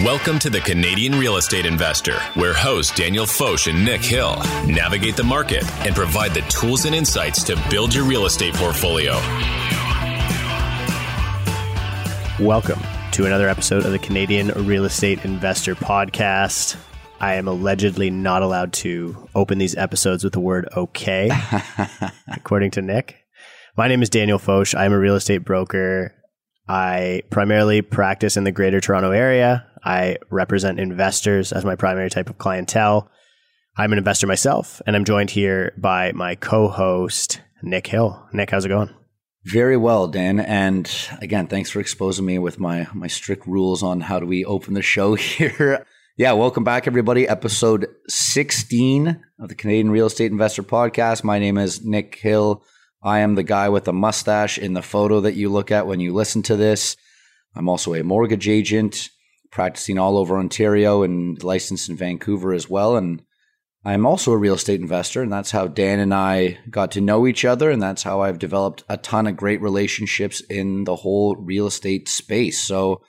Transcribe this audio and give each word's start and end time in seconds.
Welcome 0.00 0.38
to 0.38 0.48
the 0.48 0.60
Canadian 0.60 1.18
Real 1.18 1.36
Estate 1.36 1.66
Investor, 1.66 2.18
where 2.32 2.54
hosts 2.54 2.96
Daniel 2.96 3.26
Foch 3.26 3.66
and 3.66 3.84
Nick 3.84 4.00
Hill 4.00 4.36
navigate 4.66 5.16
the 5.16 5.22
market 5.22 5.70
and 5.86 5.94
provide 5.94 6.32
the 6.32 6.40
tools 6.48 6.86
and 6.86 6.94
insights 6.94 7.44
to 7.44 7.62
build 7.68 7.94
your 7.94 8.04
real 8.04 8.24
estate 8.24 8.54
portfolio. 8.54 9.12
Welcome 12.40 12.80
to 13.12 13.26
another 13.26 13.50
episode 13.50 13.84
of 13.84 13.92
the 13.92 13.98
Canadian 13.98 14.48
Real 14.66 14.86
Estate 14.86 15.26
Investor 15.26 15.74
Podcast. 15.74 16.76
I 17.20 17.34
am 17.34 17.46
allegedly 17.46 18.08
not 18.08 18.40
allowed 18.40 18.72
to 18.74 19.28
open 19.34 19.58
these 19.58 19.76
episodes 19.76 20.24
with 20.24 20.32
the 20.32 20.40
word 20.40 20.70
okay, 20.74 21.30
according 22.32 22.70
to 22.72 22.82
Nick. 22.82 23.18
My 23.76 23.88
name 23.88 24.00
is 24.00 24.08
Daniel 24.08 24.38
Foch. 24.38 24.74
I'm 24.74 24.94
a 24.94 24.98
real 24.98 25.16
estate 25.16 25.44
broker. 25.44 26.14
I 26.66 27.24
primarily 27.28 27.82
practice 27.82 28.38
in 28.38 28.44
the 28.44 28.52
greater 28.52 28.80
Toronto 28.80 29.10
area. 29.10 29.66
I 29.84 30.18
represent 30.30 30.78
investors 30.78 31.52
as 31.52 31.64
my 31.64 31.76
primary 31.76 32.10
type 32.10 32.30
of 32.30 32.38
clientele. 32.38 33.10
I'm 33.76 33.92
an 33.92 33.98
investor 33.98 34.26
myself, 34.26 34.82
and 34.86 34.94
I'm 34.94 35.04
joined 35.04 35.30
here 35.30 35.72
by 35.76 36.12
my 36.12 36.34
co 36.34 36.68
host, 36.68 37.40
Nick 37.62 37.86
Hill. 37.86 38.28
Nick, 38.32 38.50
how's 38.50 38.64
it 38.64 38.68
going? 38.68 38.94
Very 39.44 39.76
well, 39.76 40.06
Dan. 40.06 40.38
And 40.38 40.90
again, 41.20 41.48
thanks 41.48 41.70
for 41.70 41.80
exposing 41.80 42.24
me 42.24 42.38
with 42.38 42.60
my 42.60 42.86
my 42.94 43.08
strict 43.08 43.46
rules 43.46 43.82
on 43.82 44.02
how 44.02 44.20
do 44.20 44.26
we 44.26 44.44
open 44.44 44.74
the 44.74 44.82
show 44.82 45.14
here. 45.16 45.84
Yeah, 46.16 46.32
welcome 46.32 46.62
back, 46.62 46.86
everybody. 46.86 47.26
Episode 47.26 47.88
16 48.06 49.20
of 49.40 49.48
the 49.48 49.54
Canadian 49.54 49.90
Real 49.90 50.06
Estate 50.06 50.30
Investor 50.30 50.62
Podcast. 50.62 51.24
My 51.24 51.38
name 51.38 51.56
is 51.56 51.82
Nick 51.82 52.16
Hill. 52.16 52.62
I 53.02 53.20
am 53.20 53.34
the 53.34 53.42
guy 53.42 53.70
with 53.70 53.84
the 53.84 53.92
mustache 53.92 54.58
in 54.58 54.74
the 54.74 54.82
photo 54.82 55.20
that 55.22 55.34
you 55.34 55.48
look 55.48 55.72
at 55.72 55.86
when 55.86 56.00
you 56.00 56.12
listen 56.12 56.42
to 56.42 56.54
this. 56.56 56.96
I'm 57.56 57.68
also 57.68 57.94
a 57.94 58.04
mortgage 58.04 58.48
agent, 58.48 59.08
practicing 59.52 59.98
all 59.98 60.18
over 60.18 60.38
Ontario 60.38 61.02
and 61.02 61.40
licensed 61.44 61.88
in 61.88 61.96
Vancouver 61.96 62.52
as 62.52 62.68
well. 62.68 62.96
And 62.96 63.22
I'm 63.84 64.06
also 64.06 64.32
a 64.32 64.38
real 64.38 64.54
estate 64.54 64.80
investor, 64.80 65.22
and 65.22 65.32
that's 65.32 65.50
how 65.50 65.66
Dan 65.68 66.00
and 66.00 66.14
I 66.14 66.58
got 66.70 66.92
to 66.92 67.00
know 67.00 67.26
each 67.26 67.44
other. 67.44 67.70
And 67.70 67.82
that's 67.82 68.02
how 68.02 68.22
I've 68.22 68.38
developed 68.38 68.82
a 68.88 68.96
ton 68.96 69.26
of 69.26 69.36
great 69.36 69.60
relationships 69.60 70.40
in 70.40 70.84
the 70.84 70.96
whole 70.96 71.36
real 71.36 71.66
estate 71.66 72.08
space. 72.08 72.60
So, 72.60 73.02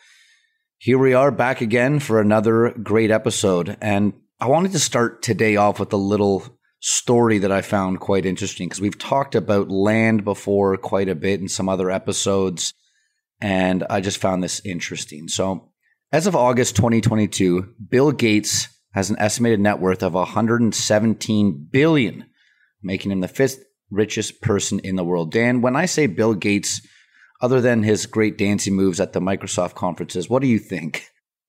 here 0.78 0.98
we 0.98 1.14
are 1.14 1.32
back 1.32 1.62
again 1.62 2.00
for 2.00 2.20
another 2.20 2.72
great 2.72 3.10
episode. 3.10 3.78
And 3.80 4.14
I 4.42 4.48
wanted 4.48 4.74
to 4.74 4.80
start 4.80 5.22
today 5.22 5.56
off 5.56 5.80
with 5.80 5.94
a 5.94 5.98
little 5.98 6.44
story 6.82 7.38
that 7.38 7.54
I 7.54 7.62
found 7.62 8.02
quite 8.02 8.26
interesting 8.26 8.68
because 8.68 8.82
we've 8.82 8.98
talked 8.98 9.36
about 9.36 9.70
land 9.70 10.26
before 10.26 10.76
quite 10.76 11.08
a 11.08 11.16
bit 11.16 11.40
in 11.40 11.48
some 11.48 11.70
other 11.70 11.90
episodes. 11.90 12.74
And 13.40 13.86
I 13.90 14.02
just 14.02 14.18
found 14.18 14.44
this 14.44 14.60
interesting. 14.66 15.30
So, 15.30 15.72
as 16.14 16.28
of 16.28 16.36
August 16.36 16.76
2022, 16.76 17.74
Bill 17.90 18.12
Gates 18.12 18.68
has 18.94 19.10
an 19.10 19.18
estimated 19.18 19.60
net 19.60 19.80
worth 19.80 20.04
of 20.04 20.14
117 20.14 21.68
billion, 21.72 22.26
making 22.84 23.12
him 23.12 23.22
the 23.22 23.28
fifth 23.28 23.64
richest 23.90 24.40
person 24.40 24.80
in 24.80 24.96
the 24.96 25.04
world. 25.04 25.32
Dan, 25.32 25.62
when 25.62 25.76
I 25.76 25.88
say 25.88 26.06
Bill 26.06 26.36
Gates, 26.36 26.86
other 27.42 27.60
than 27.62 27.82
his 27.82 28.06
great 28.06 28.38
dancing 28.38 28.76
moves 28.76 29.00
at 29.00 29.14
the 29.14 29.20
Microsoft 29.20 29.74
conferences, 29.74 30.30
what 30.30 30.44
do 30.44 30.48
you 30.48 30.60
think? 30.60 31.08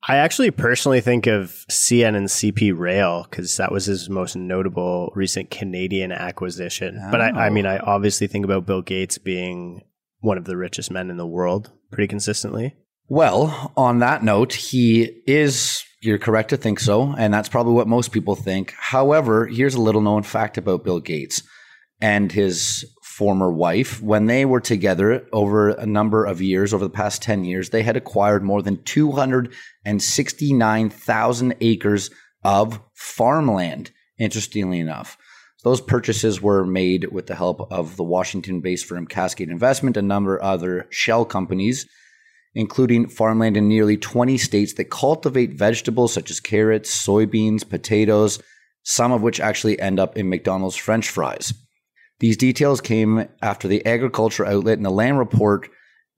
I 0.09 0.17
actually 0.17 0.51
personally 0.51 1.03
think 1.03 1.27
of 1.27 1.65
CN 1.71 2.17
and 2.17 2.29
CP 2.29 2.77
Rail 2.77 3.27
because 3.29 3.59
that 3.59 3.71
was 3.71 3.85
his 3.85 4.09
most 4.09 4.35
notable 4.35 5.13
recent 5.15 5.51
Canadian 5.51 6.11
acquisition. 6.11 6.99
Oh. 7.03 7.11
But 7.11 7.21
I, 7.21 7.29
I 7.29 7.47
oh. 7.49 7.51
mean, 7.51 7.67
I 7.67 7.79
oh. 7.79 7.85
obviously 7.87 8.29
think 8.29 8.47
about 8.47 8.65
Bill 8.65 8.83
Gates 8.83 9.19
being 9.19 9.83
one 10.21 10.39
of 10.39 10.47
the 10.47 10.57
richest 10.57 10.91
men 10.91 11.11
in 11.11 11.19
the 11.19 11.27
world 11.27 11.71
pretty 11.91 12.09
consistently. 12.09 12.75
Well, 13.09 13.73
on 13.77 13.99
that 13.99 14.25
note, 14.25 14.55
he 14.55 15.23
is, 15.27 15.85
you're 16.01 16.19
correct 16.19 16.51
to 16.51 16.57
think 16.57 16.81
so. 16.81 17.15
And 17.17 17.35
that's 17.35 17.49
probably 17.49 17.75
what 17.75 17.87
most 17.87 18.13
people 18.13 18.35
think. 18.35 18.75
However, 18.79 19.47
here's 19.47 19.75
a 19.75 19.81
little 19.81 20.01
known 20.01 20.23
fact 20.23 20.57
about 20.57 20.85
Bill 20.85 21.01
Gates 21.01 21.43
and 22.01 22.33
his 22.33 22.85
former 23.15 23.53
wife, 23.53 24.03
when 24.03 24.27
they 24.27 24.45
were 24.45 24.61
together 24.61 25.25
over 25.33 25.71
a 25.71 25.87
number 25.87 26.25
of 26.25 26.43
years, 26.43 26.75
over 26.75 26.83
the 26.85 26.91
past 26.91 27.23
10 27.23 27.45
years, 27.45 27.71
they 27.71 27.85
had 27.85 27.97
acquired 27.97 28.43
more 28.43 28.61
than 28.61 28.83
269,000 28.83 31.55
acres 31.61 32.11
of 32.43 32.81
farmland, 32.93 33.93
interestingly 34.19 34.81
enough. 34.81 35.17
Those 35.63 35.81
purchases 35.81 36.43
were 36.43 36.67
made 36.67 37.13
with 37.13 37.29
the 37.29 37.37
help 37.37 37.71
of 37.73 37.95
the 37.97 38.03
Washington 38.03 38.61
based 38.61 38.87
firm 38.87 39.07
Cascade 39.07 39.49
Investment, 39.49 39.97
a 39.97 40.03
number 40.03 40.37
of 40.37 40.45
other 40.45 40.89
shell 40.91 41.25
companies, 41.25 41.87
including 42.55 43.09
farmland 43.09 43.57
in 43.57 43.69
nearly 43.69 43.97
20 43.97 44.39
states 44.39 44.75
that 44.75 44.91
cultivate 44.91 45.55
vegetables 45.55 46.13
such 46.13 46.31
as 46.31 46.41
carrots, 46.41 47.07
soybeans, 47.07 47.69
potatoes, 47.69 48.41
some 48.83 49.13
of 49.13 49.23
which 49.23 49.41
actually 49.41 49.79
end 49.81 49.99
up 49.99 50.17
in 50.17 50.29
McDonald's 50.29 50.77
French 50.77 51.09
fries. 51.09 51.53
These 52.21 52.37
details 52.37 52.81
came 52.81 53.29
after 53.43 53.67
the 53.67 53.85
agriculture 53.85 54.47
outlet 54.47 54.79
and 54.79 54.87
the 54.87 54.91
land 54.91 55.19
report 55.19 55.69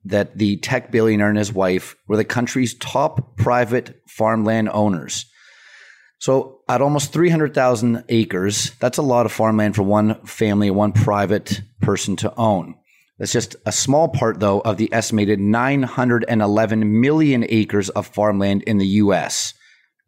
that 0.05 0.37
the 0.37 0.57
tech 0.57 0.91
billionaire 0.91 1.29
and 1.29 1.37
his 1.37 1.51
wife 1.51 1.95
were 2.07 2.17
the 2.17 2.23
country's 2.23 2.75
top 2.75 3.35
private 3.37 3.99
farmland 4.07 4.69
owners. 4.69 5.25
So, 6.19 6.61
at 6.67 6.81
almost 6.81 7.13
300,000 7.13 8.03
acres, 8.09 8.71
that's 8.79 8.97
a 8.97 9.03
lot 9.03 9.25
of 9.25 9.31
farmland 9.31 9.75
for 9.75 9.83
one 9.83 10.15
family, 10.25 10.71
one 10.71 10.91
private 10.91 11.61
person 11.81 12.15
to 12.17 12.33
own. 12.35 12.75
That's 13.17 13.31
just 13.31 13.55
a 13.65 13.71
small 13.71 14.09
part, 14.09 14.39
though, 14.39 14.59
of 14.61 14.77
the 14.77 14.93
estimated 14.93 15.39
911 15.39 17.01
million 17.01 17.45
acres 17.49 17.89
of 17.89 18.07
farmland 18.07 18.63
in 18.63 18.77
the 18.77 18.87
US. 18.87 19.53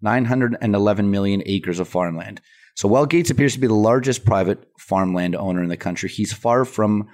911 0.02 1.10
million 1.10 1.42
acres 1.46 1.80
of 1.80 1.88
farmland. 1.88 2.42
So 2.76 2.88
while 2.88 3.06
Gates 3.06 3.30
appears 3.30 3.54
to 3.56 3.60
be 3.60 3.68
the 3.68 3.74
largest 3.74 4.24
private 4.24 4.64
farmland 4.78 5.36
owner 5.36 5.62
in 5.62 5.70
the 5.70 5.76
country, 5.76 6.08
he's 6.08 6.32
far 6.32 6.64
from 6.66 7.10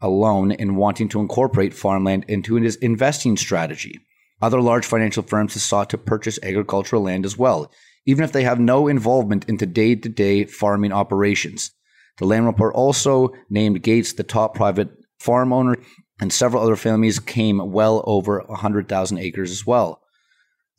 alone 0.00 0.52
in 0.52 0.76
wanting 0.76 1.08
to 1.08 1.20
incorporate 1.20 1.74
farmland 1.74 2.24
into 2.28 2.54
his 2.54 2.76
investing 2.76 3.36
strategy. 3.36 4.00
Other 4.40 4.60
large 4.60 4.86
financial 4.86 5.22
firms 5.22 5.54
have 5.54 5.62
sought 5.62 5.90
to 5.90 5.98
purchase 5.98 6.38
agricultural 6.42 7.02
land 7.02 7.26
as 7.26 7.36
well, 7.36 7.70
even 8.06 8.24
if 8.24 8.32
they 8.32 8.44
have 8.44 8.60
no 8.60 8.88
involvement 8.88 9.48
into 9.48 9.66
day 9.66 9.94
to 9.94 10.08
day 10.08 10.44
farming 10.44 10.92
operations. 10.92 11.72
The 12.18 12.26
land 12.26 12.46
report 12.46 12.74
also 12.74 13.30
named 13.48 13.82
Gates 13.82 14.12
the 14.12 14.22
top 14.22 14.54
private 14.54 14.90
farm 15.20 15.52
owner, 15.52 15.76
and 16.20 16.32
several 16.32 16.62
other 16.62 16.76
families 16.76 17.18
came 17.18 17.70
well 17.70 18.02
over 18.06 18.42
100,000 18.46 19.18
acres 19.18 19.50
as 19.50 19.66
well. 19.66 20.00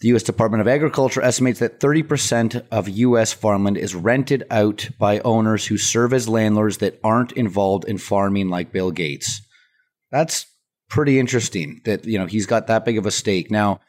The 0.01 0.09
U.S. 0.09 0.23
Department 0.23 0.61
of 0.61 0.67
Agriculture 0.67 1.21
estimates 1.21 1.59
that 1.59 1.79
30% 1.79 2.65
of 2.71 2.89
U.S. 2.89 3.33
farmland 3.33 3.77
is 3.77 3.93
rented 3.93 4.43
out 4.49 4.89
by 4.97 5.19
owners 5.19 5.67
who 5.67 5.77
serve 5.77 6.11
as 6.11 6.27
landlords 6.27 6.79
that 6.79 6.99
aren't 7.03 7.33
involved 7.33 7.85
in 7.85 7.99
farming 7.99 8.49
like 8.49 8.71
Bill 8.71 8.89
Gates. 8.89 9.41
That's 10.11 10.47
pretty 10.89 11.19
interesting 11.19 11.81
that, 11.85 12.05
you 12.05 12.17
know, 12.17 12.25
he's 12.25 12.47
got 12.47 12.65
that 12.67 12.83
big 12.83 12.97
of 12.97 13.05
a 13.05 13.11
stake. 13.11 13.51
Now, 13.51 13.79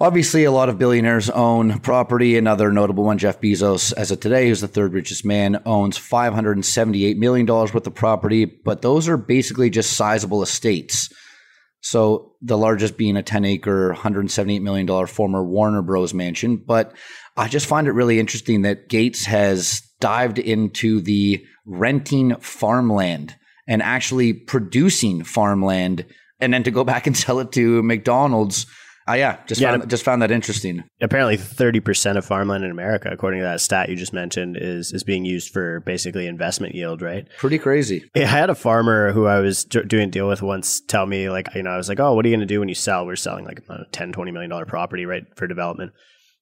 obviously, 0.00 0.44
a 0.44 0.52
lot 0.52 0.68
of 0.68 0.78
billionaires 0.78 1.30
own 1.30 1.80
property. 1.80 2.36
Another 2.36 2.72
notable 2.72 3.04
one, 3.04 3.18
Jeff 3.18 3.40
Bezos, 3.40 3.92
as 3.92 4.10
of 4.10 4.20
today, 4.20 4.48
who's 4.48 4.60
the 4.60 4.68
third 4.68 4.92
richest 4.92 5.24
man, 5.24 5.60
owns 5.64 5.98
$578 5.98 7.16
million 7.16 7.46
worth 7.46 7.74
of 7.74 7.94
property, 7.94 8.44
but 8.44 8.82
those 8.82 9.08
are 9.08 9.16
basically 9.16 9.70
just 9.70 9.94
sizable 9.94 10.42
estates. 10.42 11.12
So 11.80 12.32
the 12.42 12.58
largest 12.58 12.96
being 12.96 13.16
a 13.16 13.22
10 13.22 13.44
acre, 13.44 13.94
$178 13.94 14.62
million 14.62 15.06
former 15.06 15.44
Warner 15.44 15.82
Bros. 15.82 16.12
mansion. 16.12 16.56
But 16.56 16.94
I 17.36 17.48
just 17.48 17.66
find 17.66 17.86
it 17.86 17.92
really 17.92 18.18
interesting 18.18 18.62
that 18.62 18.88
Gates 18.88 19.24
has 19.26 19.82
dived 20.00 20.38
into 20.38 21.00
the 21.00 21.44
renting 21.66 22.34
farmland 22.40 23.36
and 23.68 23.82
actually 23.82 24.32
producing 24.32 25.22
farmland 25.22 26.04
and 26.40 26.52
then 26.52 26.62
to 26.62 26.70
go 26.70 26.84
back 26.84 27.06
and 27.06 27.16
sell 27.16 27.40
it 27.40 27.52
to 27.52 27.82
McDonald's 27.82 28.66
uh, 29.08 29.14
yeah, 29.14 29.38
just 29.46 29.60
yeah, 29.60 29.70
found, 29.70 29.90
just 29.90 30.04
found 30.04 30.22
that 30.22 30.30
interesting. 30.30 30.84
Apparently, 31.00 31.36
thirty 31.36 31.80
percent 31.80 32.18
of 32.18 32.24
farmland 32.24 32.64
in 32.64 32.70
America, 32.70 33.08
according 33.10 33.40
to 33.40 33.44
that 33.44 33.60
stat 33.60 33.88
you 33.88 33.96
just 33.96 34.12
mentioned, 34.12 34.56
is 34.60 34.92
is 34.92 35.02
being 35.02 35.24
used 35.24 35.52
for 35.52 35.80
basically 35.80 36.26
investment 36.26 36.74
yield. 36.74 37.00
Right? 37.00 37.26
Pretty 37.38 37.58
crazy. 37.58 38.04
I 38.14 38.20
had 38.20 38.50
a 38.50 38.54
farmer 38.54 39.12
who 39.12 39.26
I 39.26 39.40
was 39.40 39.64
doing 39.64 40.08
a 40.08 40.10
deal 40.10 40.28
with 40.28 40.42
once 40.42 40.80
tell 40.80 41.06
me 41.06 41.30
like, 41.30 41.54
you 41.54 41.62
know, 41.62 41.70
I 41.70 41.76
was 41.76 41.88
like, 41.88 42.00
oh, 42.00 42.14
what 42.14 42.24
are 42.24 42.28
you 42.28 42.36
going 42.36 42.46
to 42.46 42.54
do 42.54 42.60
when 42.60 42.68
you 42.68 42.74
sell? 42.74 43.06
We're 43.06 43.16
selling 43.16 43.44
like 43.44 43.62
a 43.68 43.84
10 43.92 44.12
20 44.12 44.30
million 44.30 44.50
dollar 44.50 44.66
property, 44.66 45.06
right, 45.06 45.24
for 45.36 45.46
development. 45.46 45.92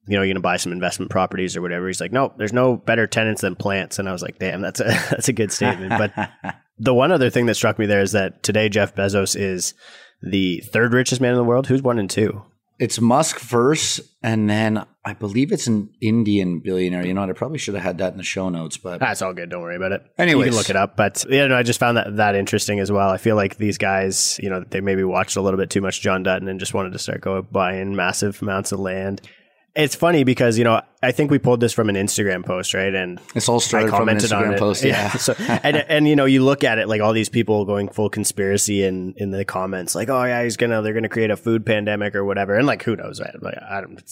You 0.08 0.16
know, 0.16 0.22
you're 0.22 0.28
going 0.28 0.36
to 0.36 0.40
buy 0.40 0.56
some 0.56 0.72
investment 0.72 1.10
properties 1.10 1.56
or 1.56 1.62
whatever. 1.62 1.88
He's 1.88 2.00
like, 2.00 2.12
no, 2.12 2.32
there's 2.36 2.52
no 2.52 2.76
better 2.76 3.06
tenants 3.06 3.40
than 3.42 3.56
plants. 3.56 3.98
And 3.98 4.08
I 4.08 4.12
was 4.12 4.22
like, 4.22 4.38
damn, 4.38 4.60
that's 4.60 4.80
a 4.80 4.84
that's 5.10 5.28
a 5.28 5.32
good 5.32 5.52
statement. 5.52 5.90
But 5.90 6.56
the 6.78 6.94
one 6.94 7.12
other 7.12 7.30
thing 7.30 7.46
that 7.46 7.54
struck 7.54 7.78
me 7.78 7.86
there 7.86 8.02
is 8.02 8.12
that 8.12 8.42
today 8.42 8.68
Jeff 8.68 8.94
Bezos 8.94 9.38
is 9.38 9.74
the 10.22 10.60
third 10.72 10.92
richest 10.92 11.20
man 11.20 11.32
in 11.32 11.36
the 11.36 11.44
world. 11.44 11.66
Who's 11.66 11.82
one 11.82 11.98
and 11.98 12.10
two? 12.10 12.42
It's 12.78 13.00
Musk 13.00 13.38
first, 13.38 14.00
and 14.22 14.50
then 14.50 14.84
I 15.02 15.14
believe 15.14 15.50
it's 15.50 15.66
an 15.66 15.88
Indian 16.02 16.60
billionaire. 16.60 17.06
You 17.06 17.14
know 17.14 17.22
what? 17.22 17.30
I 17.30 17.32
probably 17.32 17.56
should 17.56 17.74
have 17.74 17.82
had 17.82 17.98
that 17.98 18.12
in 18.12 18.18
the 18.18 18.24
show 18.24 18.50
notes, 18.50 18.76
but 18.76 19.00
that's 19.00 19.22
all 19.22 19.32
good. 19.32 19.48
Don't 19.48 19.62
worry 19.62 19.76
about 19.76 19.92
it. 19.92 20.02
Anyway, 20.18 20.44
you 20.44 20.50
can 20.50 20.58
look 20.58 20.68
it 20.68 20.76
up. 20.76 20.94
But 20.96 21.24
yeah, 21.28 21.46
no, 21.46 21.56
I 21.56 21.62
just 21.62 21.80
found 21.80 21.96
that 21.96 22.16
that 22.16 22.34
interesting 22.34 22.78
as 22.78 22.92
well. 22.92 23.08
I 23.08 23.16
feel 23.16 23.34
like 23.36 23.56
these 23.56 23.78
guys, 23.78 24.38
you 24.42 24.50
know, 24.50 24.62
they 24.68 24.82
maybe 24.82 25.04
watched 25.04 25.36
a 25.36 25.40
little 25.40 25.58
bit 25.58 25.70
too 25.70 25.80
much 25.80 26.02
John 26.02 26.22
Dutton 26.22 26.48
and 26.48 26.60
just 26.60 26.74
wanted 26.74 26.92
to 26.92 26.98
start 26.98 27.22
going 27.22 27.46
buying 27.50 27.96
massive 27.96 28.42
amounts 28.42 28.72
of 28.72 28.80
land. 28.80 29.22
it's 29.74 29.94
funny 29.94 30.24
because 30.24 30.58
you 30.58 30.64
know 30.64 30.82
I 31.06 31.12
think 31.12 31.30
we 31.30 31.38
pulled 31.38 31.60
this 31.60 31.72
from 31.72 31.88
an 31.88 31.94
Instagram 31.94 32.44
post, 32.44 32.74
right? 32.74 32.92
And 32.92 33.20
it's 33.36 33.48
all 33.48 33.60
started 33.60 33.90
from 33.90 34.08
an 34.08 34.16
Instagram 34.16 34.58
post, 34.58 34.82
yeah. 34.82 35.02
yeah. 35.02 35.10
so 35.18 35.36
and 35.38 35.76
and 35.76 36.08
you 36.08 36.16
know 36.16 36.24
you 36.24 36.42
look 36.42 36.64
at 36.64 36.78
it 36.78 36.88
like 36.88 37.00
all 37.00 37.12
these 37.12 37.28
people 37.28 37.64
going 37.64 37.88
full 37.88 38.10
conspiracy 38.10 38.82
in 38.82 39.14
in 39.16 39.30
the 39.30 39.44
comments, 39.44 39.94
like 39.94 40.08
oh 40.08 40.24
yeah, 40.24 40.42
he's 40.42 40.56
gonna 40.56 40.82
they're 40.82 40.94
gonna 40.94 41.08
create 41.08 41.30
a 41.30 41.36
food 41.36 41.64
pandemic 41.64 42.16
or 42.16 42.24
whatever, 42.24 42.56
and 42.56 42.66
like 42.66 42.82
who 42.82 42.96
knows, 42.96 43.20
right? 43.20 43.40
Like 43.40 43.56
I 43.62 43.82
don't, 43.82 44.02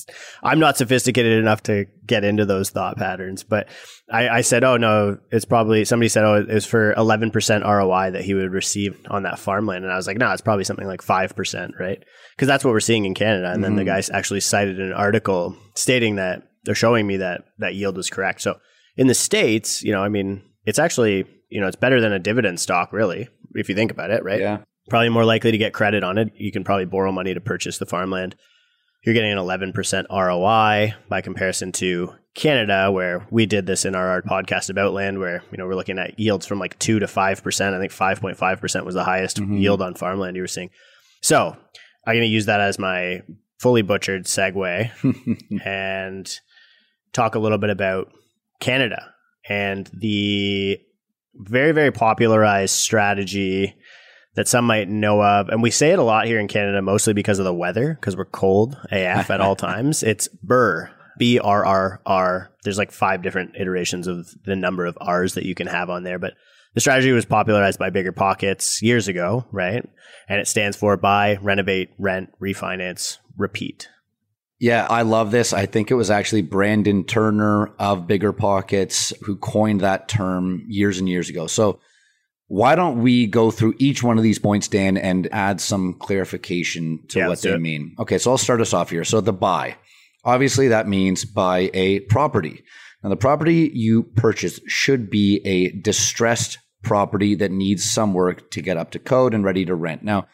I'm 0.45 0.61
not 0.61 0.77
sophisticated 0.77 1.37
enough 1.37 1.65
to 1.65 1.87
get 2.07 2.23
into 2.23 2.47
those 2.47 2.71
thought 2.71 2.97
patterns, 2.97 3.43
but 3.43 3.69
I, 4.09 4.29
I 4.29 4.41
said, 4.43 4.63
oh 4.63 4.77
no, 4.77 5.19
it's 5.33 5.45
probably 5.45 5.85
somebody 5.85 6.09
said 6.09 6.25
oh 6.25 6.47
it's 6.49 6.65
for 6.65 6.93
11 6.93 7.33
percent 7.33 7.65
ROI 7.65 8.13
that 8.13 8.23
he 8.23 8.35
would 8.35 8.53
receive 8.53 8.97
on 9.11 9.25
that 9.25 9.41
farmland, 9.41 9.83
and 9.83 9.93
I 9.93 9.97
was 9.97 10.07
like 10.07 10.19
no, 10.19 10.31
it's 10.31 10.43
probably 10.43 10.63
something 10.63 10.87
like 10.87 11.03
five 11.03 11.35
percent, 11.35 11.75
right? 11.77 12.01
Because 12.37 12.47
that's 12.47 12.65
what 12.65 12.71
we're 12.71 12.79
seeing 12.79 13.05
in 13.05 13.15
Canada, 13.15 13.47
and 13.47 13.55
mm-hmm. 13.55 13.63
then 13.63 13.75
the 13.85 13.91
mm-hmm. 13.91 14.13
guy 14.13 14.17
actually 14.17 14.41
cited 14.41 14.79
an 14.79 14.93
article 14.93 15.57
stating 15.75 16.17
that 16.17 16.45
they're 16.65 16.75
showing 16.75 17.07
me 17.07 17.19
that 17.19 17.45
that 17.59 17.75
yield 17.75 17.97
was 17.97 18.11
correct. 18.11 18.43
So 18.43 18.59
in 18.97 19.07
the 19.07 19.15
states, 19.15 19.83
you 19.83 19.93
know, 19.93 20.03
I 20.03 20.09
mean, 20.09 20.43
it's 20.65 20.79
actually 20.79 21.27
you 21.51 21.61
know 21.61 21.67
it's 21.67 21.77
better 21.77 22.01
than 22.01 22.13
a 22.13 22.19
dividend 22.19 22.61
stock, 22.61 22.93
really, 22.93 23.29
if 23.55 23.69
you 23.69 23.75
think 23.75 23.91
about 23.91 24.11
it, 24.11 24.25
right? 24.25 24.41
Yeah. 24.41 24.59
Probably 24.91 25.09
more 25.09 25.25
likely 25.25 25.51
to 25.51 25.59
get 25.59 25.73
credit 25.73 26.05
on 26.05 26.19
it. 26.19 26.33
You 26.37 26.53
can 26.53 26.63
probably 26.63 26.85
borrow 26.85 27.11
money 27.11 27.33
to 27.33 27.41
purchase 27.41 27.79
the 27.79 27.87
farmland. 27.87 28.37
You're 29.03 29.15
getting 29.15 29.33
an 29.33 29.39
11% 29.39 30.05
ROI 30.11 30.95
by 31.09 31.21
comparison 31.23 31.73
to 31.73 32.15
Canada, 32.35 32.91
where 32.91 33.27
we 33.31 33.47
did 33.47 33.67
this 33.67 33.85
in 33.85 33.95
our, 33.95 34.09
our 34.09 34.23
podcast 34.23 34.69
about 34.71 34.93
land, 34.93 35.19
where 35.19 35.43
you 35.51 35.59
know 35.59 35.67
we're 35.67 35.75
looking 35.75 35.99
at 35.99 36.19
yields 36.19 36.47
from 36.47 36.59
like 36.59 36.79
two 36.79 36.99
to 36.99 37.07
five 37.07 37.43
percent. 37.43 37.75
I 37.75 37.79
think 37.79 37.93
five 37.93 38.21
point 38.21 38.37
five 38.37 38.61
percent 38.61 38.85
was 38.85 38.95
the 38.95 39.05
highest 39.05 39.41
mm-hmm. 39.41 39.57
yield 39.57 39.81
on 39.81 39.95
farmland 39.95 40.37
you 40.37 40.43
were 40.43 40.49
seeing. 40.49 40.71
So 41.23 41.57
I'm 42.07 42.15
going 42.15 42.23
to 42.23 42.27
use 42.27 42.47
that 42.47 42.61
as 42.61 42.79
my 42.79 43.23
fully 43.59 43.83
butchered 43.83 44.25
segue 44.25 45.61
and 45.65 46.41
talk 47.15 47.35
a 47.35 47.39
little 47.39 47.59
bit 47.59 47.71
about 47.71 48.13
Canada 48.61 49.15
and 49.49 49.91
the 49.95 50.79
very, 51.35 51.73
very 51.73 51.91
popularized 51.91 52.75
strategy 52.75 53.75
that 54.35 54.49
some 54.49 54.65
might 54.65 54.89
know 54.89 55.23
of. 55.23 55.49
And 55.49 55.63
we 55.63 55.71
say 55.71 55.93
it 55.93 55.99
a 55.99 56.03
lot 56.03 56.27
here 56.27 56.41
in 56.41 56.49
Canada, 56.49 56.83
mostly 56.83 57.13
because 57.13 57.39
of 57.39 57.45
the 57.45 57.55
weather, 57.55 57.95
because 57.95 58.17
we're 58.17 58.25
cold 58.25 58.77
AF 58.91 59.31
at 59.31 59.41
all 59.41 59.57
times. 59.57 60.03
It's 60.03 60.29
BRRRR, 60.45 60.91
B 61.19 61.39
R 61.39 61.65
R 61.65 62.01
R. 62.05 62.51
There's 62.65 62.79
like 62.79 62.93
five 62.93 63.23
different 63.23 63.57
iterations 63.57 64.07
of 64.07 64.29
the 64.45 64.57
number 64.57 64.85
of 64.85 64.99
R's 65.01 65.35
that 65.35 65.47
you 65.47 65.55
can 65.55 65.67
have 65.67 65.91
on 65.91 66.03
there. 66.03 66.19
But 66.19 66.35
the 66.75 66.81
strategy 66.81 67.13
was 67.13 67.25
popularized 67.25 67.79
by 67.79 67.91
Bigger 67.91 68.13
Pockets 68.13 68.83
years 68.83 69.07
ago, 69.07 69.45
right? 69.53 69.89
And 70.29 70.41
it 70.41 70.49
stands 70.49 70.77
for 70.77 70.97
buy, 70.97 71.39
renovate, 71.41 71.91
rent, 71.99 72.31
refinance, 72.41 73.19
repeat. 73.37 73.89
Yeah, 74.61 74.87
I 74.89 75.03
love 75.03 75.31
this. 75.31 75.53
I 75.53 75.67
think 75.67 75.91
it 75.91 75.95
was 75.95 76.11
actually 76.11 76.43
Brandon 76.43 77.05
Turner 77.05 77.75
of 77.79 78.07
Bigger 78.07 78.33
Pockets 78.33 79.13
who 79.23 79.37
coined 79.37 79.81
that 79.81 80.09
term 80.09 80.65
years 80.69 80.99
and 80.99 81.09
years 81.09 81.29
ago. 81.29 81.47
So, 81.47 81.81
why 82.47 82.75
don't 82.75 83.03
we 83.03 83.27
go 83.27 83.51
through 83.51 83.75
each 83.79 84.03
one 84.03 84.19
of 84.19 84.23
these 84.23 84.39
points, 84.39 84.69
Dan, 84.69 84.97
and 84.97 85.29
add 85.33 85.61
some 85.61 85.95
clarification 85.95 87.01
to 87.09 87.21
yeah, 87.21 87.29
what 87.29 87.41
they 87.41 87.57
mean? 87.57 87.97
Okay, 87.99 88.19
so 88.19 88.31
I'll 88.31 88.39
start 88.39 88.61
us 88.61 88.75
off 88.75 88.91
here. 88.91 89.05
So, 89.05 89.21
the 89.21 89.33
buy. 89.33 89.77
Obviously, 90.25 90.69
that 90.69 90.87
means 90.87 91.25
buy 91.25 91.71
a 91.75 92.01
property. 92.01 92.63
Now, 93.03 93.11
the 93.11 93.17
property 93.17 93.71
you 93.75 94.05
purchase 94.05 94.61
should 94.67 95.11
be 95.11 95.41
a 95.45 95.71
distressed 95.73 96.59
property 96.83 97.35
that 97.35 97.51
needs 97.51 97.85
some 97.85 98.15
work 98.15 98.51
to 98.53 98.63
get 98.63 98.77
up 98.77 98.93
to 98.93 98.99
code 98.99 99.35
and 99.35 99.45
ready 99.45 99.65
to 99.65 99.75
rent. 99.75 100.05
Now, 100.05 100.29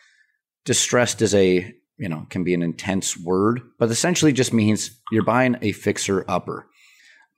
distressed 0.64 1.23
is 1.23 1.34
a 1.34 1.75
you 2.00 2.08
know, 2.08 2.26
can 2.31 2.43
be 2.43 2.55
an 2.55 2.62
intense 2.62 3.17
word, 3.17 3.61
but 3.79 3.91
essentially 3.91 4.32
just 4.32 4.55
means 4.55 4.99
you're 5.12 5.23
buying 5.23 5.56
a 5.61 5.73
fixer 5.73 6.25
upper. 6.26 6.67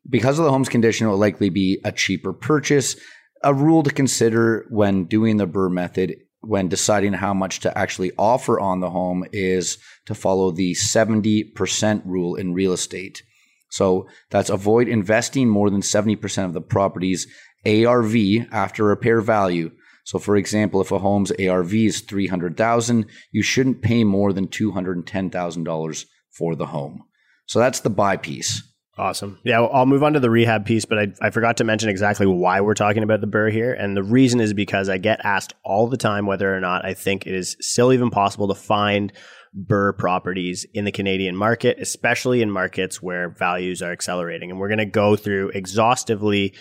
Because 0.09 0.39
of 0.39 0.45
the 0.45 0.53
home's 0.53 0.69
condition, 0.69 1.07
it 1.07 1.11
will 1.11 1.19
likely 1.19 1.51
be 1.51 1.81
a 1.85 1.91
cheaper 1.91 2.33
purchase. 2.33 2.97
A 3.43 3.53
rule 3.53 3.83
to 3.83 3.91
consider 3.91 4.67
when 4.71 5.05
doing 5.05 5.37
the 5.37 5.49
Burr 5.49 5.69
method, 5.69 6.15
when 6.41 6.69
deciding 6.69 7.15
how 7.15 7.35
much 7.35 7.61
to 7.61 7.77
actually 7.77 8.13
offer 8.17 8.61
on 8.61 8.79
the 8.79 8.91
home, 8.91 9.27
is 9.33 9.79
to 10.07 10.15
follow 10.15 10.53
the 10.53 10.75
70% 10.75 12.03
rule 12.05 12.37
in 12.37 12.55
real 12.55 12.73
estate. 12.73 13.23
So 13.71 14.07
that's 14.31 14.51
avoid 14.51 14.87
investing 14.87 15.49
more 15.49 15.71
than 15.71 15.81
70% 15.81 16.45
of 16.45 16.53
the 16.53 16.61
property's 16.61 17.27
ARV 17.67 18.15
after 18.53 18.85
repair 18.85 19.21
value 19.21 19.73
so 20.05 20.19
for 20.19 20.37
example, 20.37 20.81
if 20.81 20.93
a 20.93 20.99
home's 20.99 21.33
ARV 21.33 21.75
is 21.75 22.01
300,000, 22.01 23.07
you 23.31 23.43
shouldn't 23.43 23.83
pay 23.83 24.05
more 24.05 24.33
than 24.33 24.49
$210,000 24.49 26.05
for 26.31 26.57
the 26.57 26.67
home. 26.67 27.05
So 27.47 27.59
that's 27.59 27.81
the 27.81 27.91
buy 27.91 28.17
piece. 28.17 28.63
Awesome. 28.99 29.39
Yeah, 29.43 29.63
I'll 29.63 29.87
move 29.87 30.03
on 30.03 30.13
to 30.13 30.21
the 30.21 30.29
rehab 30.29 30.67
piece, 30.67 30.85
but 30.85 30.99
I, 30.99 31.07
I 31.23 31.31
forgot 31.31 31.57
to 31.59 31.65
mention 31.65 31.89
exactly 31.89 32.27
why 32.27 32.61
we're 32.61 32.75
talking 32.75 33.03
about 33.03 33.23
the 33.23 33.27
burr 33.27 33.49
here. 33.49 33.73
And 33.73 33.97
the 33.97 34.03
reason 34.03 34.39
is 34.39 34.53
because 34.53 34.91
I 34.91 34.99
get 34.99 35.25
asked 35.25 35.55
all 35.65 35.89
the 35.89 35.97
time 35.97 36.27
whether 36.27 36.55
or 36.55 36.61
not 36.61 36.85
I 36.85 36.93
think 36.93 37.27
it 37.27 37.35
is 37.35 37.57
still 37.61 37.93
even 37.93 38.11
possible 38.11 38.49
to 38.49 38.55
find 38.55 39.11
burr 39.55 39.95
properties 39.95 40.67
in 40.75 40.85
the 40.85 40.93
Canadian 40.93 41.37
market, 41.37 41.79
especially 41.81 42.43
in 42.43 42.51
markets 42.51 43.01
where 43.01 43.31
values 43.31 43.81
are 43.81 43.93
accelerating. 43.93 44.51
And 44.51 44.61
we're 44.61 44.69
going 44.69 44.79
to 44.79 44.87
go 44.87 45.17
through 45.17 45.51
exhaustively 45.51 46.55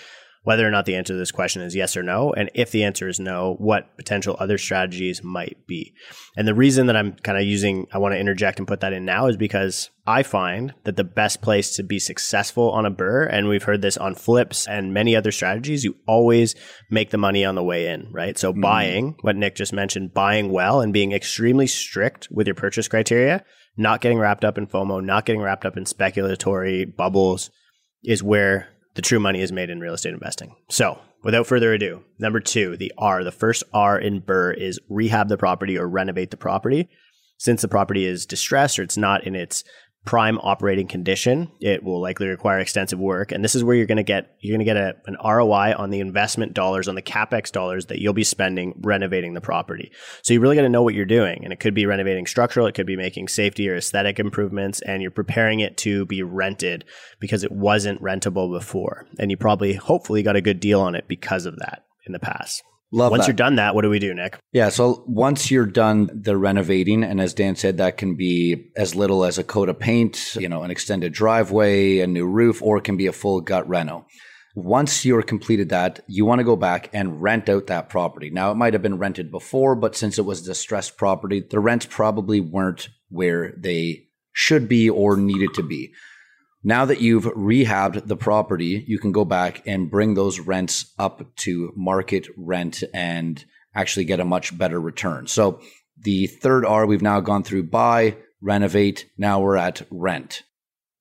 whether 0.44 0.68
or 0.68 0.72
not 0.72 0.86
the 0.86 0.96
answer 0.96 1.14
to 1.14 1.18
this 1.18 1.32
question 1.32 1.62
is 1.62 1.76
yes 1.76 1.96
or 1.96 2.02
no. 2.02 2.34
And 2.34 2.50
if 2.56 2.72
the 2.72 2.84
answer 2.84 3.08
is 3.08 3.20
no, 3.20 3.56
what 3.60 3.96
potential 3.98 4.36
other 4.40 4.58
strategies 4.58 5.24
might 5.24 5.58
be. 5.68 5.94
And 6.36 6.48
the 6.48 6.56
reason 6.56 6.88
that 6.88 6.96
I'm 6.96 7.14
kind 7.14 7.38
of 7.38 7.44
using, 7.44 7.88
I 7.94 8.00
want 8.00 8.14
to 8.14 8.20
interject 8.20 8.58
and 8.58 8.68
put 8.68 8.80
that 8.80 8.94
in 8.94 9.06
now 9.06 9.28
is 9.28 9.38
because 9.38 9.92
I 10.08 10.24
find 10.24 10.74
that 10.84 10.96
the 10.96 11.04
best 11.04 11.42
place 11.42 11.76
to 11.76 11.84
be 11.84 12.00
successful 12.00 12.72
on 12.72 12.88
a 12.88 12.90
burr, 12.90 13.26
and 13.26 13.48
we've 13.48 13.64
heard 13.64 13.84
this 13.84 13.98
on 13.98 14.16
flips 14.16 14.68
and 14.68 14.94
many 14.94 15.16
other 15.16 15.32
strategies, 15.32 15.84
you 15.84 15.96
always 16.08 16.56
make 16.90 17.12
the 17.12 17.18
money 17.20 17.46
on 17.46 17.54
the 17.54 17.64
way 17.64 17.88
in, 17.88 18.12
right? 18.12 18.38
So 18.38 18.52
mm-hmm. 18.52 18.62
buying, 18.62 19.16
what 19.22 19.36
Nick 19.36 19.56
just 19.56 19.74
mentioned, 19.74 20.14
buying 20.14 20.52
well 20.52 20.82
and 20.82 20.92
being 20.92 21.12
extremely 21.12 21.68
strict 21.68 22.30
with 22.32 22.48
your 22.48 22.56
purchase 22.56 22.88
criteria, 22.88 23.46
not 23.78 24.02
getting 24.02 24.18
wrapped 24.18 24.44
up 24.44 24.58
in 24.58 24.66
FOMO, 24.66 25.04
not 25.04 25.26
getting 25.26 25.42
wrapped 25.42 25.66
up 25.66 25.78
in 25.78 25.84
speculatory 25.84 26.96
bubbles 26.96 27.52
is 28.04 28.24
where 28.24 28.70
the 28.96 29.02
true 29.02 29.20
money 29.20 29.42
is 29.42 29.52
made 29.52 29.70
in 29.70 29.80
real 29.80 29.94
estate 29.94 30.14
investing. 30.14 30.56
So, 30.70 31.00
without 31.24 31.48
further 31.48 31.74
ado, 31.74 32.04
number 32.20 32.40
two, 32.40 32.78
the 32.78 32.92
R, 32.98 33.24
the 33.24 33.32
first 33.32 33.64
R 33.74 33.98
in 34.00 34.22
BRRRR 34.22 34.58
is 34.58 34.80
rehab 34.90 35.30
the 35.30 35.38
property 35.38 35.78
or 35.78 35.88
renovate 35.88 36.32
the 36.32 36.38
property. 36.38 36.90
Since 37.38 37.62
the 37.62 37.68
property 37.68 38.06
is 38.06 38.26
distressed 38.26 38.78
or 38.78 38.84
it's 38.84 38.98
not 38.98 39.24
in 39.24 39.36
its 39.36 39.64
prime 40.06 40.40
operating 40.40 40.88
condition, 40.88 41.52
it 41.60 41.84
will 41.84 42.02
likely 42.02 42.28
require 42.28 42.60
extensive 42.60 43.00
work. 43.00 43.32
And 43.32 43.44
this 43.44 43.54
is 43.54 43.64
where 43.64 43.76
you're 43.76 43.86
going 43.86 43.98
to 43.98 44.04
get 44.04 44.36
you're 44.40 44.58
going 44.58 44.66
to 44.66 44.74
get 44.74 44.78
a, 44.78 44.96
an 45.06 45.16
ROI 45.24 45.76
on 45.78 45.92
the 45.92 46.00
investment 46.00 46.54
dollars, 46.54 46.88
on 46.88 46.96
the 46.96 47.02
capex 47.02 47.52
dollars 47.52 47.86
that 47.88 48.00
you'll 48.00 48.14
be 48.14 48.24
spending 48.24 48.74
renovating 48.82 49.34
the 49.34 49.42
property. 49.42 49.92
So 50.24 50.34
you 50.34 50.40
really 50.40 50.56
got 50.56 50.64
to 50.64 50.70
know 50.70 50.82
what 50.82 50.96
you're 50.96 51.06
doing, 51.06 51.42
and 51.44 51.54
it 51.54 51.60
could 51.60 51.76
be 51.76 51.86
renovating 51.86 52.26
structural, 52.26 52.66
it 52.66 52.74
could 52.74 52.88
be 52.88 52.98
making 52.98 53.28
safety 53.28 53.70
or 53.70 53.76
aesthetic 53.76 54.20
improvements, 54.20 54.82
and 54.82 55.02
you're 55.02 55.12
preparing 55.12 55.60
it 55.60 55.78
to 55.78 56.06
be 56.06 56.24
rented 56.24 56.84
because 57.20 57.44
it 57.44 57.52
wasn't 57.52 58.02
rentable 58.02 58.52
before, 58.52 59.06
and 59.20 59.30
you 59.30 59.38
probably 59.38 59.74
hopefully 59.74 60.24
got 60.24 60.36
a 60.36 60.42
good 60.42 60.60
deal 60.60 60.82
on 60.82 60.96
it 60.96 61.08
because 61.08 61.46
of 61.46 61.58
that 61.60 61.86
in 62.08 62.14
the 62.14 62.20
past. 62.20 62.64
Love 62.94 63.12
once 63.12 63.22
that. 63.22 63.30
you're 63.30 63.36
done 63.36 63.56
that, 63.56 63.74
what 63.74 63.84
do 63.84 63.90
we 63.90 64.00
do, 64.00 64.14
Nick? 64.14 64.38
Yeah, 64.52 64.70
so 64.70 65.04
once 65.08 65.50
you're 65.50 65.66
done 65.66 66.10
the 66.14 66.36
renovating, 66.36 67.04
and 67.04 67.22
as 67.22 67.34
Dan 67.34 67.56
said, 67.56 67.78
that 67.78 67.98
can 67.98 68.16
be 68.16 68.70
as 68.76 68.96
little 68.96 69.24
as 69.24 69.38
a 69.38 69.46
coat 69.46 69.70
of 69.70 69.80
paint, 69.80 70.36
you 70.36 70.50
know, 70.50 70.64
an 70.64 70.72
extended 70.72 71.14
driveway, 71.14 72.00
a 72.00 72.08
new 72.08 72.28
roof, 72.28 72.62
or 72.62 72.78
it 72.78 72.84
can 72.84 72.98
be 72.98 73.08
a 73.08 73.14
full 73.14 73.40
gut 73.40 73.68
reno. 73.70 74.06
Once 74.56 75.06
you're 75.06 75.22
completed 75.22 75.70
that, 75.70 76.02
you 76.08 76.26
want 76.26 76.40
to 76.40 76.44
go 76.44 76.58
back 76.58 76.90
and 76.92 77.22
rent 77.22 77.48
out 77.48 77.68
that 77.68 77.88
property. 77.88 78.30
Now, 78.30 78.52
it 78.52 78.56
might 78.56 78.74
have 78.74 78.82
been 78.82 78.98
rented 78.98 79.32
before, 79.32 79.76
but 79.76 79.96
since 79.96 80.18
it 80.18 80.26
was 80.26 80.42
a 80.42 80.46
distressed 80.46 80.98
property, 80.98 81.42
the 81.50 81.62
rents 81.62 81.88
probably 81.90 82.42
weren't 82.42 82.90
where 83.08 83.54
they 83.58 84.08
should 84.34 84.68
be 84.68 84.90
or 84.90 85.16
needed 85.16 85.54
to 85.54 85.64
be. 85.64 85.94
Now 86.64 86.86
that 86.86 87.02
you've 87.02 87.24
rehabbed 87.24 88.08
the 88.08 88.16
property, 88.16 88.84
you 88.88 89.00
can 89.00 89.12
go 89.12 89.26
back 89.26 89.64
and 89.66 89.90
bring 89.90 90.14
those 90.14 90.40
rents 90.40 90.94
up 91.00 91.36
to 91.38 91.74
market 91.76 92.28
rent 92.38 92.84
and 92.94 93.44
actually 93.74 94.06
get 94.06 94.20
a 94.20 94.26
much 94.26 94.56
better 94.58 94.80
return. 94.80 95.28
So 95.28 95.60
the 95.98 96.28
third 96.28 96.66
R 96.66 96.86
we've 96.86 97.02
now 97.02 97.20
gone 97.20 97.44
through 97.44 97.64
buy, 97.64 98.18
renovate. 98.42 99.10
Now 99.18 99.40
we're 99.40 99.58
at 99.58 99.82
rent. 99.90 100.44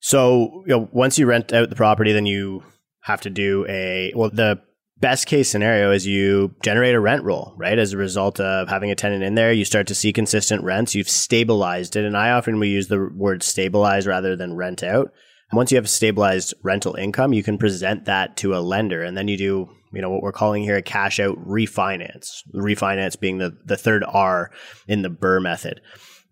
So 0.00 0.64
you 0.67 0.76
know, 0.76 0.88
once 0.93 1.19
you 1.19 1.26
rent 1.26 1.52
out 1.52 1.69
the 1.69 1.76
property, 1.76 2.12
then 2.12 2.26
you 2.26 2.62
have 3.02 3.21
to 3.23 3.31
do 3.31 3.67
a 3.69 4.12
well. 4.17 4.31
The 4.31 4.62
best 4.99 5.26
case 5.26 5.50
scenario 5.50 5.93
is 5.93 6.07
you 6.07 6.55
generate 6.62 6.95
a 6.95 7.00
rent 7.00 7.23
roll, 7.23 7.55
right? 7.59 7.79
As 7.79 7.93
a 7.93 7.99
result 7.99 8.40
of 8.40 8.69
having 8.69 8.90
a 8.90 8.95
tenant 8.95 9.25
in 9.25 9.35
there, 9.35 9.52
you 9.52 9.64
start 9.67 9.87
to 9.88 9.95
see 9.95 10.12
consistent 10.12 10.62
rents. 10.62 10.95
You've 10.95 11.09
stabilized 11.09 11.97
it, 11.97 12.05
and 12.07 12.17
I 12.17 12.31
often 12.31 12.59
we 12.59 12.69
use 12.69 12.88
the 12.88 13.11
word 13.14 13.43
stabilize 13.43 14.07
rather 14.07 14.37
than 14.37 14.57
rent 14.57 14.83
out 14.83 15.12
once 15.52 15.73
you 15.73 15.76
have 15.76 15.88
stabilized 15.88 16.54
rental 16.62 16.95
income, 16.95 17.33
you 17.33 17.42
can 17.42 17.59
present 17.59 18.04
that 18.04 18.37
to 18.38 18.54
a 18.54 18.61
lender 18.61 19.02
and 19.02 19.16
then 19.16 19.28
you 19.28 19.37
do, 19.37 19.69
you 19.92 20.00
know, 20.00 20.11
what 20.11 20.23
we're 20.23 20.33
calling 20.33 20.62
here 20.62 20.76
a 20.76 20.83
cash 20.83 21.19
out 21.19 21.37
refinance. 21.45 22.42
refinance 22.54 23.19
being 23.19 23.38
the, 23.38 23.57
the 23.64 23.76
third 23.76 24.04
R 24.07 24.50
in 24.87 25.02
the 25.02 25.11
Burr 25.11 25.40
method. 25.40 25.80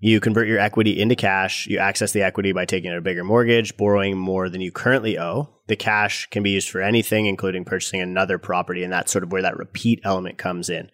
You 0.01 0.21
convert 0.21 0.47
your 0.47 0.61
equity 0.61 1.01
into 1.01 1.17
cash. 1.17 1.67
You 1.67 1.79
access 1.79 2.13
the 2.13 2.23
equity 2.23 2.53
by 2.53 2.65
taking 2.65 2.93
out 2.93 2.99
a 2.99 3.03
bigger 3.03 3.25
mortgage, 3.25 3.77
borrowing 3.77 4.17
more 4.17 4.49
than 4.49 4.61
you 4.61 4.71
currently 4.71 5.19
owe. 5.19 5.53
The 5.67 5.75
cash 5.75 6.29
can 6.31 6.45
be 6.45 6.51
used 6.51 6.71
for 6.71 6.81
anything, 6.81 7.27
including 7.27 7.65
purchasing 7.65 8.01
another 8.01 8.39
property. 8.39 8.85
And 8.85 8.93
that's 8.93 9.11
sort 9.11 9.25
of 9.25 9.33
where 9.33 9.43
that 9.43 9.57
repeat 9.57 10.01
element 10.05 10.39
comes 10.39 10.71
in. 10.71 10.91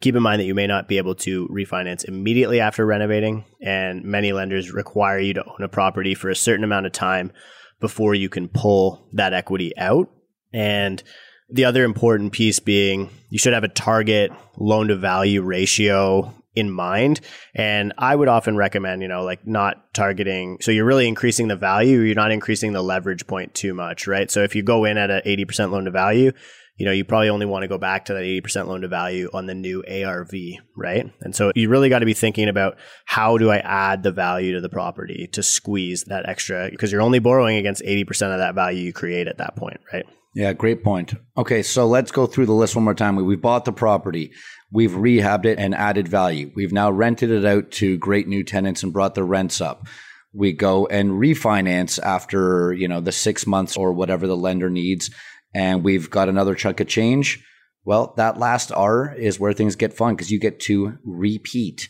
Keep 0.00 0.14
in 0.14 0.22
mind 0.22 0.40
that 0.40 0.46
you 0.46 0.54
may 0.54 0.68
not 0.68 0.86
be 0.86 0.98
able 0.98 1.16
to 1.16 1.48
refinance 1.48 2.04
immediately 2.04 2.60
after 2.60 2.86
renovating, 2.86 3.44
and 3.60 4.04
many 4.04 4.32
lenders 4.32 4.72
require 4.72 5.18
you 5.18 5.34
to 5.34 5.44
own 5.44 5.62
a 5.62 5.68
property 5.68 6.14
for 6.14 6.30
a 6.30 6.36
certain 6.36 6.64
amount 6.64 6.86
of 6.86 6.92
time 6.92 7.32
before 7.80 8.14
you 8.14 8.28
can 8.28 8.48
pull 8.48 9.06
that 9.12 9.32
equity 9.32 9.76
out. 9.76 10.10
And 10.52 11.02
the 11.50 11.64
other 11.64 11.84
important 11.84 12.32
piece 12.32 12.58
being 12.60 13.10
you 13.28 13.38
should 13.38 13.52
have 13.52 13.64
a 13.64 13.68
target 13.68 14.32
loan 14.56 14.88
to 14.88 14.96
value 14.96 15.42
ratio 15.42 16.32
in 16.54 16.70
mind. 16.70 17.20
And 17.54 17.92
I 17.98 18.14
would 18.14 18.28
often 18.28 18.56
recommend, 18.56 19.02
you 19.02 19.08
know, 19.08 19.24
like 19.24 19.46
not 19.46 19.92
targeting. 19.92 20.58
So 20.60 20.70
you're 20.70 20.84
really 20.84 21.08
increasing 21.08 21.48
the 21.48 21.56
value. 21.56 22.00
You're 22.00 22.14
not 22.14 22.30
increasing 22.30 22.72
the 22.72 22.82
leverage 22.82 23.26
point 23.26 23.54
too 23.54 23.74
much, 23.74 24.06
right? 24.06 24.30
So 24.30 24.42
if 24.42 24.54
you 24.54 24.62
go 24.62 24.84
in 24.84 24.96
at 24.96 25.10
an 25.10 25.22
80% 25.26 25.70
loan 25.70 25.84
to 25.86 25.90
value, 25.90 26.32
you 26.76 26.86
know, 26.86 26.92
you 26.92 27.04
probably 27.04 27.28
only 27.28 27.46
want 27.46 27.62
to 27.62 27.68
go 27.68 27.78
back 27.78 28.06
to 28.06 28.14
that 28.14 28.24
80% 28.24 28.66
loan 28.66 28.80
to 28.80 28.88
value 28.88 29.30
on 29.32 29.46
the 29.46 29.54
new 29.54 29.84
ARV, 29.88 30.32
right? 30.76 31.12
And 31.20 31.34
so 31.34 31.52
you 31.54 31.68
really 31.68 31.88
got 31.88 32.00
to 32.00 32.06
be 32.06 32.14
thinking 32.14 32.48
about 32.48 32.76
how 33.04 33.38
do 33.38 33.50
I 33.50 33.58
add 33.58 34.02
the 34.02 34.10
value 34.10 34.54
to 34.54 34.60
the 34.60 34.68
property 34.68 35.28
to 35.32 35.42
squeeze 35.42 36.04
that 36.04 36.28
extra 36.28 36.68
because 36.70 36.90
you're 36.90 37.00
only 37.00 37.20
borrowing 37.20 37.56
against 37.56 37.82
80% 37.82 38.32
of 38.32 38.38
that 38.38 38.54
value 38.54 38.82
you 38.82 38.92
create 38.92 39.28
at 39.28 39.38
that 39.38 39.54
point, 39.54 39.80
right? 39.92 40.04
Yeah, 40.34 40.52
great 40.52 40.82
point. 40.82 41.14
Okay, 41.36 41.62
so 41.62 41.86
let's 41.86 42.10
go 42.10 42.26
through 42.26 42.46
the 42.46 42.52
list 42.52 42.74
one 42.74 42.84
more 42.84 42.94
time. 42.94 43.14
We've 43.14 43.40
bought 43.40 43.64
the 43.64 43.72
property, 43.72 44.32
we've 44.72 44.90
rehabbed 44.90 45.46
it 45.46 45.60
and 45.60 45.76
added 45.76 46.08
value. 46.08 46.50
We've 46.56 46.72
now 46.72 46.90
rented 46.90 47.30
it 47.30 47.44
out 47.44 47.70
to 47.72 47.96
great 47.98 48.26
new 48.26 48.42
tenants 48.42 48.82
and 48.82 48.92
brought 48.92 49.14
the 49.14 49.22
rents 49.22 49.60
up. 49.60 49.86
We 50.32 50.52
go 50.52 50.86
and 50.86 51.12
refinance 51.12 52.02
after, 52.02 52.72
you 52.72 52.88
know, 52.88 53.00
the 53.00 53.12
6 53.12 53.46
months 53.46 53.76
or 53.76 53.92
whatever 53.92 54.26
the 54.26 54.36
lender 54.36 54.68
needs 54.68 55.08
and 55.54 55.84
we've 55.84 56.10
got 56.10 56.28
another 56.28 56.54
chunk 56.54 56.80
of 56.80 56.88
change. 56.88 57.44
Well, 57.84 58.14
that 58.16 58.38
last 58.38 58.72
R 58.72 59.14
is 59.14 59.38
where 59.38 59.52
things 59.52 59.76
get 59.76 59.92
fun 59.92 60.14
because 60.14 60.30
you 60.30 60.40
get 60.40 60.60
to 60.60 60.98
repeat. 61.04 61.88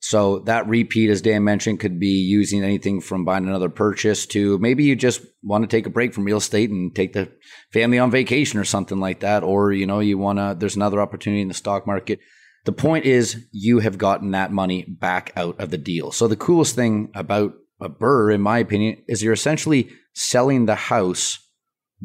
So 0.00 0.40
that 0.40 0.68
repeat, 0.68 1.08
as 1.08 1.22
Dan 1.22 1.44
mentioned, 1.44 1.80
could 1.80 1.98
be 1.98 2.20
using 2.20 2.62
anything 2.62 3.00
from 3.00 3.24
buying 3.24 3.46
another 3.46 3.70
purchase 3.70 4.26
to 4.26 4.58
maybe 4.58 4.84
you 4.84 4.96
just 4.96 5.22
want 5.42 5.62
to 5.62 5.68
take 5.68 5.86
a 5.86 5.90
break 5.90 6.12
from 6.12 6.24
real 6.24 6.36
estate 6.36 6.68
and 6.68 6.94
take 6.94 7.14
the 7.14 7.32
family 7.72 7.98
on 7.98 8.10
vacation 8.10 8.60
or 8.60 8.64
something 8.64 9.00
like 9.00 9.20
that. 9.20 9.42
Or, 9.42 9.72
you 9.72 9.86
know, 9.86 10.00
you 10.00 10.18
want 10.18 10.38
to, 10.38 10.56
there's 10.58 10.76
another 10.76 11.00
opportunity 11.00 11.40
in 11.40 11.48
the 11.48 11.54
stock 11.54 11.86
market. 11.86 12.20
The 12.66 12.72
point 12.72 13.06
is 13.06 13.46
you 13.50 13.78
have 13.78 13.96
gotten 13.96 14.32
that 14.32 14.52
money 14.52 14.84
back 14.84 15.32
out 15.36 15.58
of 15.58 15.70
the 15.70 15.78
deal. 15.78 16.10
So 16.10 16.28
the 16.28 16.36
coolest 16.36 16.74
thing 16.74 17.10
about 17.14 17.54
a 17.80 17.88
burr, 17.88 18.30
in 18.30 18.40
my 18.40 18.58
opinion, 18.58 19.02
is 19.08 19.22
you're 19.22 19.32
essentially 19.32 19.90
selling 20.14 20.66
the 20.66 20.74
house 20.74 21.38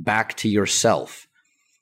back 0.04 0.36
to 0.38 0.50
yourself. 0.50 1.28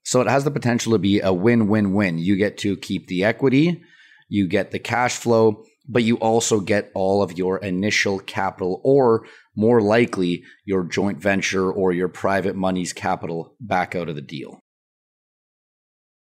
So 0.03 0.21
it 0.21 0.27
has 0.27 0.43
the 0.43 0.51
potential 0.51 0.93
to 0.93 0.99
be 0.99 1.19
a 1.19 1.33
win 1.33 1.67
win 1.67 1.93
win. 1.93 2.17
You 2.17 2.37
get 2.37 2.57
to 2.59 2.77
keep 2.77 3.07
the 3.07 3.23
equity, 3.23 3.81
you 4.29 4.47
get 4.47 4.71
the 4.71 4.79
cash 4.79 5.17
flow, 5.17 5.65
but 5.87 6.03
you 6.03 6.17
also 6.17 6.59
get 6.59 6.91
all 6.93 7.21
of 7.21 7.37
your 7.37 7.57
initial 7.57 8.19
capital 8.19 8.81
or 8.83 9.25
more 9.55 9.81
likely 9.81 10.43
your 10.65 10.83
joint 10.83 11.19
venture 11.19 11.71
or 11.71 11.91
your 11.91 12.09
private 12.09 12.55
money's 12.55 12.93
capital 12.93 13.55
back 13.59 13.95
out 13.95 14.09
of 14.09 14.15
the 14.15 14.21
deal. 14.21 14.59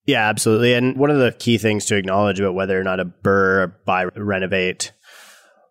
Yeah, 0.04 0.28
absolutely. 0.28 0.74
And 0.74 0.96
one 0.96 1.10
of 1.10 1.18
the 1.18 1.32
key 1.32 1.58
things 1.58 1.86
to 1.86 1.96
acknowledge 1.96 2.40
about 2.40 2.54
whether 2.54 2.78
or 2.78 2.82
not 2.82 2.98
a 2.98 3.04
BRRRR 3.04 3.74
buy 3.86 4.04
renovate 4.16 4.92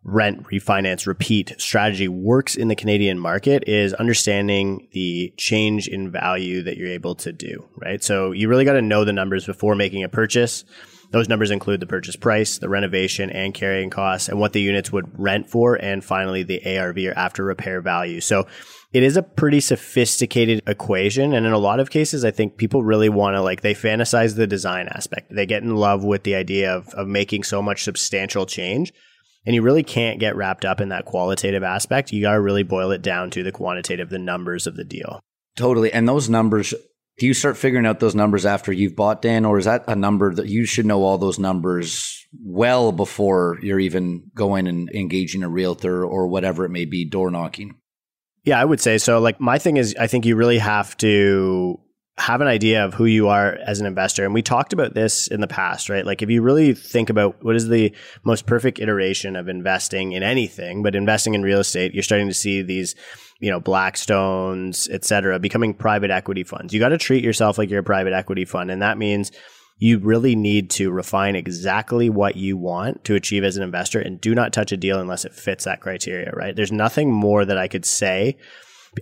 rent, 0.03 0.43
refinance, 0.45 1.05
repeat 1.05 1.53
strategy 1.59 2.07
works 2.07 2.55
in 2.55 2.67
the 2.67 2.75
Canadian 2.75 3.19
market 3.19 3.63
is 3.67 3.93
understanding 3.93 4.87
the 4.93 5.33
change 5.37 5.87
in 5.87 6.11
value 6.11 6.63
that 6.63 6.77
you're 6.77 6.89
able 6.89 7.13
to 7.15 7.31
do, 7.31 7.67
right? 7.77 8.03
So 8.03 8.31
you 8.31 8.47
really 8.49 8.65
got 8.65 8.73
to 8.73 8.81
know 8.81 9.05
the 9.05 9.13
numbers 9.13 9.45
before 9.45 9.75
making 9.75 10.03
a 10.03 10.09
purchase. 10.09 10.65
Those 11.11 11.29
numbers 11.29 11.51
include 11.51 11.81
the 11.81 11.87
purchase 11.87 12.15
price, 12.15 12.57
the 12.57 12.69
renovation 12.69 13.29
and 13.29 13.53
carrying 13.53 13.89
costs, 13.89 14.27
and 14.29 14.39
what 14.39 14.53
the 14.53 14.61
units 14.61 14.91
would 14.91 15.19
rent 15.19 15.49
for, 15.49 15.75
and 15.75 16.03
finally 16.03 16.41
the 16.41 16.77
ARV 16.77 16.97
or 16.97 17.13
after 17.13 17.43
repair 17.43 17.81
value. 17.81 18.21
So 18.21 18.47
it 18.93 19.03
is 19.03 19.17
a 19.17 19.23
pretty 19.23 19.59
sophisticated 19.59 20.63
equation. 20.65 21.33
And 21.33 21.45
in 21.45 21.51
a 21.51 21.57
lot 21.57 21.79
of 21.79 21.91
cases, 21.91 22.25
I 22.25 22.31
think 22.31 22.57
people 22.57 22.81
really 22.81 23.09
want 23.09 23.35
to 23.35 23.41
like, 23.41 23.61
they 23.61 23.75
fantasize 23.75 24.35
the 24.35 24.47
design 24.47 24.87
aspect. 24.87 25.33
They 25.33 25.45
get 25.45 25.63
in 25.63 25.75
love 25.75 26.03
with 26.03 26.23
the 26.23 26.35
idea 26.35 26.75
of, 26.75 26.87
of 26.95 27.07
making 27.07 27.43
so 27.43 27.61
much 27.61 27.83
substantial 27.83 28.45
change 28.45 28.93
and 29.45 29.55
you 29.55 29.61
really 29.61 29.83
can't 29.83 30.19
get 30.19 30.35
wrapped 30.35 30.65
up 30.65 30.81
in 30.81 30.89
that 30.89 31.05
qualitative 31.05 31.63
aspect. 31.63 32.11
You 32.11 32.21
got 32.21 32.33
to 32.33 32.41
really 32.41 32.63
boil 32.63 32.91
it 32.91 33.01
down 33.01 33.31
to 33.31 33.43
the 33.43 33.51
quantitative, 33.51 34.09
the 34.09 34.19
numbers 34.19 34.67
of 34.67 34.75
the 34.75 34.83
deal. 34.83 35.19
Totally. 35.55 35.91
And 35.91 36.07
those 36.07 36.29
numbers, 36.29 36.73
do 37.17 37.25
you 37.25 37.33
start 37.33 37.57
figuring 37.57 37.85
out 37.85 37.99
those 37.99 38.15
numbers 38.15 38.45
after 38.45 38.71
you've 38.71 38.95
bought, 38.95 39.21
Dan, 39.21 39.45
or 39.45 39.57
is 39.57 39.65
that 39.65 39.83
a 39.87 39.95
number 39.95 40.33
that 40.33 40.47
you 40.47 40.65
should 40.65 40.85
know 40.85 41.03
all 41.03 41.17
those 41.17 41.39
numbers 41.39 42.25
well 42.43 42.91
before 42.91 43.57
you're 43.61 43.79
even 43.79 44.29
going 44.33 44.67
and 44.67 44.89
engaging 44.91 45.43
a 45.43 45.49
realtor 45.49 46.05
or 46.05 46.27
whatever 46.27 46.65
it 46.65 46.69
may 46.69 46.85
be, 46.85 47.03
door 47.03 47.31
knocking? 47.31 47.75
Yeah, 48.43 48.59
I 48.59 48.65
would 48.65 48.79
say 48.79 48.97
so. 48.97 49.19
Like, 49.19 49.39
my 49.39 49.59
thing 49.59 49.77
is, 49.77 49.95
I 49.99 50.07
think 50.07 50.25
you 50.25 50.35
really 50.35 50.57
have 50.57 50.97
to 50.97 51.79
have 52.21 52.39
an 52.39 52.47
idea 52.47 52.85
of 52.85 52.93
who 52.93 53.05
you 53.05 53.29
are 53.29 53.57
as 53.65 53.79
an 53.79 53.87
investor. 53.87 54.23
And 54.23 54.33
we 54.33 54.43
talked 54.43 54.73
about 54.73 54.93
this 54.93 55.27
in 55.27 55.41
the 55.41 55.47
past, 55.47 55.89
right? 55.89 56.05
Like 56.05 56.21
if 56.21 56.29
you 56.29 56.43
really 56.43 56.75
think 56.75 57.09
about 57.09 57.43
what 57.43 57.55
is 57.55 57.67
the 57.67 57.93
most 58.23 58.45
perfect 58.45 58.79
iteration 58.79 59.35
of 59.35 59.49
investing 59.49 60.11
in 60.11 60.21
anything, 60.21 60.83
but 60.83 60.95
investing 60.95 61.33
in 61.33 61.41
real 61.41 61.59
estate, 61.59 61.95
you're 61.95 62.03
starting 62.03 62.27
to 62.27 62.33
see 62.33 62.61
these, 62.61 62.93
you 63.39 63.49
know, 63.49 63.59
Blackstones, 63.59 64.87
et 64.91 65.03
cetera, 65.03 65.39
becoming 65.39 65.73
private 65.73 66.11
equity 66.11 66.43
funds. 66.43 66.73
You 66.73 66.79
got 66.79 66.89
to 66.89 66.99
treat 66.99 67.23
yourself 67.23 67.57
like 67.57 67.71
you're 67.71 67.79
a 67.79 67.83
private 67.83 68.13
equity 68.13 68.45
fund. 68.45 68.69
And 68.69 68.83
that 68.83 68.99
means 68.99 69.31
you 69.79 69.97
really 69.97 70.35
need 70.35 70.69
to 70.69 70.91
refine 70.91 71.35
exactly 71.35 72.07
what 72.07 72.35
you 72.35 72.55
want 72.55 73.03
to 73.05 73.15
achieve 73.15 73.43
as 73.43 73.57
an 73.57 73.63
investor 73.63 73.99
and 73.99 74.21
do 74.21 74.35
not 74.35 74.53
touch 74.53 74.71
a 74.71 74.77
deal 74.77 74.99
unless 74.99 75.25
it 75.25 75.33
fits 75.33 75.63
that 75.63 75.81
criteria, 75.81 76.29
right? 76.33 76.55
There's 76.55 76.71
nothing 76.71 77.11
more 77.11 77.45
that 77.45 77.57
I 77.57 77.67
could 77.67 77.83
say 77.83 78.37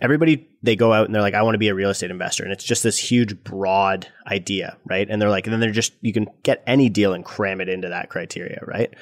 everybody 0.01 0.48
they 0.62 0.75
go 0.75 0.93
out 0.93 1.05
and 1.05 1.15
they're 1.15 1.22
like, 1.22 1.34
I 1.34 1.41
want 1.41 1.55
to 1.55 1.60
be 1.60 1.69
a 1.69 1.75
real 1.75 1.89
estate 1.89 2.12
investor. 2.12 2.43
And 2.43 2.51
it's 2.51 2.63
just 2.63 2.84
this 2.84 2.98
huge, 2.98 3.43
broad 3.43 4.08
idea, 4.27 4.77
right? 4.88 5.08
And 5.10 5.22
they're 5.22 5.29
like, 5.29 5.48
and 5.48 5.53
then 5.53 5.60
they're 5.60 5.72
just, 5.72 5.93
you 6.01 6.13
can 6.13 6.27
get 6.43 6.63
any 6.67 6.89
deal 6.89 7.13
and 7.13 7.25
cram 7.25 7.60
it 7.62 7.69
into 7.69 7.89
that 7.89 8.10
criteria, 8.10 8.60
right? 8.65 8.93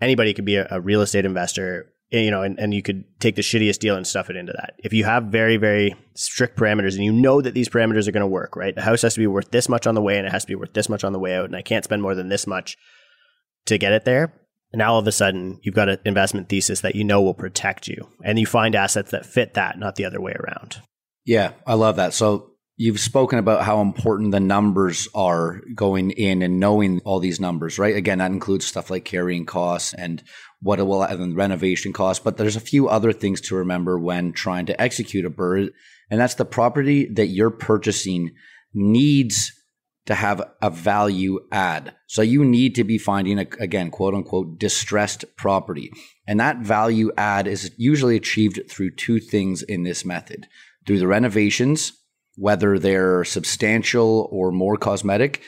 Anybody 0.00 0.32
could 0.32 0.44
be 0.44 0.56
a, 0.56 0.68
a 0.70 0.80
real 0.80 1.00
estate 1.00 1.24
investor, 1.24 1.92
eh, 2.12 2.20
you 2.20 2.30
know, 2.30 2.42
and, 2.42 2.58
and 2.58 2.72
you 2.72 2.82
could 2.82 3.04
take 3.18 3.34
the 3.34 3.42
shittiest 3.42 3.78
deal 3.78 3.96
and 3.96 4.06
stuff 4.06 4.30
it 4.30 4.36
into 4.36 4.52
that. 4.52 4.74
If 4.78 4.92
you 4.92 5.04
have 5.04 5.24
very, 5.24 5.56
very 5.56 5.94
strict 6.14 6.56
parameters 6.56 6.94
and 6.94 7.04
you 7.04 7.12
know 7.12 7.40
that 7.40 7.54
these 7.54 7.68
parameters 7.68 8.06
are 8.06 8.12
going 8.12 8.22
to 8.22 8.26
work, 8.26 8.54
right? 8.54 8.74
The 8.74 8.82
house 8.82 9.02
has 9.02 9.14
to 9.14 9.20
be 9.20 9.26
worth 9.26 9.50
this 9.50 9.68
much 9.68 9.86
on 9.86 9.94
the 9.94 10.02
way 10.02 10.18
and 10.18 10.26
it 10.26 10.32
has 10.32 10.44
to 10.44 10.48
be 10.48 10.54
worth 10.56 10.72
this 10.72 10.88
much 10.88 11.02
on 11.02 11.12
the 11.12 11.20
way 11.20 11.34
out. 11.34 11.46
And 11.46 11.56
I 11.56 11.62
can't 11.62 11.84
spend 11.84 12.02
more 12.02 12.14
than 12.14 12.28
this 12.28 12.46
much 12.46 12.76
to 13.66 13.78
get 13.78 13.92
it 13.92 14.04
there 14.04 14.32
and 14.72 14.78
now 14.78 14.94
all 14.94 14.98
of 14.98 15.06
a 15.06 15.12
sudden, 15.12 15.58
you've 15.62 15.74
got 15.74 15.88
an 15.88 15.98
investment 16.04 16.48
thesis 16.48 16.80
that 16.80 16.94
you 16.94 17.04
know 17.04 17.20
will 17.20 17.34
protect 17.34 17.88
you, 17.88 18.08
and 18.24 18.38
you 18.38 18.46
find 18.46 18.74
assets 18.74 19.10
that 19.10 19.26
fit 19.26 19.54
that, 19.54 19.78
not 19.78 19.96
the 19.96 20.04
other 20.04 20.20
way 20.20 20.32
around. 20.32 20.80
Yeah, 21.24 21.52
I 21.66 21.74
love 21.74 21.96
that. 21.96 22.14
So 22.14 22.52
you've 22.76 23.00
spoken 23.00 23.38
about 23.38 23.64
how 23.64 23.80
important 23.80 24.32
the 24.32 24.40
numbers 24.40 25.08
are 25.14 25.60
going 25.74 26.10
in 26.10 26.42
and 26.42 26.58
knowing 26.58 27.00
all 27.04 27.20
these 27.20 27.38
numbers, 27.38 27.78
right? 27.78 27.94
Again, 27.94 28.18
that 28.18 28.32
includes 28.32 28.66
stuff 28.66 28.90
like 28.90 29.04
carrying 29.04 29.46
costs 29.46 29.94
and 29.94 30.22
what 30.60 30.78
it 30.78 30.84
will 30.84 31.02
and 31.02 31.36
renovation 31.36 31.92
costs. 31.92 32.22
But 32.22 32.38
there's 32.38 32.56
a 32.56 32.60
few 32.60 32.88
other 32.88 33.12
things 33.12 33.40
to 33.42 33.56
remember 33.56 33.98
when 33.98 34.32
trying 34.32 34.66
to 34.66 34.80
execute 34.80 35.24
a 35.24 35.30
burr, 35.30 35.68
and 36.10 36.20
that's 36.20 36.34
the 36.34 36.44
property 36.44 37.06
that 37.12 37.26
you're 37.26 37.50
purchasing 37.50 38.32
needs 38.74 39.52
to 40.06 40.14
have 40.14 40.42
a 40.60 40.70
value 40.70 41.38
add. 41.52 41.94
So 42.06 42.22
you 42.22 42.44
need 42.44 42.74
to 42.74 42.84
be 42.84 42.98
finding 42.98 43.38
a, 43.38 43.46
again, 43.60 43.90
quote 43.90 44.14
unquote, 44.14 44.58
distressed 44.58 45.24
property. 45.36 45.90
And 46.26 46.40
that 46.40 46.58
value 46.58 47.12
add 47.16 47.46
is 47.46 47.72
usually 47.76 48.16
achieved 48.16 48.60
through 48.68 48.96
two 48.96 49.20
things 49.20 49.62
in 49.62 49.84
this 49.84 50.04
method 50.04 50.46
through 50.86 50.98
the 50.98 51.06
renovations, 51.06 51.92
whether 52.36 52.78
they're 52.78 53.24
substantial 53.24 54.28
or 54.32 54.50
more 54.50 54.76
cosmetic. 54.76 55.42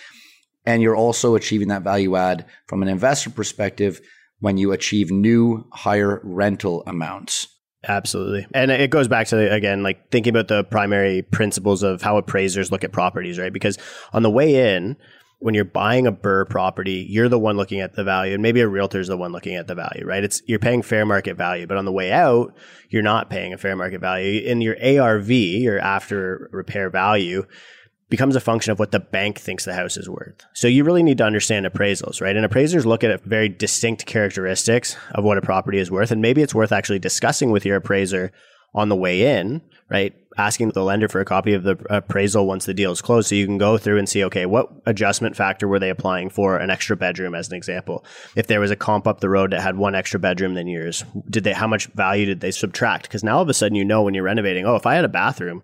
And 0.65 0.81
you're 0.81 0.97
also 0.97 1.35
achieving 1.35 1.69
that 1.69 1.83
value 1.83 2.17
add 2.17 2.47
from 2.67 2.83
an 2.83 2.89
investor 2.89 3.31
perspective 3.31 4.01
when 4.39 4.57
you 4.57 4.73
achieve 4.73 5.11
new 5.11 5.67
higher 5.73 6.21
rental 6.23 6.83
amounts. 6.87 7.49
Absolutely. 7.87 8.47
And 8.55 8.71
it 8.71 8.91
goes 8.91 9.09
back 9.09 9.26
to, 9.29 9.53
again, 9.53 9.83
like 9.83 10.11
thinking 10.11 10.31
about 10.31 10.49
the 10.49 10.64
primary 10.64 11.23
principles 11.23 11.83
of 11.83 12.03
how 12.03 12.17
appraisers 12.17 12.73
look 12.73 12.85
at 12.85 12.93
properties, 12.93 13.38
right? 13.38 13.53
Because 13.53 13.79
on 14.12 14.23
the 14.23 14.31
way 14.31 14.75
in, 14.75 14.97
when 15.41 15.55
you're 15.55 15.64
buying 15.67 16.07
a 16.07 16.12
BRRRR 16.12 16.49
property, 16.49 17.07
you're 17.09 17.29
the 17.29 17.38
one 17.38 17.59
looking 17.59 17.81
at 17.81 17.95
the 17.95 18.05
value, 18.05 18.33
and 18.33 18.43
maybe 18.43 18.61
a 18.61 18.69
realtor 18.69 19.00
is 19.00 19.09
the 19.09 19.17
one 19.17 19.31
looking 19.31 19.57
at 19.57 19.67
the 19.67 19.75
value, 19.75 20.07
right? 20.07 20.25
It's 20.25 20.41
you're 20.47 20.59
paying 20.59 20.81
fair 20.81 21.05
market 21.05 21.37
value, 21.37 21.67
but 21.67 21.76
on 21.76 21.85
the 21.85 21.93
way 21.93 22.12
out, 22.12 22.57
you're 22.88 23.03
not 23.03 23.29
paying 23.29 23.53
a 23.53 23.59
fair 23.59 23.76
market 23.76 24.00
value. 24.00 24.41
In 24.41 24.62
your 24.62 24.76
ARV, 24.83 25.31
your 25.31 25.79
after 25.79 26.49
repair 26.50 26.88
value, 26.88 27.45
becomes 28.11 28.37
a 28.37 28.41
function 28.41 28.71
of 28.71 28.79
what 28.79 28.93
the 28.93 29.01
bank 29.01 29.39
thinks 29.39 29.65
the 29.65 29.75
house 29.75 29.97
is 29.97 30.09
worth. 30.09 30.45
So 30.53 30.69
you 30.69 30.85
really 30.85 31.03
need 31.03 31.19
to 31.19 31.25
understand 31.25 31.67
appraisals, 31.67 32.21
right? 32.21 32.37
And 32.37 32.45
appraisers 32.45 32.87
look 32.87 33.03
at 33.03 33.23
very 33.25 33.49
distinct 33.49 34.07
characteristics 34.07 34.97
of 35.13 35.25
what 35.25 35.39
a 35.39 35.43
property 35.43 35.79
is 35.79 35.91
worth. 35.91 36.11
And 36.11 36.23
maybe 36.23 36.43
it's 36.43 36.55
worth 36.55 36.73
actually 36.73 36.99
discussing 36.99 37.51
with 37.51 37.65
your 37.65 37.77
appraiser 37.77 38.31
on 38.75 38.89
the 38.89 38.97
way 38.97 39.39
in, 39.39 39.63
right? 39.89 40.15
Asking 40.37 40.71
the 40.71 40.83
lender 40.83 41.09
for 41.09 41.21
a 41.21 41.25
copy 41.25 41.55
of 41.55 41.63
the 41.63 41.79
appraisal 41.89 42.47
once 42.47 42.67
the 42.67 42.75
deal 42.75 42.91
is 42.91 43.01
closed. 43.01 43.29
So 43.29 43.37
you 43.37 43.47
can 43.47 43.57
go 43.57 43.79
through 43.79 43.99
and 43.99 44.09
see, 44.09 44.25
okay, 44.25 44.47
what 44.47 44.69
adjustment 44.85 45.37
factor 45.37 45.69
were 45.69 45.79
they 45.79 45.91
applying 45.91 46.29
for 46.29 46.59
an 46.59 46.71
extra 46.71 46.97
bedroom 46.97 47.35
as 47.35 47.49
an 47.49 47.55
example? 47.55 48.05
If 48.35 48.49
there 48.49 48.61
was 48.61 48.73
a 48.73 48.77
comp 48.77 49.07
up 49.07 49.21
the 49.21 49.31
road 49.31 49.53
that 49.53 49.63
had 49.63 49.77
one 49.77 49.95
extra 49.95 50.19
bedroom 50.19 50.55
than 50.55 50.67
yours, 50.67 51.05
did 51.31 51.45
they, 51.45 51.53
how 51.53 51.69
much 51.69 51.87
value 51.87 52.27
did 52.27 52.41
they 52.41 52.51
subtract? 52.51 53.05
Because 53.05 53.23
now 53.23 53.37
all 53.37 53.43
of 53.43 53.49
a 53.49 53.55
sudden 53.55 53.77
you 53.77 53.85
know 53.85 54.03
when 54.03 54.15
you're 54.15 54.25
renovating, 54.25 54.67
oh, 54.67 54.75
if 54.75 54.87
I 54.87 54.97
had 54.97 55.05
a 55.05 55.09
bathroom, 55.09 55.63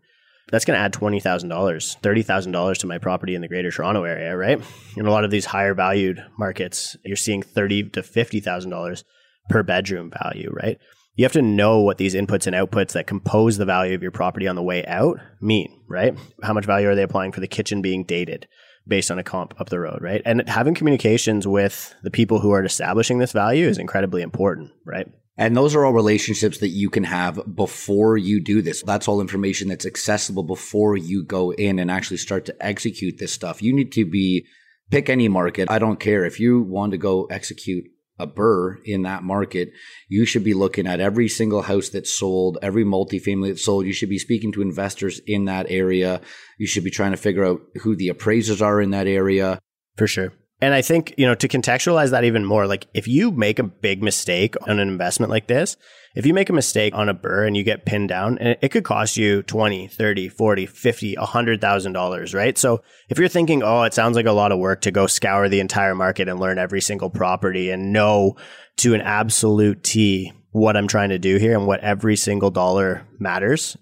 that's 0.51 0.65
going 0.65 0.77
to 0.77 0.83
add 0.83 0.93
$20,000, 0.93 1.21
$30,000 1.51 2.77
to 2.79 2.87
my 2.87 2.99
property 2.99 3.35
in 3.35 3.41
the 3.41 3.49
greater 3.49 3.71
Toronto 3.71 4.05
area, 4.05 4.37
right? 4.37 4.61
In 4.97 5.07
a 5.07 5.11
lot 5.11 5.25
of 5.25 5.31
these 5.31 5.47
higher 5.47 5.75
valued 5.75 6.25
markets, 6.39 6.97
you're 7.05 7.17
seeing 7.17 7.43
thirty 7.43 7.83
to 7.91 8.03
$50,000 8.03 9.05
per 9.49 9.63
bedroom 9.63 10.13
value, 10.23 10.51
right? 10.53 10.79
You 11.15 11.25
have 11.25 11.33
to 11.33 11.43
know 11.43 11.81
what 11.81 11.99
these 11.99 12.15
inputs 12.15 12.47
and 12.47 12.57
outputs 12.57 12.93
that 12.93 13.07
compose 13.07 13.59
the 13.59 13.65
value 13.65 13.95
of 13.95 14.03
your 14.03 14.11
property 14.11 14.49
on 14.49 14.57
the 14.57 14.63
way 14.63 14.85
out 14.87 15.21
mean, 15.41 15.83
right? 15.89 16.17
How 16.43 16.53
much 16.53 16.65
value 16.65 16.89
are 16.89 16.95
they 16.95 17.03
applying 17.03 17.33
for 17.33 17.41
the 17.41 17.49
kitchen 17.49 17.83
being 17.83 18.05
dated 18.05 18.49
based 18.87 19.11
on 19.11 19.19
a 19.19 19.25
comp 19.25 19.61
up 19.61 19.69
the 19.69 19.79
road, 19.79 19.99
right? 20.01 20.23
And 20.25 20.49
having 20.49 20.75
communications 20.75 21.47
with 21.47 21.95
the 22.03 22.11
people 22.11 22.41
who 22.41 22.53
are 22.53 22.65
establishing 22.65 23.19
this 23.19 23.33
value 23.33 23.67
is 23.69 23.79
incredibly 23.79 24.23
important, 24.23 24.71
right? 24.87 25.07
And 25.37 25.57
those 25.57 25.75
are 25.75 25.85
all 25.85 25.93
relationships 25.93 26.59
that 26.59 26.69
you 26.69 26.91
can 26.91 27.05
have 27.05 27.41
before 27.55 28.17
you 28.17 28.43
do 28.43 28.61
this. 28.61 28.83
That's 28.83 29.09
all 29.09 29.21
information 29.21 29.69
that's 29.69 29.87
accessible 29.87 30.43
before 30.43 30.97
you 30.97 31.25
go 31.25 31.53
in 31.53 31.79
and 31.79 31.91
actually 31.91 32.19
start 32.19 32.45
to 32.47 32.57
execute 32.61 33.19
this 33.19 33.33
stuff. 33.33 33.63
You 33.63 33.75
need 33.75 33.93
to 33.93 34.05
be 34.05 34.47
pick 34.91 35.09
any 35.09 35.29
market. 35.29 35.71
I 35.71 35.79
don't 35.79 36.01
care 36.01 36.25
if 36.25 36.41
you 36.41 36.61
want 36.61 36.93
to 36.93 36.99
go 36.99 37.25
execute 37.25 37.85
a 38.21 38.27
burr 38.27 38.79
in 38.85 39.03
that 39.03 39.23
market, 39.23 39.73
you 40.09 40.25
should 40.25 40.45
be 40.45 40.55
looking 40.55 40.87
at 40.87 41.01
every 41.01 41.29
single 41.29 41.63
house 41.63 41.89
that's 41.89 42.13
sold, 42.13 42.59
every 42.63 42.85
multifamily 42.85 43.49
that's 43.49 43.65
sold. 43.65 43.87
You 43.87 43.93
should 43.93 44.11
be 44.11 44.19
speaking 44.19 44.53
to 44.53 44.63
investors 44.63 45.21
in 45.27 45.47
that 45.47 45.67
area. 45.71 46.21
You 46.59 46.67
should 46.67 46.85
be 46.85 46.91
trying 46.91 47.13
to 47.13 47.17
figure 47.17 47.45
out 47.45 47.63
who 47.83 47.97
the 47.97 48.09
appraisers 48.09 48.61
are 48.63 48.81
in 48.81 48.91
that 48.91 49.07
area. 49.07 49.59
For 49.97 50.07
sure. 50.07 50.33
And 50.63 50.75
I 50.75 50.83
think, 50.83 51.15
you 51.17 51.27
know, 51.27 51.35
to 51.37 51.49
contextualize 51.49 52.11
that 52.11 52.25
even 52.25 52.45
more, 52.45 52.67
like 52.67 52.87
if 52.93 53.09
you 53.09 53.31
make 53.31 53.59
a 53.59 53.65
big 53.65 54.03
mistake 54.03 54.57
on 54.69 54.79
an 54.79 54.89
investment 54.89 55.31
like 55.31 55.47
this, 55.47 55.77
if 56.15 56.27
you 56.27 56.35
make 56.35 56.51
a 56.51 56.55
mistake 56.55 56.93
on 56.95 57.09
a 57.09 57.15
burr 57.15 57.47
and 57.47 57.57
you 57.57 57.63
get 57.63 57.87
pinned 57.87 58.11
down, 58.11 58.37
it 58.39 58.71
could 58.71 58.85
cost 58.85 59.17
you 59.17 59.43
20, 59.43 59.89
30, 59.89 60.29
40, 60.29 60.67
50, 60.67 61.17
$100,000, 61.17 62.35
right? 62.35 62.59
So 62.59 62.83
if 63.09 63.19
you're 63.19 63.29
thinking, 63.29 63.63
oh, 63.63 63.85
it 63.85 63.95
sounds 63.95 64.17
like 64.17 64.27
a 64.27 64.33
lot 64.33 64.53
of 64.53 64.59
work 64.59 64.83
to 64.83 64.91
go 64.91 65.07
scour 65.07 65.49
the 65.49 65.61
entire 65.61 65.95
market 65.95 66.29
and 66.29 66.41
learn 66.41 66.59
every 66.59 66.81
single 66.81 67.11
property 67.11 67.71
and 67.71 67.93
know 67.93 68.37
to 68.79 68.93
an 68.95 69.01
absolute 69.01 69.83
T 69.83 70.33
what 70.51 70.77
I'm 70.77 70.89
trying 70.89 71.11
to 71.11 71.19
do 71.19 71.37
here 71.37 71.57
and 71.57 71.67
what 71.67 71.81
every 71.81 72.17
single 72.17 72.51
dollar 72.51 73.07
matters, 73.19 73.77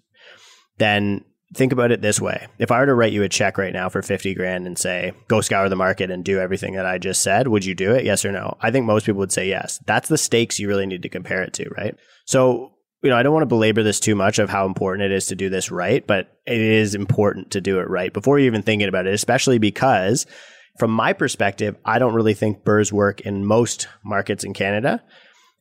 then 0.77 1.25
think 1.55 1.73
about 1.73 1.91
it 1.91 2.03
this 2.03 2.21
way. 2.21 2.47
If 2.59 2.71
I 2.71 2.81
were 2.81 2.87
to 2.87 2.95
write 2.95 3.13
you 3.13 3.23
a 3.23 3.29
check 3.29 3.57
right 3.57 3.73
now 3.73 3.89
for 3.89 4.03
50 4.03 4.35
grand 4.35 4.67
and 4.67 4.79
say, 4.79 5.13
go 5.29 5.41
scour 5.41 5.69
the 5.69 5.77
market 5.77 6.11
and 6.11 6.25
do 6.25 6.39
everything 6.39 6.75
that 6.75 6.87
I 6.87 6.99
just 6.99 7.23
said, 7.23 7.49
would 7.49 7.65
you 7.65 7.75
do 7.75 7.93
it? 7.93 8.05
Yes 8.05 8.25
or 8.25 8.33
no? 8.33 8.57
I 8.61 8.71
think 8.71 8.87
most 8.87 9.07
people 9.07 9.21
would 9.21 9.33
say 9.33 9.49
yes. 9.49 9.81
That's 9.87 10.09
the 10.09 10.19
stakes 10.19 10.59
you 10.59 10.69
really 10.69 10.87
need 10.87 11.03
to 11.03 11.09
compare 11.09 11.43
it 11.43 11.55
to, 11.55 11.69
right? 11.71 11.97
So, 12.27 12.73
you 13.03 13.11
know, 13.11 13.17
I 13.17 13.23
don't 13.23 13.33
want 13.33 13.43
to 13.43 13.47
belabor 13.47 13.83
this 13.83 14.01
too 14.01 14.15
much 14.15 14.39
of 14.39 14.51
how 14.51 14.67
important 14.67 15.11
it 15.11 15.15
is 15.15 15.27
to 15.27 15.37
do 15.37 15.49
this 15.49 15.71
right, 15.71 16.07
but 16.07 16.29
it 16.47 16.61
is 16.61 16.95
important 16.95 17.53
to 17.53 17.61
do 17.61 17.79
it 17.79 17.89
right 17.89 18.13
before 18.13 18.39
you're 18.39 18.47
even 18.47 18.63
thinking 18.63 18.89
about 18.89 19.07
it, 19.07 19.15
especially 19.15 19.59
because 19.59 20.27
from 20.79 20.91
my 20.91 21.13
perspective, 21.13 21.77
I 21.85 21.99
don't 21.99 22.15
really 22.15 22.35
think 22.35 22.65
burrs 22.65 22.93
work 22.93 23.21
in 23.23 23.47
most 23.47 23.89
markets 24.05 24.45
in 24.45 24.53
Canada. 24.53 25.03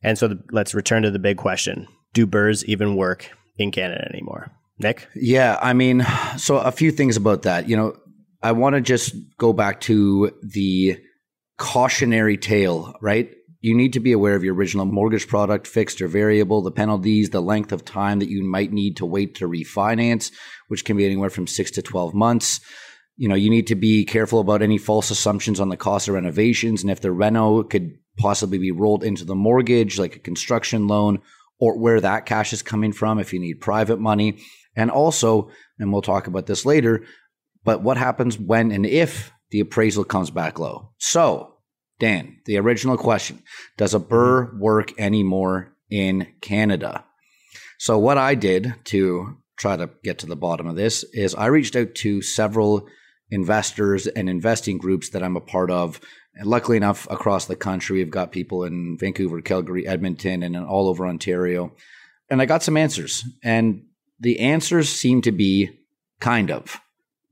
And 0.02 0.18
so 0.18 0.28
the, 0.28 0.42
let's 0.52 0.74
return 0.74 1.02
to 1.02 1.10
the 1.10 1.18
big 1.18 1.38
question. 1.38 1.88
Do 2.12 2.26
burrs 2.26 2.64
even 2.66 2.94
work 2.94 3.30
in 3.56 3.72
Canada 3.72 4.06
anymore? 4.12 4.52
Nick? 4.78 5.08
Yeah, 5.14 5.58
I 5.60 5.72
mean, 5.72 6.06
so 6.36 6.58
a 6.58 6.72
few 6.72 6.90
things 6.90 7.16
about 7.16 7.42
that. 7.42 7.68
You 7.68 7.76
know, 7.76 7.96
I 8.42 8.52
want 8.52 8.74
to 8.74 8.80
just 8.80 9.14
go 9.38 9.52
back 9.52 9.80
to 9.82 10.32
the 10.42 10.98
cautionary 11.58 12.36
tale, 12.36 12.94
right? 13.00 13.30
You 13.60 13.76
need 13.76 13.94
to 13.94 14.00
be 14.00 14.12
aware 14.12 14.36
of 14.36 14.44
your 14.44 14.54
original 14.54 14.86
mortgage 14.86 15.26
product, 15.26 15.66
fixed 15.66 16.00
or 16.00 16.06
variable, 16.06 16.62
the 16.62 16.70
penalties, 16.70 17.30
the 17.30 17.42
length 17.42 17.72
of 17.72 17.84
time 17.84 18.20
that 18.20 18.28
you 18.28 18.44
might 18.44 18.72
need 18.72 18.96
to 18.98 19.06
wait 19.06 19.34
to 19.36 19.48
refinance, 19.48 20.30
which 20.68 20.84
can 20.84 20.96
be 20.96 21.04
anywhere 21.04 21.30
from 21.30 21.48
six 21.48 21.72
to 21.72 21.82
12 21.82 22.14
months. 22.14 22.60
You 23.16 23.28
know, 23.28 23.34
you 23.34 23.50
need 23.50 23.66
to 23.66 23.74
be 23.74 24.04
careful 24.04 24.38
about 24.38 24.62
any 24.62 24.78
false 24.78 25.10
assumptions 25.10 25.58
on 25.58 25.70
the 25.70 25.76
cost 25.76 26.06
of 26.06 26.14
renovations 26.14 26.82
and 26.82 26.90
if 26.90 27.00
the 27.00 27.10
reno 27.10 27.64
could 27.64 27.98
possibly 28.16 28.58
be 28.58 28.70
rolled 28.70 29.02
into 29.02 29.24
the 29.24 29.34
mortgage, 29.34 29.98
like 29.98 30.14
a 30.14 30.20
construction 30.20 30.86
loan, 30.86 31.20
or 31.58 31.76
where 31.76 32.00
that 32.00 32.26
cash 32.26 32.52
is 32.52 32.62
coming 32.62 32.92
from 32.92 33.18
if 33.18 33.32
you 33.32 33.40
need 33.40 33.60
private 33.60 33.98
money. 33.98 34.38
And 34.78 34.92
also, 34.92 35.50
and 35.80 35.92
we'll 35.92 36.02
talk 36.02 36.28
about 36.28 36.46
this 36.46 36.64
later, 36.64 37.04
but 37.64 37.82
what 37.82 37.96
happens 37.96 38.38
when 38.38 38.70
and 38.70 38.86
if 38.86 39.32
the 39.50 39.58
appraisal 39.58 40.04
comes 40.04 40.30
back 40.30 40.60
low? 40.60 40.92
So, 40.98 41.56
Dan, 41.98 42.38
the 42.46 42.58
original 42.58 42.96
question 42.96 43.42
Does 43.76 43.92
a 43.92 43.98
burr 43.98 44.56
work 44.56 44.98
anymore 44.98 45.74
in 45.90 46.28
Canada? 46.40 47.04
So, 47.78 47.98
what 47.98 48.18
I 48.18 48.36
did 48.36 48.72
to 48.84 49.36
try 49.56 49.76
to 49.76 49.90
get 50.04 50.20
to 50.20 50.26
the 50.26 50.36
bottom 50.36 50.68
of 50.68 50.76
this 50.76 51.02
is 51.12 51.34
I 51.34 51.46
reached 51.46 51.74
out 51.74 51.96
to 51.96 52.22
several 52.22 52.86
investors 53.32 54.06
and 54.06 54.30
investing 54.30 54.78
groups 54.78 55.08
that 55.10 55.24
I'm 55.24 55.36
a 55.36 55.40
part 55.40 55.72
of. 55.72 56.00
And 56.36 56.46
luckily 56.46 56.76
enough, 56.76 57.08
across 57.10 57.46
the 57.46 57.56
country, 57.56 57.96
we've 57.98 58.12
got 58.12 58.30
people 58.30 58.62
in 58.62 58.96
Vancouver, 58.96 59.40
Calgary, 59.40 59.88
Edmonton, 59.88 60.44
and 60.44 60.56
all 60.56 60.88
over 60.88 61.04
Ontario. 61.04 61.74
And 62.30 62.40
I 62.40 62.46
got 62.46 62.62
some 62.62 62.76
answers. 62.76 63.24
And 63.42 63.87
the 64.20 64.40
answers 64.40 64.88
seem 64.88 65.22
to 65.22 65.32
be 65.32 65.70
kind 66.20 66.50
of. 66.50 66.80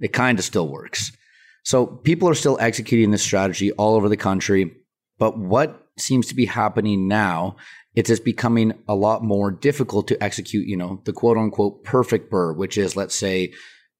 It 0.00 0.12
kind 0.12 0.38
of 0.38 0.44
still 0.44 0.68
works. 0.68 1.12
So 1.64 1.86
people 1.86 2.28
are 2.28 2.34
still 2.34 2.58
executing 2.60 3.10
this 3.10 3.22
strategy 3.22 3.72
all 3.72 3.94
over 3.94 4.08
the 4.08 4.16
country. 4.16 4.72
But 5.18 5.38
what 5.38 5.88
seems 5.98 6.26
to 6.28 6.34
be 6.34 6.46
happening 6.46 7.08
now, 7.08 7.56
it's 7.94 8.08
just 8.08 8.24
becoming 8.24 8.74
a 8.86 8.94
lot 8.94 9.24
more 9.24 9.50
difficult 9.50 10.06
to 10.08 10.22
execute, 10.22 10.66
you 10.68 10.76
know, 10.76 11.00
the 11.04 11.12
quote 11.12 11.38
unquote 11.38 11.82
perfect 11.82 12.30
burr, 12.30 12.52
which 12.52 12.76
is, 12.78 12.94
let's 12.94 13.16
say, 13.16 13.52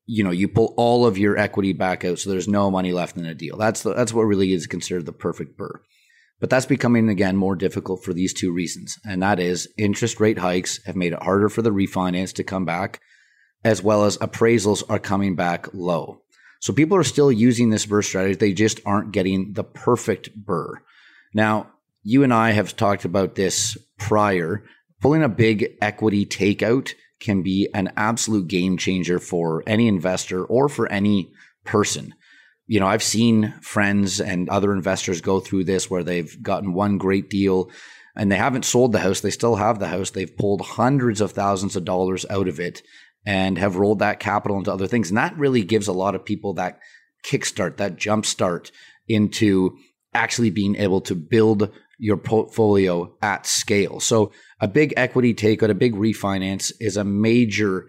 you 0.04 0.22
know, 0.22 0.30
you 0.30 0.46
pull 0.46 0.74
all 0.76 1.06
of 1.06 1.18
your 1.18 1.36
equity 1.36 1.72
back 1.72 2.04
out. 2.04 2.18
So 2.18 2.30
there's 2.30 2.46
no 2.46 2.70
money 2.70 2.92
left 2.92 3.16
in 3.16 3.26
a 3.26 3.34
deal. 3.34 3.56
That's 3.56 3.82
the, 3.82 3.94
that's 3.94 4.12
what 4.12 4.22
really 4.22 4.52
is 4.52 4.66
considered 4.66 5.06
the 5.06 5.12
perfect 5.12 5.58
BRRRR. 5.58 5.80
But 6.38 6.50
that's 6.50 6.66
becoming 6.66 7.08
again 7.08 7.36
more 7.36 7.56
difficult 7.56 8.04
for 8.04 8.12
these 8.12 8.34
two 8.34 8.52
reasons. 8.52 8.98
And 9.04 9.22
that 9.22 9.40
is 9.40 9.68
interest 9.78 10.20
rate 10.20 10.38
hikes 10.38 10.84
have 10.84 10.96
made 10.96 11.12
it 11.12 11.22
harder 11.22 11.48
for 11.48 11.62
the 11.62 11.70
refinance 11.70 12.34
to 12.34 12.44
come 12.44 12.64
back, 12.64 13.00
as 13.64 13.82
well 13.82 14.04
as 14.04 14.18
appraisals 14.18 14.82
are 14.88 14.98
coming 14.98 15.34
back 15.34 15.72
low. 15.72 16.20
So 16.60 16.72
people 16.72 16.96
are 16.96 17.04
still 17.04 17.32
using 17.32 17.70
this 17.70 17.86
BRRRR 17.86 18.04
strategy. 18.04 18.34
They 18.34 18.52
just 18.52 18.80
aren't 18.84 19.12
getting 19.12 19.54
the 19.54 19.64
perfect 19.64 20.30
BRRRR. 20.44 20.74
Now, 21.34 21.70
you 22.02 22.22
and 22.22 22.32
I 22.32 22.50
have 22.52 22.76
talked 22.76 23.04
about 23.04 23.34
this 23.34 23.76
prior. 23.98 24.64
Pulling 25.00 25.22
a 25.22 25.28
big 25.28 25.76
equity 25.80 26.24
takeout 26.24 26.92
can 27.20 27.42
be 27.42 27.68
an 27.74 27.92
absolute 27.96 28.48
game 28.48 28.76
changer 28.76 29.18
for 29.18 29.62
any 29.66 29.88
investor 29.88 30.44
or 30.44 30.68
for 30.68 30.90
any 30.90 31.32
person 31.64 32.14
you 32.66 32.80
know, 32.80 32.86
I've 32.86 33.02
seen 33.02 33.54
friends 33.60 34.20
and 34.20 34.48
other 34.48 34.72
investors 34.72 35.20
go 35.20 35.40
through 35.40 35.64
this 35.64 35.88
where 35.88 36.02
they've 36.02 36.42
gotten 36.42 36.72
one 36.72 36.98
great 36.98 37.30
deal 37.30 37.70
and 38.16 38.30
they 38.30 38.36
haven't 38.36 38.64
sold 38.64 38.92
the 38.92 38.98
house. 38.98 39.20
They 39.20 39.30
still 39.30 39.56
have 39.56 39.78
the 39.78 39.88
house. 39.88 40.10
They've 40.10 40.36
pulled 40.36 40.62
hundreds 40.62 41.20
of 41.20 41.32
thousands 41.32 41.76
of 41.76 41.84
dollars 41.84 42.26
out 42.28 42.48
of 42.48 42.58
it 42.58 42.82
and 43.24 43.58
have 43.58 43.76
rolled 43.76 44.00
that 44.00 44.20
capital 44.20 44.58
into 44.58 44.72
other 44.72 44.86
things. 44.86 45.10
And 45.10 45.18
that 45.18 45.36
really 45.36 45.62
gives 45.62 45.86
a 45.86 45.92
lot 45.92 46.14
of 46.14 46.24
people 46.24 46.54
that 46.54 46.80
kickstart, 47.24 47.76
that 47.76 47.96
jumpstart 47.96 48.70
into 49.06 49.76
actually 50.14 50.50
being 50.50 50.76
able 50.76 51.00
to 51.02 51.14
build 51.14 51.70
your 51.98 52.16
portfolio 52.16 53.14
at 53.22 53.46
scale. 53.46 54.00
So 54.00 54.32
a 54.60 54.68
big 54.68 54.94
equity 54.96 55.34
takeout, 55.34 55.70
a 55.70 55.74
big 55.74 55.94
refinance 55.94 56.72
is 56.80 56.96
a 56.96 57.04
major, 57.04 57.86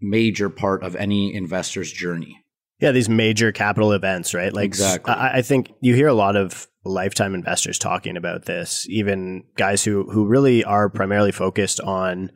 major 0.00 0.50
part 0.50 0.82
of 0.82 0.96
any 0.96 1.34
investor's 1.34 1.92
journey. 1.92 2.39
Yeah, 2.80 2.92
these 2.92 3.08
major 3.08 3.52
capital 3.52 3.92
events, 3.92 4.32
right? 4.32 4.52
Like, 4.52 4.64
exactly. 4.64 5.12
I, 5.12 5.38
I, 5.38 5.42
think 5.42 5.72
you 5.80 5.94
hear 5.94 6.08
a 6.08 6.14
lot 6.14 6.34
of 6.34 6.66
lifetime 6.84 7.34
investors 7.34 7.78
talking 7.78 8.16
about 8.16 8.46
this, 8.46 8.86
even 8.88 9.44
guys 9.56 9.84
who 9.84 10.10
who 10.10 10.26
really 10.26 10.64
are 10.64 10.88
primarily 10.88 11.32
focused 11.32 11.80
on 11.80 12.30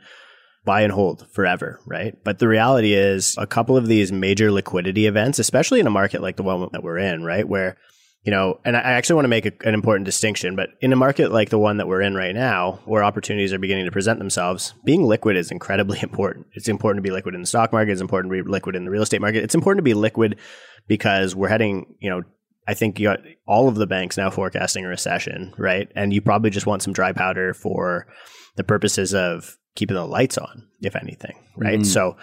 buy 0.65 0.83
and 0.83 0.93
hold 0.93 1.27
forever, 1.33 1.81
right? 1.87 2.15
But 2.25 2.39
the 2.39 2.49
reality 2.49 2.95
is, 2.95 3.35
a 3.39 3.47
couple 3.47 3.77
of 3.77 3.87
these 3.87 4.13
major 4.13 4.51
liquidity 4.51 5.07
events, 5.07 5.39
especially 5.39 5.81
in 5.81 5.87
a 5.87 5.91
market 5.91 6.23
like 6.23 6.37
the 6.37 6.43
one 6.43 6.69
that 6.73 6.83
we're 6.83 6.99
in, 6.99 7.23
right, 7.23 7.47
where 7.47 7.77
you 8.25 8.31
know, 8.31 8.59
and 8.65 8.75
I 8.75 8.81
actually 8.81 9.17
want 9.17 9.25
to 9.25 9.31
make 9.31 9.47
a, 9.47 9.53
an 9.65 9.75
important 9.75 10.07
distinction, 10.07 10.57
but 10.57 10.71
in 10.81 10.93
a 10.93 10.97
market 10.97 11.31
like 11.31 11.51
the 11.51 11.59
one 11.59 11.77
that 11.77 11.87
we're 11.87 12.01
in 12.01 12.15
right 12.15 12.35
now, 12.35 12.81
where 12.87 13.05
opportunities 13.05 13.53
are 13.53 13.59
beginning 13.59 13.85
to 13.85 13.91
present 13.91 14.19
themselves, 14.19 14.73
being 14.85 15.05
liquid 15.05 15.37
is 15.37 15.51
incredibly 15.51 15.99
important. 16.03 16.47
It's 16.55 16.69
important 16.69 17.05
to 17.05 17.09
be 17.09 17.15
liquid 17.15 17.35
in 17.35 17.43
the 17.43 17.47
stock 17.47 17.73
market. 17.73 17.93
It's 17.93 18.01
important 18.01 18.33
to 18.33 18.43
be 18.43 18.51
liquid 18.51 18.77
in 18.77 18.85
the 18.85 18.91
real 18.91 19.03
estate 19.03 19.21
market. 19.21 19.45
It's 19.45 19.55
important 19.55 19.79
to 19.79 19.85
be 19.85 19.95
liquid 19.95 20.39
because 20.89 21.37
we're 21.37 21.49
heading, 21.49 21.97
you 22.01 22.09
know, 22.09 22.23
I 22.67 22.73
think 22.73 22.99
you 22.99 23.09
got 23.09 23.21
all 23.47 23.69
of 23.69 23.75
the 23.75 23.87
banks 23.87 24.17
now 24.17 24.31
forecasting 24.31 24.87
a 24.87 24.89
recession, 24.89 25.53
right? 25.59 25.91
And 25.95 26.15
you 26.15 26.23
probably 26.23 26.49
just 26.49 26.67
want 26.67 26.83
some 26.83 26.95
dry 26.95 27.13
powder 27.13 27.53
for 27.53 28.07
the 28.57 28.65
purposes 28.65 29.13
of 29.13 29.59
keeping 29.77 29.97
the 29.97 30.07
lights 30.07 30.39
on, 30.39 30.67
if 30.81 30.97
anything, 30.97 31.37
right? 31.59 31.81
Mm. 31.81 31.87
So, 31.87 32.17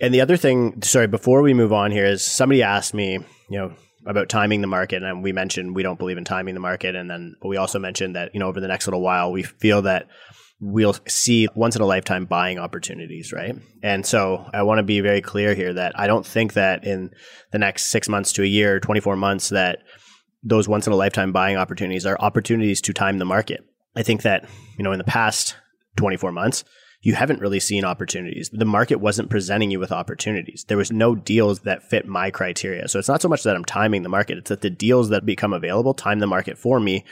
and 0.00 0.14
the 0.14 0.20
other 0.20 0.36
thing, 0.36 0.82
sorry, 0.82 1.08
before 1.08 1.42
we 1.42 1.52
move 1.52 1.72
on 1.72 1.90
here, 1.90 2.04
is 2.04 2.22
somebody 2.22 2.62
asked 2.62 2.94
me, 2.94 3.14
you 3.50 3.58
know, 3.58 3.74
about 4.06 4.28
timing 4.28 4.60
the 4.60 4.66
market, 4.66 5.02
and 5.02 5.22
we 5.22 5.32
mentioned 5.32 5.74
we 5.74 5.82
don't 5.82 5.98
believe 5.98 6.18
in 6.18 6.24
timing 6.24 6.54
the 6.54 6.60
market, 6.60 6.94
and 6.94 7.10
then 7.10 7.34
we 7.44 7.56
also 7.56 7.78
mentioned 7.78 8.16
that 8.16 8.30
you 8.34 8.40
know 8.40 8.48
over 8.48 8.60
the 8.60 8.68
next 8.68 8.86
little 8.86 9.02
while 9.02 9.32
we 9.32 9.42
feel 9.42 9.82
that 9.82 10.08
we'll 10.60 10.96
see 11.06 11.48
once 11.54 11.76
in 11.76 11.82
a 11.82 11.86
lifetime 11.86 12.24
buying 12.24 12.58
opportunities, 12.58 13.32
right? 13.32 13.56
And 13.82 14.06
so 14.06 14.48
I 14.54 14.62
want 14.62 14.78
to 14.78 14.82
be 14.82 15.00
very 15.00 15.20
clear 15.20 15.54
here 15.54 15.74
that 15.74 15.98
I 15.98 16.06
don't 16.06 16.24
think 16.24 16.54
that 16.54 16.84
in 16.84 17.10
the 17.52 17.58
next 17.58 17.86
six 17.86 18.08
months 18.08 18.32
to 18.32 18.42
a 18.42 18.46
year, 18.46 18.80
24 18.80 19.16
months, 19.16 19.50
that 19.50 19.80
those 20.42 20.68
once 20.68 20.86
in 20.86 20.92
a 20.92 20.96
lifetime 20.96 21.32
buying 21.32 21.56
opportunities 21.56 22.06
are 22.06 22.16
opportunities 22.20 22.80
to 22.82 22.94
time 22.94 23.18
the 23.18 23.24
market. 23.24 23.64
I 23.94 24.02
think 24.02 24.22
that, 24.22 24.48
you 24.78 24.84
know, 24.84 24.92
in 24.92 24.98
the 24.98 25.04
past 25.04 25.56
24 25.96 26.32
months, 26.32 26.64
you 27.06 27.14
haven't 27.14 27.40
really 27.40 27.60
seen 27.60 27.84
opportunities. 27.84 28.48
The 28.48 28.64
market 28.64 28.96
wasn't 28.96 29.30
presenting 29.30 29.70
you 29.70 29.78
with 29.78 29.92
opportunities. 29.92 30.64
There 30.66 30.76
was 30.76 30.90
no 30.90 31.14
deals 31.14 31.60
that 31.60 31.84
fit 31.84 32.04
my 32.04 32.32
criteria. 32.32 32.88
So 32.88 32.98
it's 32.98 33.06
not 33.06 33.22
so 33.22 33.28
much 33.28 33.44
that 33.44 33.54
I'm 33.54 33.64
timing 33.64 34.02
the 34.02 34.08
market, 34.08 34.38
it's 34.38 34.48
that 34.48 34.60
the 34.60 34.70
deals 34.70 35.10
that 35.10 35.24
become 35.24 35.52
available 35.52 35.94
time 35.94 36.18
the 36.18 36.26
market 36.26 36.58
for 36.58 36.80
me 36.80 37.04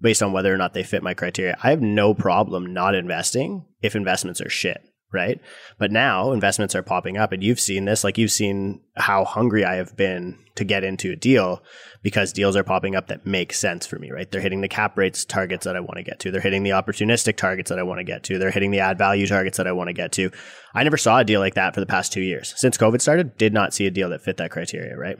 based 0.00 0.22
on 0.22 0.32
whether 0.32 0.52
or 0.52 0.56
not 0.56 0.72
they 0.72 0.82
fit 0.82 1.02
my 1.02 1.12
criteria. 1.12 1.54
I 1.62 1.68
have 1.68 1.82
no 1.82 2.14
problem 2.14 2.72
not 2.72 2.94
investing 2.94 3.66
if 3.82 3.94
investments 3.94 4.40
are 4.40 4.48
shit, 4.48 4.82
right? 5.12 5.40
But 5.78 5.90
now 5.90 6.32
investments 6.32 6.74
are 6.74 6.82
popping 6.82 7.16
up 7.16 7.32
and 7.32 7.42
you've 7.42 7.60
seen 7.60 7.84
this, 7.84 8.04
like 8.04 8.18
you've 8.18 8.32
seen 8.32 8.80
how 8.96 9.24
hungry 9.24 9.64
I 9.64 9.74
have 9.74 9.96
been 9.96 10.38
to 10.54 10.64
get 10.64 10.84
into 10.84 11.12
a 11.12 11.16
deal 11.16 11.62
because 12.02 12.32
deals 12.32 12.56
are 12.56 12.64
popping 12.64 12.94
up 12.94 13.06
that 13.08 13.26
make 13.26 13.52
sense 13.52 13.86
for 13.86 13.98
me, 13.98 14.10
right? 14.10 14.30
They're 14.30 14.40
hitting 14.40 14.60
the 14.60 14.68
cap 14.68 14.98
rates 14.98 15.24
targets 15.24 15.64
that 15.64 15.76
I 15.76 15.80
want 15.80 15.96
to 15.96 16.02
get 16.02 16.18
to. 16.20 16.30
They're 16.30 16.40
hitting 16.40 16.62
the 16.62 16.70
opportunistic 16.70 17.36
targets 17.36 17.70
that 17.70 17.78
I 17.78 17.82
want 17.82 17.98
to 17.98 18.04
get 18.04 18.22
to. 18.24 18.38
They're 18.38 18.50
hitting 18.50 18.70
the 18.70 18.80
add 18.80 18.98
value 18.98 19.26
targets 19.26 19.56
that 19.56 19.66
I 19.66 19.72
want 19.72 19.88
to 19.88 19.94
get 19.94 20.12
to. 20.12 20.30
I 20.74 20.82
never 20.84 20.96
saw 20.96 21.18
a 21.18 21.24
deal 21.24 21.40
like 21.40 21.54
that 21.54 21.74
for 21.74 21.80
the 21.80 21.86
past 21.86 22.12
two 22.12 22.22
years. 22.22 22.54
Since 22.56 22.76
COVID 22.76 23.00
started, 23.00 23.36
did 23.36 23.52
not 23.52 23.72
see 23.72 23.86
a 23.86 23.90
deal 23.90 24.10
that 24.10 24.22
fit 24.22 24.36
that 24.38 24.50
criteria, 24.50 24.96
right? 24.96 25.18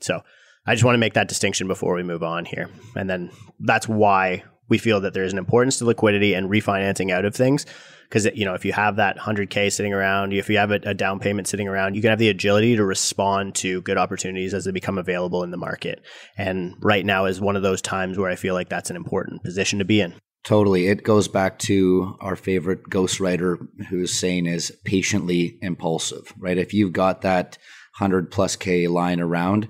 So 0.00 0.22
I 0.66 0.74
just 0.74 0.84
want 0.84 0.94
to 0.94 1.00
make 1.00 1.14
that 1.14 1.28
distinction 1.28 1.66
before 1.66 1.94
we 1.94 2.02
move 2.02 2.22
on 2.22 2.44
here. 2.44 2.70
And 2.94 3.10
then 3.10 3.30
that's 3.60 3.88
why 3.88 4.44
we 4.68 4.78
feel 4.78 5.00
that 5.00 5.12
there 5.12 5.24
is 5.24 5.32
an 5.32 5.38
importance 5.38 5.78
to 5.78 5.84
liquidity 5.84 6.34
and 6.34 6.48
refinancing 6.48 7.10
out 7.10 7.24
of 7.24 7.34
things. 7.34 7.66
Because, 8.12 8.26
you 8.34 8.44
know, 8.44 8.52
if 8.52 8.66
you 8.66 8.74
have 8.74 8.96
that 8.96 9.16
100K 9.16 9.72
sitting 9.72 9.94
around, 9.94 10.34
if 10.34 10.50
you 10.50 10.58
have 10.58 10.70
a, 10.70 10.80
a, 10.84 10.92
down 10.92 11.18
payment 11.18 11.48
sitting 11.48 11.66
around, 11.66 11.94
you 11.94 12.02
can 12.02 12.10
have 12.10 12.18
the 12.18 12.28
agility 12.28 12.76
to 12.76 12.84
respond 12.84 13.54
to 13.54 13.80
good 13.80 13.96
opportunities 13.96 14.52
as 14.52 14.66
they 14.66 14.70
become 14.70 14.98
available 14.98 15.42
in 15.42 15.50
the 15.50 15.56
market. 15.56 16.04
And 16.36 16.74
right 16.82 17.06
now 17.06 17.24
is 17.24 17.40
one 17.40 17.56
of 17.56 17.62
those 17.62 17.80
times 17.80 18.18
where 18.18 18.30
I 18.30 18.36
feel 18.36 18.52
like 18.52 18.68
that's 18.68 18.90
an 18.90 18.96
important 18.96 19.42
position 19.42 19.78
to 19.78 19.86
be 19.86 20.02
in. 20.02 20.14
Totally. 20.44 20.88
It 20.88 21.04
goes 21.04 21.26
back 21.26 21.58
to 21.60 22.14
our 22.20 22.36
favorite 22.36 22.82
ghostwriter 22.90 23.56
who's 23.88 24.12
saying 24.12 24.44
is 24.44 24.76
patiently 24.84 25.56
impulsive, 25.62 26.34
right? 26.36 26.58
If 26.58 26.74
you've 26.74 26.92
got 26.92 27.22
that 27.22 27.56
100 27.98 28.30
plus 28.30 28.56
K 28.56 28.88
line 28.88 29.20
around, 29.20 29.68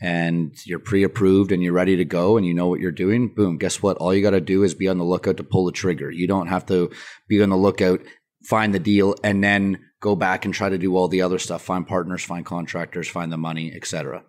and 0.00 0.54
you're 0.64 0.78
pre-approved 0.78 1.52
and 1.52 1.62
you're 1.62 1.74
ready 1.74 1.96
to 1.96 2.04
go 2.04 2.36
and 2.36 2.46
you 2.46 2.54
know 2.54 2.68
what 2.68 2.80
you're 2.80 2.90
doing, 2.90 3.32
boom, 3.34 3.58
guess 3.58 3.82
what? 3.82 3.98
All 3.98 4.14
you 4.14 4.22
got 4.22 4.30
to 4.30 4.40
do 4.40 4.62
is 4.62 4.74
be 4.74 4.88
on 4.88 4.98
the 4.98 5.04
lookout 5.04 5.36
to 5.36 5.44
pull 5.44 5.66
the 5.66 5.72
trigger. 5.72 6.10
You 6.10 6.26
don't 6.26 6.46
have 6.46 6.64
to 6.66 6.90
be 7.28 7.42
on 7.42 7.50
the 7.50 7.56
lookout, 7.56 8.00
find 8.44 8.74
the 8.74 8.78
deal 8.78 9.14
and 9.22 9.44
then 9.44 9.78
go 10.00 10.16
back 10.16 10.46
and 10.46 10.54
try 10.54 10.70
to 10.70 10.78
do 10.78 10.96
all 10.96 11.08
the 11.08 11.20
other 11.20 11.38
stuff, 11.38 11.62
find 11.62 11.86
partners, 11.86 12.24
find 12.24 12.46
contractors, 12.46 13.08
find 13.08 13.30
the 13.30 13.36
money, 13.36 13.72
etc. 13.74 14.22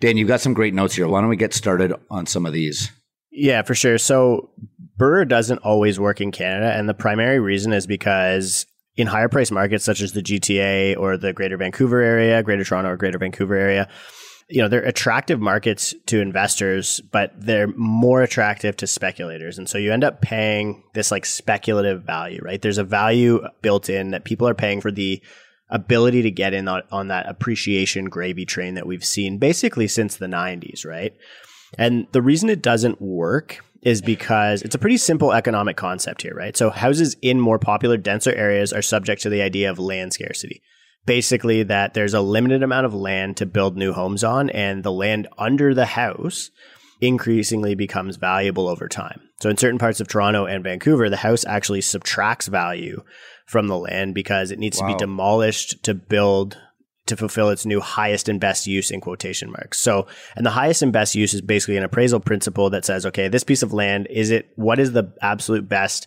Dan, 0.00 0.16
you've 0.16 0.28
got 0.28 0.40
some 0.40 0.54
great 0.54 0.72
notes 0.72 0.94
here. 0.94 1.06
Why 1.06 1.20
don't 1.20 1.30
we 1.30 1.36
get 1.36 1.52
started 1.52 1.92
on 2.10 2.24
some 2.26 2.46
of 2.46 2.54
these? 2.54 2.90
Yeah, 3.30 3.62
for 3.62 3.74
sure. 3.74 3.98
So 3.98 4.50
burr 4.96 5.26
doesn't 5.26 5.58
always 5.58 6.00
work 6.00 6.22
in 6.22 6.32
Canada 6.32 6.72
and 6.72 6.88
the 6.88 6.94
primary 6.94 7.40
reason 7.40 7.74
is 7.74 7.86
because 7.86 8.64
in 8.96 9.06
higher 9.06 9.28
price 9.28 9.50
markets 9.50 9.84
such 9.84 10.00
as 10.00 10.12
the 10.12 10.22
GTA 10.22 10.96
or 10.96 11.18
the 11.18 11.34
Greater 11.34 11.58
Vancouver 11.58 12.00
area, 12.00 12.42
Greater 12.42 12.64
Toronto 12.64 12.90
or 12.90 12.96
Greater 12.96 13.18
Vancouver 13.18 13.56
area, 13.56 13.88
you 14.48 14.60
know, 14.60 14.68
they're 14.68 14.84
attractive 14.84 15.40
markets 15.40 15.94
to 16.06 16.20
investors, 16.20 17.00
but 17.12 17.32
they're 17.36 17.68
more 17.68 18.22
attractive 18.22 18.76
to 18.76 18.86
speculators. 18.86 19.58
And 19.58 19.68
so 19.68 19.78
you 19.78 19.92
end 19.92 20.04
up 20.04 20.20
paying 20.20 20.84
this 20.92 21.10
like 21.10 21.24
speculative 21.24 22.02
value, 22.02 22.40
right? 22.42 22.60
There's 22.60 22.78
a 22.78 22.84
value 22.84 23.42
built 23.62 23.88
in 23.88 24.10
that 24.10 24.24
people 24.24 24.46
are 24.46 24.54
paying 24.54 24.80
for 24.80 24.90
the 24.90 25.22
ability 25.70 26.22
to 26.22 26.30
get 26.30 26.52
in 26.52 26.68
on, 26.68 27.08
that 27.08 27.28
appreciation 27.28 28.04
gravy 28.04 28.44
train 28.44 28.74
that 28.74 28.86
we've 28.86 29.04
seen 29.04 29.38
basically 29.38 29.88
since 29.88 30.16
the 30.16 30.26
90s, 30.26 30.84
right? 30.84 31.14
And 31.78 32.06
the 32.12 32.22
reason 32.22 32.50
it 32.50 32.62
doesn't 32.62 33.00
work 33.00 33.64
is 33.82 34.02
because 34.02 34.62
it's 34.62 34.74
a 34.74 34.78
pretty 34.78 34.98
simple 34.98 35.32
economic 35.32 35.76
concept 35.76 36.22
here, 36.22 36.34
right? 36.34 36.56
So 36.56 36.70
houses 36.70 37.16
in 37.22 37.40
more 37.40 37.58
popular, 37.58 37.96
denser 37.96 38.32
areas 38.32 38.72
are 38.72 38.82
subject 38.82 39.22
to 39.22 39.30
the 39.30 39.42
idea 39.42 39.70
of 39.70 39.78
land 39.78 40.12
scarcity 40.12 40.62
basically 41.06 41.62
that 41.64 41.94
there's 41.94 42.14
a 42.14 42.20
limited 42.20 42.62
amount 42.62 42.86
of 42.86 42.94
land 42.94 43.36
to 43.38 43.46
build 43.46 43.76
new 43.76 43.92
homes 43.92 44.24
on, 44.24 44.50
and 44.50 44.82
the 44.82 44.92
land 44.92 45.28
under 45.38 45.74
the 45.74 45.86
house 45.86 46.50
increasingly 47.00 47.74
becomes 47.74 48.16
valuable 48.16 48.68
over 48.68 48.88
time. 48.88 49.20
So 49.40 49.50
in 49.50 49.56
certain 49.56 49.78
parts 49.78 50.00
of 50.00 50.08
Toronto 50.08 50.46
and 50.46 50.64
Vancouver, 50.64 51.10
the 51.10 51.16
house 51.18 51.44
actually 51.44 51.82
subtracts 51.82 52.46
value 52.46 53.02
from 53.46 53.68
the 53.68 53.76
land 53.76 54.14
because 54.14 54.50
it 54.50 54.58
needs 54.58 54.80
wow. 54.80 54.88
to 54.88 54.94
be 54.94 54.98
demolished 54.98 55.82
to 55.84 55.94
build 55.94 56.56
to 57.06 57.16
fulfill 57.16 57.50
its 57.50 57.66
new 57.66 57.80
highest 57.80 58.30
and 58.30 58.40
best 58.40 58.66
use 58.66 58.90
in 58.90 59.00
quotation 59.00 59.50
marks. 59.50 59.78
So, 59.78 60.06
and 60.36 60.46
the 60.46 60.50
highest 60.50 60.80
and 60.80 60.92
best 60.92 61.14
use 61.14 61.34
is 61.34 61.42
basically 61.42 61.76
an 61.76 61.84
appraisal 61.84 62.18
principle 62.18 62.70
that 62.70 62.86
says, 62.86 63.04
okay, 63.04 63.28
this 63.28 63.44
piece 63.44 63.62
of 63.62 63.74
land, 63.74 64.06
is 64.08 64.30
it, 64.30 64.48
what 64.56 64.78
is 64.78 64.92
the 64.92 65.12
absolute 65.20 65.68
best 65.68 66.06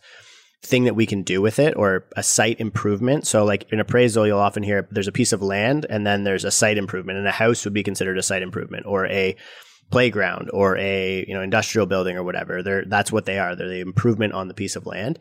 thing 0.67 0.83
that 0.83 0.95
we 0.95 1.05
can 1.05 1.23
do 1.23 1.41
with 1.41 1.59
it 1.59 1.75
or 1.75 2.05
a 2.15 2.23
site 2.23 2.59
improvement. 2.59 3.25
So 3.25 3.45
like 3.45 3.71
in 3.71 3.79
appraisal, 3.79 4.27
you'll 4.27 4.39
often 4.39 4.63
hear 4.63 4.87
there's 4.91 5.07
a 5.07 5.13
piece 5.13 5.33
of 5.33 5.41
land 5.41 5.85
and 5.89 6.05
then 6.05 6.23
there's 6.23 6.43
a 6.43 6.51
site 6.51 6.77
improvement 6.77 7.17
and 7.17 7.27
a 7.27 7.31
house 7.31 7.63
would 7.63 7.73
be 7.73 7.83
considered 7.83 8.17
a 8.17 8.23
site 8.23 8.41
improvement 8.41 8.85
or 8.85 9.07
a 9.07 9.35
playground 9.89 10.49
or 10.51 10.77
a, 10.77 11.25
you 11.27 11.33
know, 11.33 11.41
industrial 11.41 11.87
building 11.87 12.17
or 12.17 12.23
whatever. 12.23 12.61
They're, 12.61 12.85
that's 12.85 13.11
what 13.11 13.25
they 13.25 13.39
are. 13.39 13.55
They're 13.55 13.69
the 13.69 13.79
improvement 13.79 14.33
on 14.33 14.49
the 14.49 14.53
piece 14.53 14.75
of 14.75 14.85
land. 14.85 15.19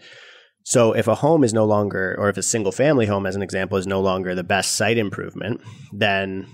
So 0.64 0.92
if 0.92 1.06
a 1.06 1.14
home 1.14 1.44
is 1.44 1.54
no 1.54 1.64
longer, 1.64 2.16
or 2.18 2.28
if 2.28 2.36
a 2.36 2.42
single 2.42 2.72
family 2.72 3.06
home, 3.06 3.24
as 3.24 3.36
an 3.36 3.42
example, 3.42 3.78
is 3.78 3.86
no 3.86 4.00
longer 4.00 4.34
the 4.34 4.42
best 4.42 4.72
site 4.72 4.98
improvement, 4.98 5.60
then 5.92 6.48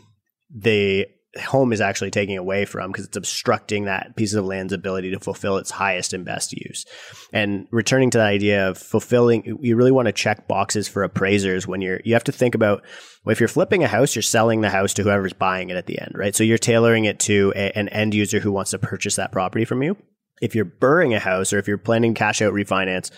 the 0.54 1.06
home 1.40 1.72
is 1.72 1.80
actually 1.80 2.10
taking 2.10 2.36
away 2.36 2.64
from 2.64 2.90
because 2.90 3.06
it's 3.06 3.16
obstructing 3.16 3.84
that 3.84 4.14
piece 4.16 4.34
of 4.34 4.44
land's 4.44 4.72
ability 4.72 5.10
to 5.10 5.20
fulfill 5.20 5.56
its 5.56 5.70
highest 5.70 6.12
and 6.12 6.24
best 6.24 6.52
use. 6.52 6.84
And 7.32 7.66
returning 7.70 8.10
to 8.10 8.18
that 8.18 8.26
idea 8.26 8.68
of 8.68 8.76
fulfilling, 8.78 9.58
you 9.62 9.76
really 9.76 9.92
want 9.92 10.06
to 10.06 10.12
check 10.12 10.46
boxes 10.46 10.88
for 10.88 11.02
appraisers 11.02 11.66
when 11.66 11.80
you're, 11.80 12.00
you 12.04 12.14
have 12.14 12.24
to 12.24 12.32
think 12.32 12.54
about 12.54 12.82
well, 13.24 13.32
if 13.32 13.40
you're 13.40 13.48
flipping 13.48 13.84
a 13.84 13.88
house, 13.88 14.16
you're 14.16 14.22
selling 14.22 14.62
the 14.62 14.70
house 14.70 14.94
to 14.94 15.02
whoever's 15.04 15.32
buying 15.32 15.70
it 15.70 15.76
at 15.76 15.86
the 15.86 16.00
end, 16.00 16.12
right? 16.16 16.34
So 16.34 16.42
you're 16.42 16.58
tailoring 16.58 17.04
it 17.04 17.20
to 17.20 17.52
a, 17.54 17.70
an 17.78 17.88
end 17.90 18.14
user 18.14 18.40
who 18.40 18.50
wants 18.50 18.72
to 18.72 18.78
purchase 18.78 19.16
that 19.16 19.30
property 19.30 19.64
from 19.64 19.82
you. 19.82 19.96
If 20.40 20.56
you're 20.56 20.64
BRRRRing 20.64 21.14
a 21.14 21.20
house 21.20 21.52
or 21.52 21.58
if 21.58 21.68
you're 21.68 21.78
planning 21.78 22.14
cash 22.14 22.42
out 22.42 22.52
refinance, 22.52 23.12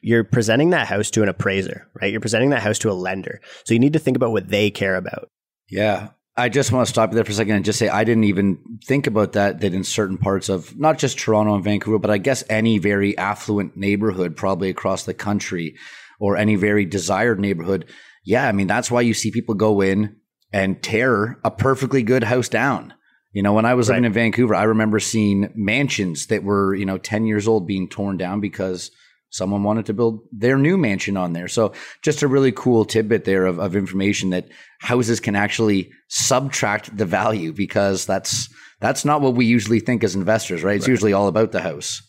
you're 0.00 0.22
presenting 0.22 0.70
that 0.70 0.86
house 0.86 1.10
to 1.10 1.24
an 1.24 1.28
appraiser, 1.28 1.88
right? 2.00 2.12
You're 2.12 2.20
presenting 2.20 2.50
that 2.50 2.62
house 2.62 2.78
to 2.80 2.90
a 2.90 2.92
lender. 2.92 3.40
So 3.64 3.74
you 3.74 3.80
need 3.80 3.94
to 3.94 3.98
think 3.98 4.16
about 4.16 4.30
what 4.30 4.48
they 4.48 4.70
care 4.70 4.94
about. 4.94 5.28
Yeah. 5.68 6.10
I 6.38 6.48
just 6.48 6.70
want 6.70 6.86
to 6.86 6.90
stop 6.90 7.10
you 7.10 7.16
there 7.16 7.24
for 7.24 7.32
a 7.32 7.34
second 7.34 7.56
and 7.56 7.64
just 7.64 7.80
say 7.80 7.88
I 7.88 8.04
didn't 8.04 8.24
even 8.24 8.58
think 8.84 9.08
about 9.08 9.32
that. 9.32 9.60
That 9.60 9.74
in 9.74 9.82
certain 9.82 10.18
parts 10.18 10.48
of 10.48 10.78
not 10.78 10.96
just 10.96 11.18
Toronto 11.18 11.54
and 11.56 11.64
Vancouver, 11.64 11.98
but 11.98 12.12
I 12.12 12.18
guess 12.18 12.44
any 12.48 12.78
very 12.78 13.18
affluent 13.18 13.76
neighborhood, 13.76 14.36
probably 14.36 14.70
across 14.70 15.04
the 15.04 15.14
country, 15.14 15.74
or 16.20 16.36
any 16.36 16.54
very 16.54 16.84
desired 16.84 17.40
neighborhood, 17.40 17.86
yeah, 18.24 18.48
I 18.48 18.52
mean 18.52 18.68
that's 18.68 18.90
why 18.90 19.00
you 19.00 19.14
see 19.14 19.32
people 19.32 19.56
go 19.56 19.80
in 19.80 20.16
and 20.52 20.82
tear 20.82 21.38
a 21.44 21.50
perfectly 21.50 22.02
good 22.02 22.24
house 22.24 22.48
down. 22.48 22.94
You 23.32 23.42
know, 23.42 23.52
when 23.52 23.66
I 23.66 23.74
was 23.74 23.88
right. 23.88 23.96
living 23.96 24.06
in 24.06 24.12
Vancouver, 24.12 24.54
I 24.54 24.62
remember 24.62 25.00
seeing 25.00 25.50
mansions 25.56 26.26
that 26.28 26.44
were 26.44 26.72
you 26.74 26.86
know 26.86 26.98
ten 26.98 27.26
years 27.26 27.48
old 27.48 27.66
being 27.66 27.88
torn 27.88 28.16
down 28.16 28.40
because 28.40 28.92
someone 29.30 29.62
wanted 29.62 29.86
to 29.86 29.94
build 29.94 30.20
their 30.32 30.56
new 30.56 30.78
mansion 30.78 31.16
on 31.16 31.32
there. 31.32 31.48
So 31.48 31.72
just 32.02 32.22
a 32.22 32.28
really 32.28 32.52
cool 32.52 32.84
tidbit 32.84 33.24
there 33.24 33.46
of, 33.46 33.58
of 33.58 33.76
information 33.76 34.30
that 34.30 34.48
houses 34.80 35.20
can 35.20 35.36
actually 35.36 35.90
subtract 36.08 36.96
the 36.96 37.06
value 37.06 37.52
because 37.52 38.06
that's 38.06 38.48
that's 38.80 39.04
not 39.04 39.20
what 39.20 39.34
we 39.34 39.44
usually 39.44 39.80
think 39.80 40.04
as 40.04 40.14
investors, 40.14 40.62
right? 40.62 40.76
It's 40.76 40.86
right. 40.86 40.92
usually 40.92 41.12
all 41.12 41.28
about 41.28 41.52
the 41.52 41.60
house. 41.60 42.02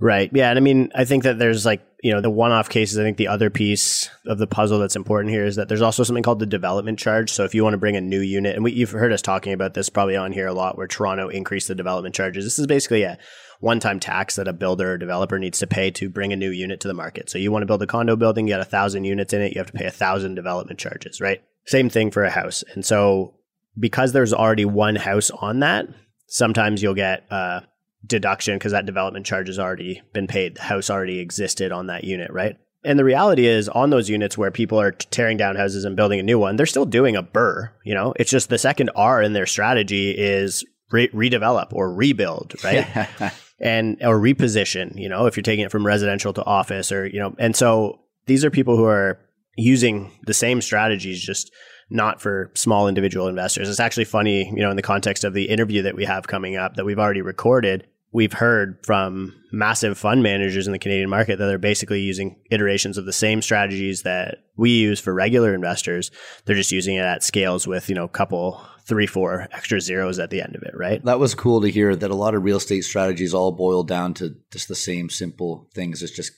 Right. 0.00 0.30
Yeah. 0.32 0.50
And 0.50 0.58
I 0.58 0.60
mean, 0.60 0.90
I 0.94 1.04
think 1.04 1.24
that 1.24 1.38
there's 1.38 1.66
like, 1.66 1.82
you 2.02 2.12
know, 2.12 2.20
the 2.20 2.30
one 2.30 2.52
off 2.52 2.68
cases. 2.68 2.98
I 2.98 3.02
think 3.02 3.16
the 3.16 3.26
other 3.26 3.50
piece 3.50 4.08
of 4.26 4.38
the 4.38 4.46
puzzle 4.46 4.78
that's 4.78 4.94
important 4.94 5.32
here 5.32 5.44
is 5.44 5.56
that 5.56 5.68
there's 5.68 5.82
also 5.82 6.04
something 6.04 6.22
called 6.22 6.38
the 6.38 6.46
development 6.46 7.00
charge. 7.00 7.32
So 7.32 7.44
if 7.44 7.54
you 7.54 7.64
want 7.64 7.74
to 7.74 7.78
bring 7.78 7.96
a 7.96 8.00
new 8.00 8.20
unit, 8.20 8.54
and 8.54 8.62
we, 8.62 8.72
you've 8.72 8.92
heard 8.92 9.12
us 9.12 9.22
talking 9.22 9.52
about 9.52 9.74
this 9.74 9.88
probably 9.88 10.14
on 10.14 10.32
here 10.32 10.46
a 10.46 10.54
lot, 10.54 10.78
where 10.78 10.86
Toronto 10.86 11.28
increased 11.28 11.66
the 11.66 11.74
development 11.74 12.14
charges. 12.14 12.44
This 12.44 12.60
is 12.60 12.68
basically 12.68 13.02
a 13.02 13.18
one 13.60 13.80
time 13.80 14.00
tax 14.00 14.36
that 14.36 14.48
a 14.48 14.52
builder 14.52 14.92
or 14.92 14.98
developer 14.98 15.38
needs 15.38 15.58
to 15.58 15.66
pay 15.66 15.90
to 15.92 16.08
bring 16.08 16.32
a 16.32 16.36
new 16.36 16.50
unit 16.50 16.80
to 16.80 16.88
the 16.88 16.94
market. 16.94 17.28
So 17.28 17.38
you 17.38 17.50
want 17.50 17.62
to 17.62 17.66
build 17.66 17.82
a 17.82 17.86
condo 17.86 18.16
building, 18.16 18.46
you 18.46 18.54
got 18.54 18.60
a 18.60 18.64
thousand 18.64 19.04
units 19.04 19.32
in 19.32 19.40
it, 19.40 19.54
you 19.54 19.58
have 19.58 19.72
to 19.72 19.78
pay 19.78 19.86
a 19.86 19.90
thousand 19.90 20.34
development 20.34 20.78
charges, 20.78 21.20
right? 21.20 21.42
Same 21.66 21.90
thing 21.90 22.10
for 22.10 22.24
a 22.24 22.30
house. 22.30 22.64
And 22.74 22.84
so 22.84 23.34
because 23.78 24.12
there's 24.12 24.32
already 24.32 24.64
one 24.64 24.96
house 24.96 25.30
on 25.30 25.60
that, 25.60 25.86
sometimes 26.26 26.82
you'll 26.82 26.94
get, 26.94 27.24
uh, 27.30 27.60
deduction 28.06 28.56
because 28.56 28.72
that 28.72 28.86
development 28.86 29.26
charge 29.26 29.48
has 29.48 29.58
already 29.58 30.02
been 30.12 30.26
paid. 30.26 30.56
The 30.56 30.62
house 30.62 30.90
already 30.90 31.18
existed 31.18 31.72
on 31.72 31.88
that 31.88 32.04
unit, 32.04 32.30
right? 32.30 32.56
And 32.84 32.98
the 32.98 33.04
reality 33.04 33.46
is, 33.46 33.68
on 33.68 33.90
those 33.90 34.08
units 34.08 34.38
where 34.38 34.52
people 34.52 34.80
are 34.80 34.92
tearing 34.92 35.36
down 35.36 35.56
houses 35.56 35.84
and 35.84 35.96
building 35.96 36.20
a 36.20 36.22
new 36.22 36.38
one, 36.38 36.56
they're 36.56 36.64
still 36.64 36.86
doing 36.86 37.16
a 37.16 37.22
BRRRR. 37.22 37.70
You 37.84 37.94
know, 37.94 38.14
it's 38.16 38.30
just 38.30 38.48
the 38.48 38.58
second 38.58 38.90
R 38.94 39.20
in 39.20 39.32
their 39.32 39.46
strategy 39.46 40.10
is 40.10 40.64
re- 40.90 41.08
redevelop 41.08 41.72
or 41.72 41.92
rebuild, 41.92 42.54
right? 42.62 43.08
and 43.60 43.96
or 44.02 44.18
reposition. 44.18 44.98
You 44.98 45.08
know, 45.08 45.26
if 45.26 45.36
you're 45.36 45.42
taking 45.42 45.64
it 45.64 45.70
from 45.70 45.86
residential 45.86 46.32
to 46.34 46.44
office, 46.44 46.92
or 46.92 47.06
you 47.06 47.18
know, 47.18 47.34
and 47.38 47.54
so 47.56 48.00
these 48.26 48.44
are 48.44 48.50
people 48.50 48.76
who 48.76 48.84
are 48.84 49.18
using 49.56 50.12
the 50.26 50.34
same 50.34 50.60
strategies, 50.60 51.20
just 51.20 51.52
not 51.90 52.20
for 52.20 52.50
small 52.54 52.86
individual 52.86 53.28
investors. 53.28 53.68
It's 53.68 53.80
actually 53.80 54.04
funny, 54.04 54.48
you 54.50 54.62
know, 54.62 54.70
in 54.70 54.76
the 54.76 54.82
context 54.82 55.24
of 55.24 55.32
the 55.32 55.48
interview 55.48 55.82
that 55.82 55.96
we 55.96 56.04
have 56.04 56.26
coming 56.26 56.56
up 56.56 56.76
that 56.76 56.84
we've 56.84 56.98
already 56.98 57.22
recorded. 57.22 57.86
We've 58.10 58.32
heard 58.32 58.78
from 58.86 59.34
massive 59.52 59.98
fund 59.98 60.22
managers 60.22 60.66
in 60.66 60.72
the 60.72 60.78
Canadian 60.78 61.10
market 61.10 61.38
that 61.38 61.46
they're 61.46 61.58
basically 61.58 62.00
using 62.00 62.40
iterations 62.50 62.96
of 62.96 63.04
the 63.04 63.12
same 63.12 63.42
strategies 63.42 64.02
that 64.02 64.38
we 64.56 64.70
use 64.70 64.98
for 64.98 65.12
regular 65.12 65.54
investors. 65.54 66.10
They're 66.44 66.56
just 66.56 66.72
using 66.72 66.96
it 66.96 67.04
at 67.04 67.22
scales 67.22 67.66
with, 67.66 67.88
you 67.88 67.94
know, 67.94 68.04
a 68.04 68.08
couple, 68.08 68.64
three, 68.86 69.06
four 69.06 69.46
extra 69.52 69.78
zeros 69.80 70.18
at 70.18 70.30
the 70.30 70.40
end 70.40 70.56
of 70.56 70.62
it, 70.62 70.72
right? 70.74 71.04
That 71.04 71.18
was 71.18 71.34
cool 71.34 71.60
to 71.60 71.70
hear 71.70 71.94
that 71.94 72.10
a 72.10 72.14
lot 72.14 72.34
of 72.34 72.42
real 72.42 72.56
estate 72.56 72.84
strategies 72.84 73.34
all 73.34 73.52
boil 73.52 73.82
down 73.82 74.14
to 74.14 74.36
just 74.50 74.68
the 74.68 74.74
same 74.74 75.10
simple 75.10 75.68
things. 75.74 76.02
It's 76.02 76.16
just, 76.16 76.32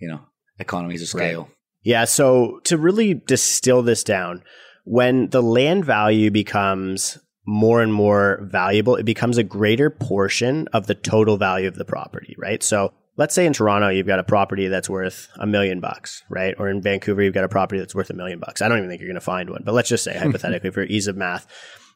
you 0.00 0.08
know, 0.08 0.20
economies 0.58 1.02
of 1.02 1.08
scale. 1.08 1.42
Right. 1.42 1.52
Yeah. 1.84 2.04
So 2.06 2.60
to 2.64 2.76
really 2.76 3.14
distill 3.14 3.82
this 3.82 4.02
down, 4.02 4.42
when 4.84 5.28
the 5.30 5.42
land 5.42 5.84
value 5.84 6.30
becomes 6.32 7.18
more 7.48 7.80
and 7.80 7.94
more 7.94 8.40
valuable, 8.42 8.94
it 8.96 9.04
becomes 9.04 9.38
a 9.38 9.42
greater 9.42 9.88
portion 9.88 10.68
of 10.74 10.86
the 10.86 10.94
total 10.94 11.38
value 11.38 11.66
of 11.66 11.76
the 11.76 11.84
property, 11.84 12.36
right? 12.36 12.62
So 12.62 12.92
let's 13.16 13.34
say 13.34 13.46
in 13.46 13.54
Toronto, 13.54 13.88
you've 13.88 14.06
got 14.06 14.18
a 14.18 14.24
property 14.24 14.68
that's 14.68 14.90
worth 14.90 15.30
a 15.36 15.46
million 15.46 15.80
bucks, 15.80 16.22
right? 16.28 16.54
Or 16.58 16.68
in 16.68 16.82
Vancouver, 16.82 17.22
you've 17.22 17.32
got 17.32 17.44
a 17.44 17.48
property 17.48 17.78
that's 17.80 17.94
worth 17.94 18.10
a 18.10 18.14
million 18.14 18.38
bucks. 18.38 18.60
I 18.60 18.68
don't 18.68 18.76
even 18.76 18.90
think 18.90 19.00
you're 19.00 19.08
going 19.08 19.14
to 19.14 19.22
find 19.22 19.48
one, 19.48 19.62
but 19.64 19.72
let's 19.72 19.88
just 19.88 20.04
say 20.04 20.12
hmm. 20.12 20.26
hypothetically 20.26 20.70
for 20.70 20.82
ease 20.82 21.06
of 21.06 21.16
math, 21.16 21.46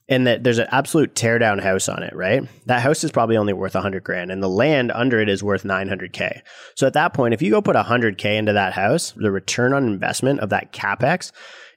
and 0.08 0.26
that 0.26 0.42
there's 0.42 0.58
an 0.58 0.68
absolute 0.70 1.14
teardown 1.14 1.62
house 1.62 1.86
on 1.86 2.02
it, 2.02 2.16
right? 2.16 2.48
That 2.64 2.80
house 2.80 3.04
is 3.04 3.12
probably 3.12 3.36
only 3.36 3.52
worth 3.52 3.74
100 3.74 4.02
grand 4.02 4.30
and 4.30 4.42
the 4.42 4.48
land 4.48 4.90
under 4.90 5.20
it 5.20 5.28
is 5.28 5.44
worth 5.44 5.64
900k. 5.64 6.40
So 6.76 6.86
at 6.86 6.94
that 6.94 7.12
point, 7.12 7.34
if 7.34 7.42
you 7.42 7.50
go 7.50 7.60
put 7.60 7.76
100k 7.76 8.38
into 8.38 8.54
that 8.54 8.72
house, 8.72 9.12
the 9.12 9.30
return 9.30 9.74
on 9.74 9.84
investment 9.84 10.40
of 10.40 10.48
that 10.48 10.72
capex 10.72 11.30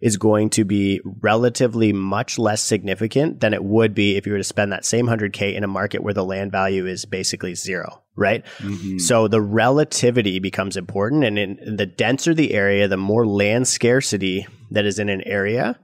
is 0.05 0.17
going 0.17 0.51
to 0.51 0.63
be 0.63 1.01
relatively 1.03 1.91
much 1.91 2.37
less 2.37 2.61
significant 2.61 3.39
than 3.39 3.55
it 3.55 3.63
would 3.63 3.95
be 3.95 4.15
if 4.15 4.27
you 4.27 4.31
were 4.33 4.37
to 4.37 4.43
spend 4.43 4.71
that 4.71 4.85
same 4.85 5.07
100k 5.07 5.55
in 5.55 5.63
a 5.63 5.67
market 5.67 6.03
where 6.03 6.13
the 6.13 6.23
land 6.23 6.51
value 6.51 6.85
is 6.85 7.05
basically 7.05 7.55
zero, 7.55 8.03
right? 8.15 8.45
Mm-hmm. 8.59 8.99
So 8.99 9.27
the 9.27 9.41
relativity 9.41 10.37
becomes 10.37 10.77
important 10.77 11.23
and 11.23 11.39
in 11.39 11.75
the 11.75 11.87
denser 11.87 12.35
the 12.35 12.53
area, 12.53 12.87
the 12.87 12.97
more 12.97 13.25
land 13.25 13.67
scarcity 13.67 14.45
that 14.69 14.85
is 14.85 14.99
in 14.99 15.09
an 15.09 15.23
area, 15.25 15.79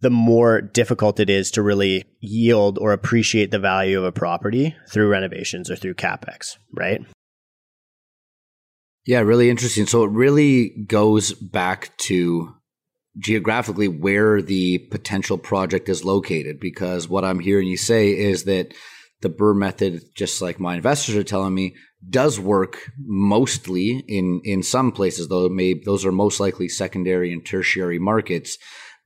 the 0.00 0.10
more 0.10 0.60
difficult 0.60 1.18
it 1.18 1.28
is 1.28 1.50
to 1.50 1.62
really 1.62 2.04
yield 2.20 2.78
or 2.78 2.92
appreciate 2.92 3.50
the 3.50 3.58
value 3.58 3.98
of 3.98 4.04
a 4.04 4.12
property 4.12 4.76
through 4.88 5.08
renovations 5.08 5.68
or 5.68 5.74
through 5.74 5.94
capex, 5.94 6.56
right? 6.72 7.00
Yeah, 9.06 9.18
really 9.22 9.50
interesting. 9.50 9.86
So 9.86 10.04
it 10.04 10.12
really 10.12 10.68
goes 10.86 11.32
back 11.32 11.96
to 12.02 12.54
geographically 13.20 13.86
where 13.86 14.42
the 14.42 14.78
potential 14.90 15.38
project 15.38 15.88
is 15.88 16.04
located 16.04 16.58
because 16.58 17.08
what 17.08 17.24
I'm 17.24 17.38
hearing 17.38 17.68
you 17.68 17.76
say 17.76 18.16
is 18.16 18.44
that 18.44 18.74
the 19.20 19.28
Burr 19.28 19.54
method, 19.54 20.02
just 20.14 20.40
like 20.40 20.58
my 20.58 20.74
investors 20.74 21.14
are 21.14 21.22
telling 21.22 21.54
me, 21.54 21.76
does 22.08 22.40
work 22.40 22.90
mostly 22.98 24.02
in 24.08 24.40
in 24.44 24.62
some 24.62 24.90
places, 24.90 25.28
though 25.28 25.48
may 25.50 25.74
those 25.74 26.06
are 26.06 26.12
most 26.12 26.40
likely 26.40 26.68
secondary 26.68 27.32
and 27.32 27.44
tertiary 27.44 27.98
markets. 27.98 28.56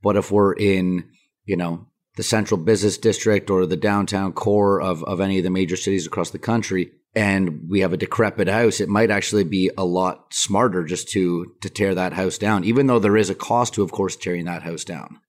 But 0.02 0.16
if 0.16 0.30
we're 0.30 0.52
in, 0.52 1.10
you 1.44 1.56
know, 1.56 1.88
the 2.16 2.22
central 2.22 2.60
business 2.60 2.96
district 2.96 3.50
or 3.50 3.66
the 3.66 3.76
downtown 3.76 4.32
core 4.32 4.80
of, 4.80 5.02
of 5.04 5.20
any 5.20 5.38
of 5.38 5.44
the 5.44 5.50
major 5.50 5.76
cities 5.76 6.06
across 6.06 6.30
the 6.30 6.38
country, 6.38 6.92
and 7.14 7.68
we 7.68 7.80
have 7.80 7.92
a 7.92 7.98
decrepit 7.98 8.48
house, 8.48 8.80
it 8.80 8.88
might 8.88 9.10
actually 9.10 9.44
be 9.44 9.70
a 9.78 9.84
lot 9.84 10.32
smarter 10.32 10.84
just 10.84 11.08
to 11.10 11.52
to 11.62 11.68
tear 11.68 11.94
that 11.94 12.12
house 12.14 12.38
down, 12.38 12.64
even 12.64 12.86
though 12.86 12.98
there 12.98 13.16
is 13.16 13.30
a 13.30 13.34
cost 13.34 13.74
to, 13.74 13.82
of 13.82 13.92
course, 13.92 14.16
tearing 14.16 14.44
that 14.46 14.62
house 14.62 14.84
down. 14.84 15.20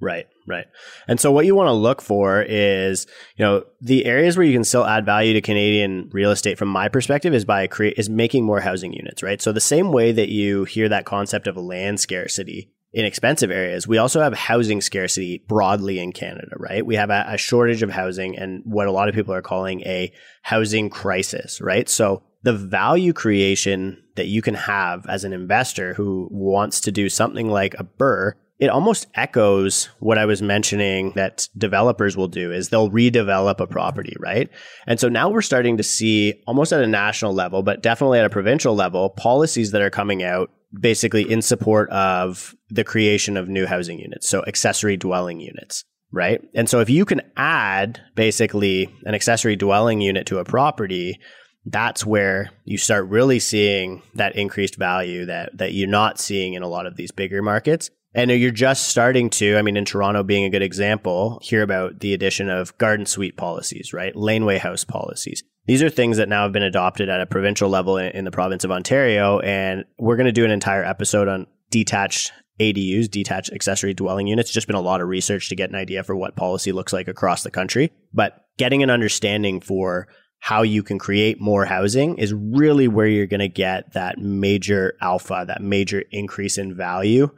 Right, 0.00 0.26
right. 0.46 0.66
And 1.06 1.20
so 1.20 1.30
what 1.30 1.46
you 1.46 1.54
want 1.54 1.68
to 1.68 1.72
look 1.72 2.02
for 2.02 2.42
is, 2.42 3.06
you 3.36 3.44
know, 3.44 3.64
the 3.80 4.04
areas 4.04 4.36
where 4.36 4.46
you 4.46 4.52
can 4.52 4.64
still 4.64 4.84
add 4.84 5.06
value 5.06 5.32
to 5.34 5.40
Canadian 5.40 6.10
real 6.12 6.30
estate 6.30 6.58
from 6.58 6.68
my 6.68 6.88
perspective 6.88 7.32
is 7.32 7.44
by 7.44 7.66
create 7.68 7.96
is 7.96 8.10
making 8.10 8.44
more 8.44 8.60
housing 8.60 8.92
units, 8.92 9.22
right? 9.22 9.40
So 9.40 9.52
the 9.52 9.60
same 9.60 9.92
way 9.92 10.12
that 10.12 10.28
you 10.28 10.64
hear 10.64 10.88
that 10.88 11.06
concept 11.06 11.46
of 11.46 11.56
land 11.56 12.00
scarcity 12.00 12.70
in 12.94 13.04
expensive 13.04 13.50
areas, 13.50 13.88
we 13.88 13.98
also 13.98 14.22
have 14.22 14.32
housing 14.32 14.80
scarcity 14.80 15.42
broadly 15.48 15.98
in 15.98 16.12
Canada, 16.12 16.52
right? 16.56 16.86
We 16.86 16.94
have 16.94 17.10
a, 17.10 17.24
a, 17.26 17.36
shortage 17.36 17.82
of 17.82 17.90
housing 17.90 18.38
and 18.38 18.62
what 18.64 18.86
a 18.86 18.92
lot 18.92 19.08
of 19.08 19.16
people 19.16 19.34
are 19.34 19.42
calling 19.42 19.80
a 19.80 20.12
housing 20.42 20.90
crisis, 20.90 21.60
right? 21.60 21.88
So 21.88 22.22
the 22.44 22.52
value 22.52 23.12
creation 23.12 24.00
that 24.14 24.28
you 24.28 24.40
can 24.42 24.54
have 24.54 25.06
as 25.08 25.24
an 25.24 25.32
investor 25.32 25.94
who 25.94 26.28
wants 26.30 26.80
to 26.82 26.92
do 26.92 27.08
something 27.08 27.48
like 27.48 27.74
a 27.74 27.84
BRRRR, 27.84 28.32
it 28.60 28.70
almost 28.70 29.08
echoes 29.16 29.86
what 29.98 30.16
I 30.16 30.26
was 30.26 30.40
mentioning 30.40 31.14
that 31.16 31.48
developers 31.58 32.16
will 32.16 32.28
do 32.28 32.52
is 32.52 32.68
they'll 32.68 32.90
redevelop 32.90 33.58
a 33.58 33.66
property, 33.66 34.14
right? 34.20 34.48
And 34.86 35.00
so 35.00 35.08
now 35.08 35.28
we're 35.28 35.42
starting 35.42 35.78
to 35.78 35.82
see 35.82 36.40
almost 36.46 36.72
at 36.72 36.80
a 36.80 36.86
national 36.86 37.34
level, 37.34 37.64
but 37.64 37.82
definitely 37.82 38.20
at 38.20 38.24
a 38.24 38.30
provincial 38.30 38.76
level, 38.76 39.10
policies 39.10 39.72
that 39.72 39.82
are 39.82 39.90
coming 39.90 40.22
out 40.22 40.52
basically 40.80 41.30
in 41.30 41.42
support 41.42 41.90
of 41.90 42.54
the 42.70 42.84
creation 42.84 43.36
of 43.36 43.48
new 43.48 43.66
housing 43.66 43.98
units. 43.98 44.28
So 44.28 44.44
accessory 44.46 44.96
dwelling 44.96 45.40
units, 45.40 45.84
right? 46.12 46.40
And 46.54 46.68
so 46.68 46.80
if 46.80 46.90
you 46.90 47.04
can 47.04 47.22
add 47.36 48.00
basically 48.14 48.88
an 49.04 49.14
accessory 49.14 49.56
dwelling 49.56 50.00
unit 50.00 50.26
to 50.26 50.38
a 50.38 50.44
property, 50.44 51.18
that's 51.66 52.04
where 52.04 52.50
you 52.64 52.76
start 52.76 53.08
really 53.08 53.38
seeing 53.38 54.02
that 54.14 54.36
increased 54.36 54.76
value 54.76 55.24
that 55.26 55.56
that 55.56 55.72
you're 55.72 55.88
not 55.88 56.20
seeing 56.20 56.54
in 56.54 56.62
a 56.62 56.68
lot 56.68 56.86
of 56.86 56.96
these 56.96 57.10
bigger 57.10 57.42
markets. 57.42 57.90
And 58.16 58.30
you're 58.30 58.52
just 58.52 58.86
starting 58.88 59.28
to, 59.30 59.56
I 59.56 59.62
mean, 59.62 59.76
in 59.76 59.84
Toronto 59.84 60.22
being 60.22 60.44
a 60.44 60.50
good 60.50 60.62
example, 60.62 61.40
hear 61.42 61.62
about 61.62 61.98
the 61.98 62.14
addition 62.14 62.48
of 62.48 62.76
garden 62.78 63.06
suite 63.06 63.36
policies, 63.36 63.92
right? 63.92 64.14
Laneway 64.14 64.58
house 64.58 64.84
policies. 64.84 65.42
These 65.66 65.82
are 65.82 65.90
things 65.90 66.18
that 66.18 66.28
now 66.28 66.42
have 66.42 66.52
been 66.52 66.62
adopted 66.62 67.08
at 67.08 67.20
a 67.20 67.26
provincial 67.26 67.70
level 67.70 67.96
in, 67.96 68.08
in 68.08 68.24
the 68.24 68.30
province 68.30 68.64
of 68.64 68.70
Ontario. 68.70 69.40
And 69.40 69.84
we're 69.98 70.16
going 70.16 70.26
to 70.26 70.32
do 70.32 70.44
an 70.44 70.50
entire 70.50 70.84
episode 70.84 71.28
on 71.28 71.46
detached 71.70 72.32
ADUs, 72.60 73.10
detached 73.10 73.52
accessory 73.52 73.94
dwelling 73.94 74.26
units. 74.26 74.52
Just 74.52 74.66
been 74.66 74.76
a 74.76 74.80
lot 74.80 75.00
of 75.00 75.08
research 75.08 75.48
to 75.48 75.56
get 75.56 75.70
an 75.70 75.76
idea 75.76 76.02
for 76.02 76.14
what 76.14 76.36
policy 76.36 76.70
looks 76.70 76.92
like 76.92 77.08
across 77.08 77.42
the 77.42 77.50
country. 77.50 77.92
But 78.12 78.44
getting 78.58 78.82
an 78.82 78.90
understanding 78.90 79.60
for 79.60 80.06
how 80.40 80.62
you 80.62 80.82
can 80.82 80.98
create 80.98 81.40
more 81.40 81.64
housing 81.64 82.18
is 82.18 82.34
really 82.34 82.86
where 82.86 83.06
you're 83.06 83.26
going 83.26 83.40
to 83.40 83.48
get 83.48 83.94
that 83.94 84.18
major 84.18 84.94
alpha, 85.00 85.44
that 85.46 85.62
major 85.62 86.04
increase 86.10 86.58
in 86.58 86.76
value 86.76 87.30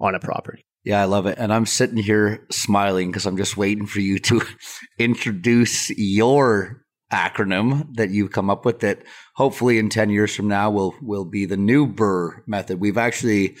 on 0.00 0.14
a 0.14 0.20
property. 0.20 0.64
Yeah, 0.84 1.02
I 1.02 1.04
love 1.04 1.26
it. 1.26 1.38
And 1.38 1.52
I'm 1.52 1.66
sitting 1.66 1.96
here 1.96 2.44
smiling 2.50 3.10
because 3.10 3.26
I'm 3.26 3.36
just 3.36 3.56
waiting 3.56 3.86
for 3.86 4.00
you 4.00 4.18
to 4.20 4.42
introduce 4.98 5.90
your 5.90 6.84
acronym 7.12 7.94
that 7.96 8.10
you've 8.10 8.32
come 8.32 8.50
up 8.50 8.64
with 8.64 8.80
that 8.80 9.02
hopefully 9.34 9.78
in 9.78 9.88
10 9.88 10.10
years 10.10 10.34
from 10.34 10.48
now 10.48 10.70
will 10.70 10.94
will 11.00 11.24
be 11.24 11.44
the 11.44 11.56
new 11.56 11.86
burr 11.86 12.42
method. 12.46 12.80
We've 12.80 12.98
actually 12.98 13.56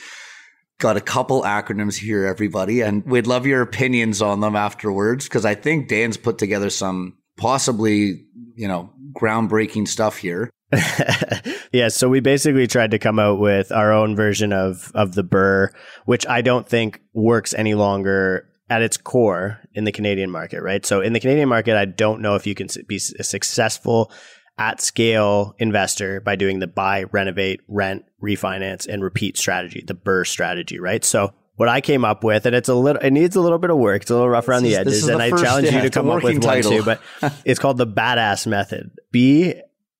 got 0.78 0.96
a 0.96 1.00
couple 1.00 1.42
acronyms 1.42 1.96
here 1.96 2.26
everybody 2.26 2.80
and 2.80 3.04
we'd 3.04 3.26
love 3.26 3.46
your 3.46 3.62
opinions 3.62 4.20
on 4.20 4.40
them 4.40 4.56
afterwards 4.56 5.26
because 5.26 5.44
I 5.44 5.54
think 5.54 5.88
Dan's 5.88 6.16
put 6.16 6.38
together 6.38 6.70
some 6.70 7.18
possibly, 7.36 8.24
you 8.56 8.66
know, 8.66 8.90
groundbreaking 9.12 9.86
stuff 9.86 10.16
here. 10.16 10.50
yeah, 11.72 11.88
so 11.88 12.08
we 12.08 12.20
basically 12.20 12.66
tried 12.66 12.92
to 12.92 12.98
come 12.98 13.18
out 13.18 13.38
with 13.38 13.70
our 13.70 13.92
own 13.92 14.16
version 14.16 14.52
of 14.52 14.90
of 14.94 15.14
the 15.14 15.22
burr, 15.22 15.70
which 16.06 16.26
I 16.26 16.40
don't 16.40 16.66
think 16.66 17.00
works 17.12 17.52
any 17.52 17.74
longer 17.74 18.48
at 18.72 18.82
its 18.82 18.96
core 18.96 19.60
in 19.74 19.84
the 19.84 19.92
Canadian 19.92 20.30
market, 20.30 20.62
right? 20.62 20.84
So 20.86 21.00
in 21.02 21.12
the 21.12 21.20
Canadian 21.20 21.48
market, 21.48 21.76
I 21.76 21.84
don't 21.84 22.22
know 22.22 22.34
if 22.36 22.46
you 22.46 22.54
can 22.54 22.68
be 22.88 22.96
a 22.96 23.22
successful 23.24 24.10
at 24.58 24.80
scale 24.80 25.54
investor 25.58 26.20
by 26.20 26.36
doing 26.36 26.58
the 26.58 26.66
buy, 26.66 27.04
renovate, 27.04 27.60
rent, 27.68 28.04
refinance, 28.22 28.86
and 28.86 29.02
repeat 29.02 29.36
strategy, 29.36 29.82
the 29.86 29.94
BRRRR 29.94 30.26
strategy, 30.26 30.78
right? 30.78 31.04
So 31.04 31.32
what 31.56 31.68
I 31.68 31.80
came 31.80 32.04
up 32.04 32.24
with, 32.24 32.46
and 32.46 32.54
it's 32.54 32.68
a 32.68 32.74
little, 32.74 33.00
it 33.02 33.10
needs 33.10 33.36
a 33.36 33.40
little 33.40 33.58
bit 33.58 33.70
of 33.70 33.76
work. 33.76 34.02
It's 34.02 34.10
a 34.10 34.14
little 34.14 34.28
rough 34.28 34.48
around 34.48 34.62
This 34.62 34.72
the 34.74 34.80
edges, 34.80 34.94
is 35.02 35.08
and 35.08 35.20
the 35.20 35.24
I 35.24 35.30
first- 35.30 35.44
challenge 35.44 35.68
yeah, 35.68 35.76
you 35.76 35.82
to 35.82 35.90
come 35.90 36.08
up 36.08 36.16
with 36.22 36.24
working 36.24 36.40
one 36.40 36.62
too. 36.62 36.82
But 36.82 37.00
it's 37.44 37.58
called 37.60 37.78
the 37.78 37.86
badass 37.86 38.46
method. 38.46 38.90
B 39.10 39.54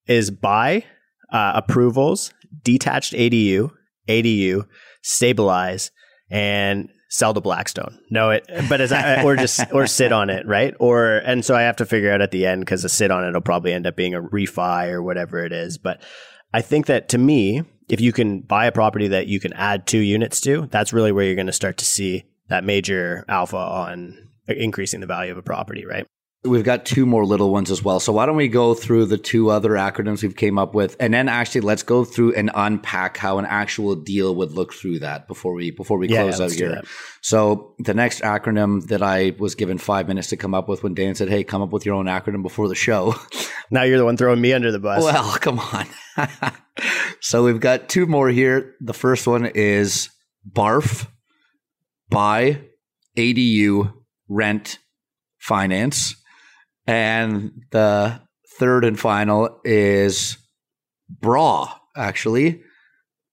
is 0.07 0.31
buy, 0.31 0.85
uh, 1.31 1.53
approvals, 1.57 2.33
detached 2.63 3.13
ADU, 3.13 3.71
ADU, 4.09 4.67
stabilize, 5.03 5.91
and 6.31 6.89
sell 7.13 7.35
to 7.35 7.43
Blackstone. 7.43 7.99
No, 8.09 8.31
it, 8.31 8.47
but 8.71 8.81
as 8.81 8.91
I, 8.91 9.23
or 9.23 9.37
just 9.37 9.61
or 9.73 9.87
sit 9.87 10.13
on 10.13 10.31
it, 10.31 10.47
right? 10.47 10.75
Or 10.81 11.19
and 11.19 11.45
so 11.45 11.55
I 11.55 11.63
have 11.63 11.77
to 11.77 11.87
figure 11.87 12.11
out 12.11 12.23
at 12.23 12.31
the 12.31 12.47
end 12.47 12.63
because 12.63 12.85
a 12.85 12.89
sit 12.89 13.11
on 13.11 13.23
it 13.25 13.33
will 13.33 13.43
probably 13.43 13.73
end 13.73 13.87
up 13.87 13.97
being 13.97 14.15
a 14.15 14.23
refi 14.23 14.89
or 14.89 15.03
whatever 15.03 15.45
it 15.45 15.53
is. 15.53 15.77
But 15.77 16.01
I 16.55 16.63
think 16.63 16.87
that 16.87 17.11
to 17.11 17.19
me, 17.19 17.65
if 17.89 18.01
you 18.01 18.13
can 18.13 18.41
buy 18.41 18.65
a 18.65 18.73
property 18.73 19.09
that 19.09 19.27
you 19.27 19.41
can 19.41 19.53
add 19.53 19.87
two 19.87 19.99
units 19.99 20.41
to, 20.41 20.69
that's 20.71 20.95
really 20.95 21.13
where 21.13 21.27
you're 21.27 21.35
going 21.35 21.47
to 21.47 21.53
start 21.53 21.77
to 21.79 21.85
see 21.85 22.25
that 22.49 22.65
major 22.65 23.27
alpha 23.29 23.59
on 23.59 24.31
uh, 24.49 24.55
increasing 24.55 25.01
the 25.01 25.07
value 25.07 25.33
of 25.33 25.39
a 25.39 25.43
property, 25.43 25.85
right? 25.85 26.07
We've 26.45 26.65
got 26.65 26.85
two 26.85 27.07
more 27.07 27.25
little 27.25 27.53
ones 27.53 27.71
as 27.71 27.85
well. 27.85 28.01
So 28.01 28.13
why 28.13 28.27
don't 28.27 28.35
we 28.35 28.49
go 28.49 28.75
through 28.75 29.07
the 29.07 29.17
two 29.17 29.51
other 29.51 29.71
acronyms 29.71 30.23
we've 30.23 30.35
came 30.35 30.59
up 30.59 30.75
with, 30.75 30.97
and 30.99 31.15
then 31.15 31.29
actually 31.29 31.61
let's 31.61 31.85
go 31.85 32.05
through 32.05 32.35
and 32.35 32.51
unpack 32.53 33.17
how 33.17 33.39
an 33.39 33.45
actual 33.47 33.95
deal 33.95 34.35
would 34.35 34.51
look 34.51 34.75
through 34.75 34.99
that 35.01 35.29
before 35.29 35.53
we 35.53 35.71
before 35.71 35.99
we 35.99 36.09
Yeah, 36.09 36.23
close 36.23 36.41
out 36.41 36.51
here. 36.51 36.83
So 37.21 37.75
the 37.79 37.95
next 37.95 38.23
acronym 38.23 38.85
that 38.89 39.03
I 39.03 39.37
was 39.39 39.55
given 39.55 39.79
five 39.79 40.09
minutes 40.09 40.29
to 40.29 40.37
come 40.37 40.53
up 40.53 40.69
with 40.69 40.83
when 40.83 40.95
Dan 40.95 41.15
said, 41.15 41.29
"Hey, 41.29 41.45
come 41.45 41.63
up 41.63 41.71
with 41.71 41.87
your 41.87 41.95
own 41.95 42.07
acronym 42.07 42.43
before 42.43 42.69
the 42.69 42.75
show." 42.75 43.15
Now 43.71 43.85
you're 43.85 43.97
the 43.97 44.05
one 44.05 44.19
throwing 44.19 44.41
me 44.41 44.53
under 44.53 44.71
the 44.71 44.79
bus. 44.79 45.03
Well, 45.03 45.33
come 45.41 45.59
on. 45.59 45.87
so 47.21 47.43
we've 47.43 47.59
got 47.59 47.89
two 47.89 48.05
more 48.05 48.29
here. 48.29 48.75
The 48.83 48.93
first 48.93 49.27
one 49.27 49.47
is 49.47 50.11
BARF, 50.45 51.07
buy, 52.11 52.61
ADU, 53.17 53.95
rent, 54.29 54.79
finance. 55.39 56.17
And 56.87 57.63
the 57.71 58.21
third 58.59 58.85
and 58.85 58.99
final 58.99 59.61
is 59.65 60.37
BRA, 61.09 61.67
actually, 61.97 62.63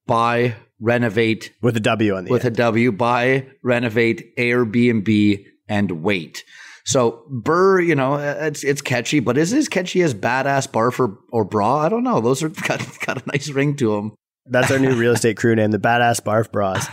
buy, 0.06 0.56
renovate 0.80 1.52
with 1.62 1.76
a 1.78 1.82
W 1.82 2.16
on 2.16 2.26
the 2.26 2.32
with 2.32 2.46
end. 2.46 2.56
a 2.56 2.58
W, 2.58 2.92
buy, 2.92 3.48
renovate, 3.64 4.36
Airbnb, 4.38 5.46
and 5.68 5.92
wait. 6.04 6.44
So 6.86 7.24
Burr, 7.30 7.82
you 7.82 7.96
know, 7.96 8.16
it's 8.16 8.64
it's 8.64 8.82
catchy, 8.82 9.20
but 9.20 9.38
is 9.38 9.54
it 9.54 9.58
as 9.58 9.70
catchy 9.70 10.02
as 10.02 10.14
badass 10.14 10.68
barf 10.68 11.00
or, 11.00 11.20
or 11.32 11.46
bra? 11.46 11.78
I 11.78 11.90
don't 11.90 12.04
know. 12.04 12.20
Those 12.20 12.42
are 12.44 12.50
got, 12.68 12.82
got 13.06 13.22
a 13.22 13.28
nice 13.28 13.50
ring 13.50 13.76
to 13.78 13.96
them. 13.96 14.14
That's 14.46 14.72
our 14.72 14.80
new 14.80 14.96
real 14.96 15.14
estate 15.14 15.38
crew 15.38 15.56
name, 15.56 15.70
the 15.70 15.78
Badass 15.78 16.22
Barf 16.22 16.52
Bras. 16.52 16.88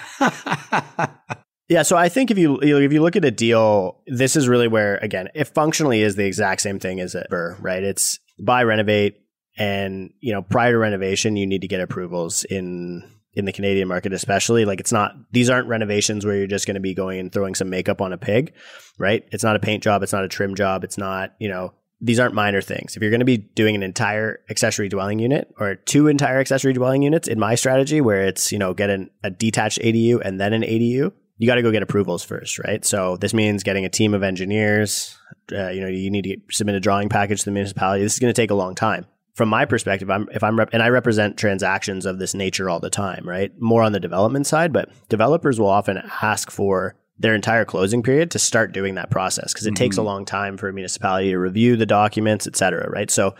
Yeah, 1.68 1.82
so 1.82 1.96
I 1.96 2.08
think 2.08 2.30
if 2.30 2.38
you 2.38 2.60
if 2.60 2.92
you 2.92 3.02
look 3.02 3.16
at 3.16 3.24
a 3.24 3.30
deal, 3.30 4.00
this 4.06 4.36
is 4.36 4.46
really 4.48 4.68
where 4.68 4.98
again, 4.98 5.28
it 5.34 5.48
functionally 5.48 6.02
is 6.02 6.14
the 6.14 6.24
exact 6.24 6.60
same 6.60 6.78
thing 6.78 7.00
as 7.00 7.16
Burr, 7.28 7.56
right? 7.60 7.82
It's 7.82 8.20
buy, 8.38 8.62
renovate, 8.62 9.20
and 9.58 10.12
you 10.20 10.32
know, 10.32 10.42
prior 10.42 10.72
to 10.72 10.78
renovation, 10.78 11.36
you 11.36 11.46
need 11.46 11.62
to 11.62 11.68
get 11.68 11.80
approvals 11.80 12.44
in 12.44 13.02
in 13.34 13.44
the 13.44 13.52
Canadian 13.52 13.88
market, 13.88 14.12
especially. 14.12 14.64
Like 14.64 14.78
it's 14.78 14.92
not 14.92 15.14
these 15.32 15.50
aren't 15.50 15.68
renovations 15.68 16.24
where 16.24 16.36
you're 16.36 16.46
just 16.46 16.66
going 16.66 16.76
to 16.76 16.80
be 16.80 16.94
going 16.94 17.18
and 17.18 17.32
throwing 17.32 17.54
some 17.54 17.68
makeup 17.68 18.00
on 18.00 18.12
a 18.12 18.18
pig, 18.18 18.54
right? 18.98 19.24
It's 19.32 19.44
not 19.44 19.56
a 19.56 19.60
paint 19.60 19.82
job, 19.82 20.02
it's 20.02 20.12
not 20.12 20.24
a 20.24 20.28
trim 20.28 20.54
job, 20.54 20.84
it's 20.84 20.98
not 20.98 21.34
you 21.40 21.48
know 21.48 21.74
these 22.00 22.20
aren't 22.20 22.34
minor 22.34 22.60
things. 22.60 22.94
If 22.94 23.02
you're 23.02 23.10
going 23.10 23.20
to 23.20 23.26
be 23.26 23.38
doing 23.38 23.74
an 23.74 23.82
entire 23.82 24.40
accessory 24.50 24.88
dwelling 24.88 25.18
unit 25.18 25.52
or 25.58 25.76
two 25.76 26.08
entire 26.08 26.38
accessory 26.38 26.74
dwelling 26.74 27.02
units 27.02 27.26
in 27.26 27.40
my 27.40 27.54
strategy, 27.54 28.00
where 28.00 28.24
it's 28.24 28.52
you 28.52 28.58
know 28.58 28.72
get 28.72 28.90
an, 28.90 29.10
a 29.22 29.30
detached 29.30 29.80
ADU 29.80 30.20
and 30.24 30.40
then 30.40 30.52
an 30.52 30.62
ADU, 30.62 31.12
you 31.38 31.46
got 31.46 31.56
to 31.56 31.62
go 31.62 31.70
get 31.70 31.82
approvals 31.82 32.24
first, 32.24 32.58
right? 32.58 32.84
So 32.84 33.16
this 33.16 33.34
means 33.34 33.62
getting 33.62 33.84
a 33.84 33.90
team 33.90 34.14
of 34.14 34.22
engineers. 34.22 35.18
Uh, 35.52 35.68
you 35.68 35.80
know, 35.80 35.88
you 35.88 36.10
need 36.10 36.24
to 36.24 36.36
submit 36.50 36.74
a 36.76 36.80
drawing 36.80 37.08
package 37.08 37.40
to 37.40 37.44
the 37.46 37.50
municipality. 37.52 38.02
This 38.02 38.14
is 38.14 38.18
going 38.18 38.32
to 38.32 38.40
take 38.40 38.50
a 38.50 38.54
long 38.54 38.74
time. 38.74 39.06
From 39.34 39.50
my 39.50 39.66
perspective, 39.66 40.10
I'm 40.10 40.28
if 40.32 40.42
I'm 40.42 40.58
rep- 40.58 40.70
and 40.72 40.82
I 40.82 40.88
represent 40.88 41.36
transactions 41.36 42.06
of 42.06 42.18
this 42.18 42.34
nature 42.34 42.70
all 42.70 42.80
the 42.80 42.88
time, 42.88 43.28
right? 43.28 43.52
More 43.60 43.82
on 43.82 43.92
the 43.92 44.00
development 44.00 44.46
side, 44.46 44.72
but 44.72 44.88
developers 45.10 45.60
will 45.60 45.68
often 45.68 46.00
ask 46.22 46.50
for 46.50 46.96
their 47.18 47.34
entire 47.34 47.64
closing 47.64 48.02
period 48.02 48.30
to 48.30 48.38
start 48.38 48.72
doing 48.72 48.94
that 48.94 49.10
process 49.10 49.52
because 49.52 49.66
it 49.66 49.76
takes 49.76 49.96
a 49.96 50.02
long 50.02 50.24
time 50.24 50.56
for 50.56 50.68
a 50.68 50.72
municipality 50.72 51.30
to 51.30 51.38
review 51.38 51.76
the 51.76 51.86
documents, 51.86 52.46
et 52.46 52.56
cetera, 52.56 52.88
right? 52.90 53.10
So 53.10 53.34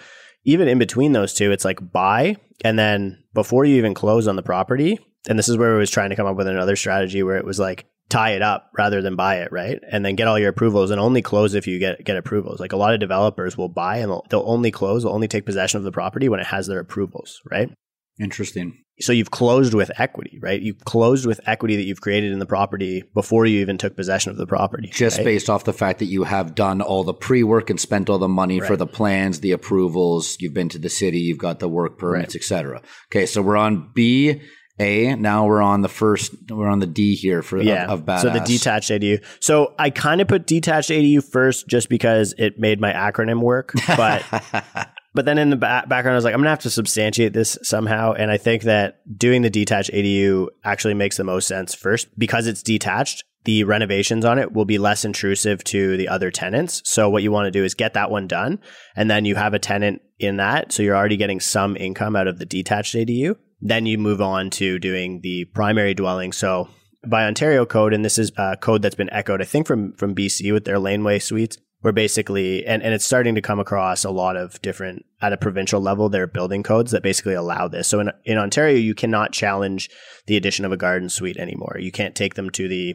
even 0.45 0.69
in 0.69 0.79
between 0.79 1.13
those 1.13 1.35
two, 1.35 1.51
it's 1.51 1.65
like 1.65 1.93
buy 1.93 2.37
and 2.65 2.79
then 2.79 3.23
before 3.35 3.65
you 3.65 3.77
even 3.77 3.93
close 3.95 4.29
on 4.29 4.37
the 4.37 4.43
property, 4.43 4.99
and 5.29 5.39
this 5.39 5.49
is 5.49 5.57
where 5.57 5.75
I 5.75 5.79
was 5.79 5.91
trying 5.91 6.11
to 6.11 6.17
come 6.17 6.27
up 6.27 6.37
with 6.37 6.49
another 6.49 6.77
strategy 6.77 7.23
where 7.23 7.37
it 7.37 7.45
was 7.45 7.59
like 7.59 7.87
tie 8.09 8.31
it 8.31 8.43
up 8.43 8.71
rather 8.77 9.03
than 9.03 9.17
buy 9.17 9.37
it, 9.41 9.51
right? 9.51 9.81
And 9.91 10.05
then 10.05 10.15
get 10.15 10.29
all 10.29 10.39
your 10.39 10.51
approvals 10.51 10.91
and 10.91 11.01
only 11.01 11.23
close 11.23 11.55
if 11.55 11.67
you 11.67 11.79
get 11.79 12.05
get 12.05 12.17
approvals. 12.17 12.61
Like 12.61 12.73
a 12.73 12.77
lot 12.77 12.95
of 12.95 13.01
developers 13.01 13.57
will 13.57 13.69
buy 13.69 13.99
and 13.99 14.11
they'll, 14.11 14.27
they'll 14.31 14.45
only 14.47 14.71
close, 14.71 15.03
they'll 15.03 15.13
only 15.13 15.29
take 15.29 15.47
possession 15.47 15.79
of 15.79 15.85
the 15.85 15.93
property 15.93 16.29
when 16.29 16.41
it 16.41 16.47
has 16.47 16.67
their 16.67 16.81
approvals, 16.81 17.41
right? 17.51 17.71
Interesting. 18.19 18.83
So 18.99 19.13
you've 19.13 19.31
closed 19.31 19.75
with 19.75 19.91
equity, 19.99 20.39
right? 20.41 20.61
You've 20.61 20.83
closed 20.87 21.27
with 21.27 21.39
equity 21.47 21.77
that 21.77 21.83
you've 21.83 22.01
created 22.01 22.33
in 22.33 22.39
the 22.39 22.47
property 22.47 23.05
before 23.13 23.45
you 23.45 23.61
even 23.61 23.77
took 23.77 23.95
possession 23.95 24.31
of 24.31 24.39
the 24.39 24.47
property. 24.47 24.89
Just 24.89 25.19
right? 25.19 25.25
based 25.25 25.51
off 25.51 25.65
the 25.65 25.75
fact 25.75 25.99
that 25.99 26.07
you 26.07 26.25
have 26.25 26.55
done 26.55 26.81
all 26.81 27.05
the 27.05 27.13
pre 27.13 27.43
work 27.43 27.69
and 27.69 27.79
spent 27.79 28.09
all 28.09 28.19
the 28.19 28.27
money 28.27 28.59
for 28.59 28.75
the 28.75 28.87
plans, 28.87 29.41
the 29.41 29.53
approvals, 29.53 30.39
you've 30.41 30.55
been 30.55 30.71
to 30.71 30.79
the 30.79 30.89
city, 30.89 31.19
you've 31.19 31.37
got 31.37 31.59
the 31.59 31.69
work 31.69 31.99
permits, 31.99 32.35
etc. 32.35 32.81
Okay, 33.11 33.27
so 33.27 33.43
we're 33.43 33.59
on 33.59 33.91
B, 33.95 34.41
A. 34.79 35.15
Now 35.17 35.47
we're 35.47 35.63
on 35.63 35.81
the 35.81 35.89
first, 35.89 36.35
we're 36.51 36.69
on 36.69 36.81
the 36.81 36.87
D 36.87 37.15
here 37.15 37.43
for 37.43 37.61
yeah. 37.61 37.85
of, 37.85 38.01
of 38.01 38.07
badass. 38.07 38.23
So 38.23 38.31
the 38.31 38.41
detached 38.41 38.91
ADU. 38.91 39.25
So 39.41 39.75
I 39.79 39.91
kind 39.91 40.21
of 40.21 40.29
put 40.29 40.47
detached 40.47 40.91
ADU 40.91 41.25
first 41.25 41.67
just 41.67 41.89
because 41.89 42.35
it 42.37 42.59
made 42.59 42.81
my 42.81 42.93
acronym 42.93 43.41
work, 43.41 43.73
but 43.97 44.25
but 45.15 45.25
then 45.25 45.39
in 45.39 45.51
the 45.51 45.57
ba- 45.57 45.85
background 45.89 46.13
I 46.13 46.17
was 46.17 46.25
like 46.25 46.35
I'm 46.35 46.41
going 46.41 46.45
to 46.45 46.51
have 46.51 46.59
to 46.61 46.71
substantiate 46.71 47.33
this 47.33 47.59
somehow 47.63 48.13
and 48.13 48.31
I 48.31 48.37
think 48.37 48.65
that 48.65 49.01
doing 49.17 49.43
the 49.43 49.51
detached 49.51 49.91
ADU 49.93 50.49
actually 50.63 50.95
makes 50.95 51.17
the 51.17 51.25
most 51.25 51.49
sense 51.49 51.75
first 51.75 52.09
because 52.19 52.47
it's 52.47 52.63
detached. 52.63 53.25
The 53.45 53.63
renovations 53.63 54.25
on 54.25 54.41
it 54.41 54.53
will 54.53 54.65
be 54.65 54.77
less 54.77 55.05
intrusive 55.05 55.63
to 55.65 55.97
the 55.97 56.09
other 56.09 56.33
tenants. 56.33 56.83
So 56.85 57.09
what 57.09 57.23
you 57.23 57.31
want 57.31 57.47
to 57.47 57.53
do 57.53 57.65
is 57.65 57.75
get 57.75 57.95
that 57.95 58.11
one 58.11 58.27
done 58.27 58.59
and 58.97 59.09
then 59.09 59.25
you 59.25 59.37
have 59.37 59.55
a 59.55 59.59
tenant 59.59 60.03
in 60.19 60.37
that 60.39 60.73
so 60.73 60.83
you're 60.83 60.97
already 60.97 61.17
getting 61.17 61.41
some 61.41 61.77
income 61.77 62.17
out 62.17 62.27
of 62.27 62.39
the 62.39 62.47
detached 62.47 62.95
ADU. 62.95 63.37
Then 63.67 63.87
you 63.87 63.99
move 63.99 64.21
on 64.21 64.51
to 64.51 64.79
doing 64.79 65.23
the 65.23 65.45
primary 65.47 65.93
dwelling. 65.93 66.33
So 66.33 66.69
by 67.05 67.25
Ontario 67.25 67.67
code, 67.67 67.93
and 67.93 68.05
this 68.05 68.17
is 68.17 68.31
a 68.37 68.57
code 68.57 68.83
that's 68.83 68.95
been 68.95 69.13
echoed, 69.13 69.43
I 69.43 69.45
think, 69.45 69.67
from 69.67 69.93
from 69.95 70.15
BC 70.15 70.53
with 70.53 70.65
their 70.65 70.79
laneway 70.79 71.19
suites, 71.19 71.59
where 71.81 71.93
basically, 71.93 72.65
and, 72.65 72.81
and 72.83 72.95
it's 72.95 73.05
starting 73.05 73.35
to 73.35 73.43
come 73.43 73.59
across 73.59 74.05
a 74.05 74.11
lot 74.11 74.37
of 74.37 74.63
different 74.63 75.05
at 75.21 75.33
a 75.33 75.37
provincial 75.37 75.81
level, 75.81 76.09
there 76.09 76.23
are 76.23 76.29
building 76.29 76.63
codes 76.63 76.93
that 76.93 77.03
basically 77.03 77.35
allow 77.35 77.67
this. 77.67 77.89
So 77.89 77.99
in 77.99 78.13
in 78.25 78.39
Ontario, 78.39 78.77
you 78.77 78.95
cannot 78.95 79.33
challenge 79.33 79.91
the 80.27 80.37
addition 80.37 80.65
of 80.65 80.71
a 80.71 80.77
garden 80.77 81.09
suite 81.09 81.37
anymore. 81.37 81.77
You 81.81 81.91
can't 81.91 82.15
take 82.15 82.35
them 82.35 82.51
to 82.51 82.69
the 82.69 82.95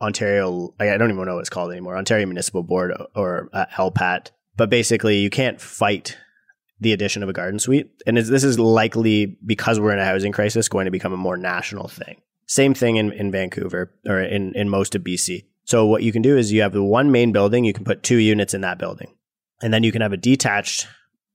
Ontario, 0.00 0.74
I 0.80 0.96
don't 0.96 1.10
even 1.10 1.24
know 1.24 1.34
what 1.34 1.40
it's 1.40 1.48
called 1.48 1.70
anymore, 1.70 1.96
Ontario 1.96 2.26
Municipal 2.26 2.62
Board 2.62 2.92
or 3.14 3.48
uh, 3.52 3.66
LPAT. 3.76 4.30
But 4.56 4.68
basically, 4.68 5.18
you 5.18 5.30
can't 5.30 5.60
fight 5.60 6.16
the 6.82 6.92
addition 6.92 7.22
of 7.22 7.28
a 7.28 7.32
garden 7.32 7.58
suite. 7.58 7.90
And 8.06 8.16
this 8.16 8.44
is 8.44 8.58
likely 8.58 9.38
because 9.46 9.78
we're 9.78 9.92
in 9.92 10.00
a 10.00 10.04
housing 10.04 10.32
crisis 10.32 10.68
going 10.68 10.86
to 10.86 10.90
become 10.90 11.12
a 11.12 11.16
more 11.16 11.36
national 11.36 11.88
thing. 11.88 12.20
Same 12.46 12.74
thing 12.74 12.96
in, 12.96 13.12
in 13.12 13.30
Vancouver 13.30 13.94
or 14.06 14.20
in, 14.20 14.52
in 14.54 14.68
most 14.68 14.94
of 14.94 15.02
BC. 15.02 15.46
So 15.64 15.86
what 15.86 16.02
you 16.02 16.12
can 16.12 16.22
do 16.22 16.36
is 16.36 16.52
you 16.52 16.62
have 16.62 16.72
the 16.72 16.82
one 16.82 17.12
main 17.12 17.30
building, 17.30 17.64
you 17.64 17.72
can 17.72 17.84
put 17.84 18.02
two 18.02 18.16
units 18.16 18.52
in 18.52 18.62
that 18.62 18.78
building. 18.78 19.14
And 19.62 19.72
then 19.72 19.84
you 19.84 19.92
can 19.92 20.02
have 20.02 20.12
a 20.12 20.16
detached 20.16 20.88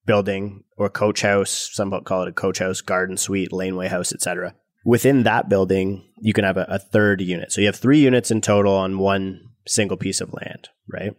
building 0.06 0.66
or 0.78 0.90
coach 0.90 1.22
house, 1.22 1.70
some 1.72 1.92
call 2.04 2.24
it 2.24 2.30
a 2.30 2.34
coach 2.34 2.60
house, 2.60 2.82
garden 2.82 3.16
suite, 3.16 3.54
laneway 3.54 3.88
house, 3.88 4.12
etc. 4.14 4.54
Within 4.84 5.24
that 5.24 5.48
building, 5.48 6.10
you 6.20 6.34
can 6.34 6.44
have 6.44 6.58
a, 6.58 6.66
a 6.68 6.80
third 6.80 7.22
unit. 7.22 7.54
So 7.54 7.62
you 7.62 7.68
have 7.68 7.78
three 7.78 8.00
units 8.00 8.32
in 8.32 8.42
total 8.42 8.74
on 8.74 9.00
one 9.00 9.42
single 9.66 9.98
piece 9.98 10.20
of 10.20 10.34
land, 10.34 10.68
right? 10.92 11.16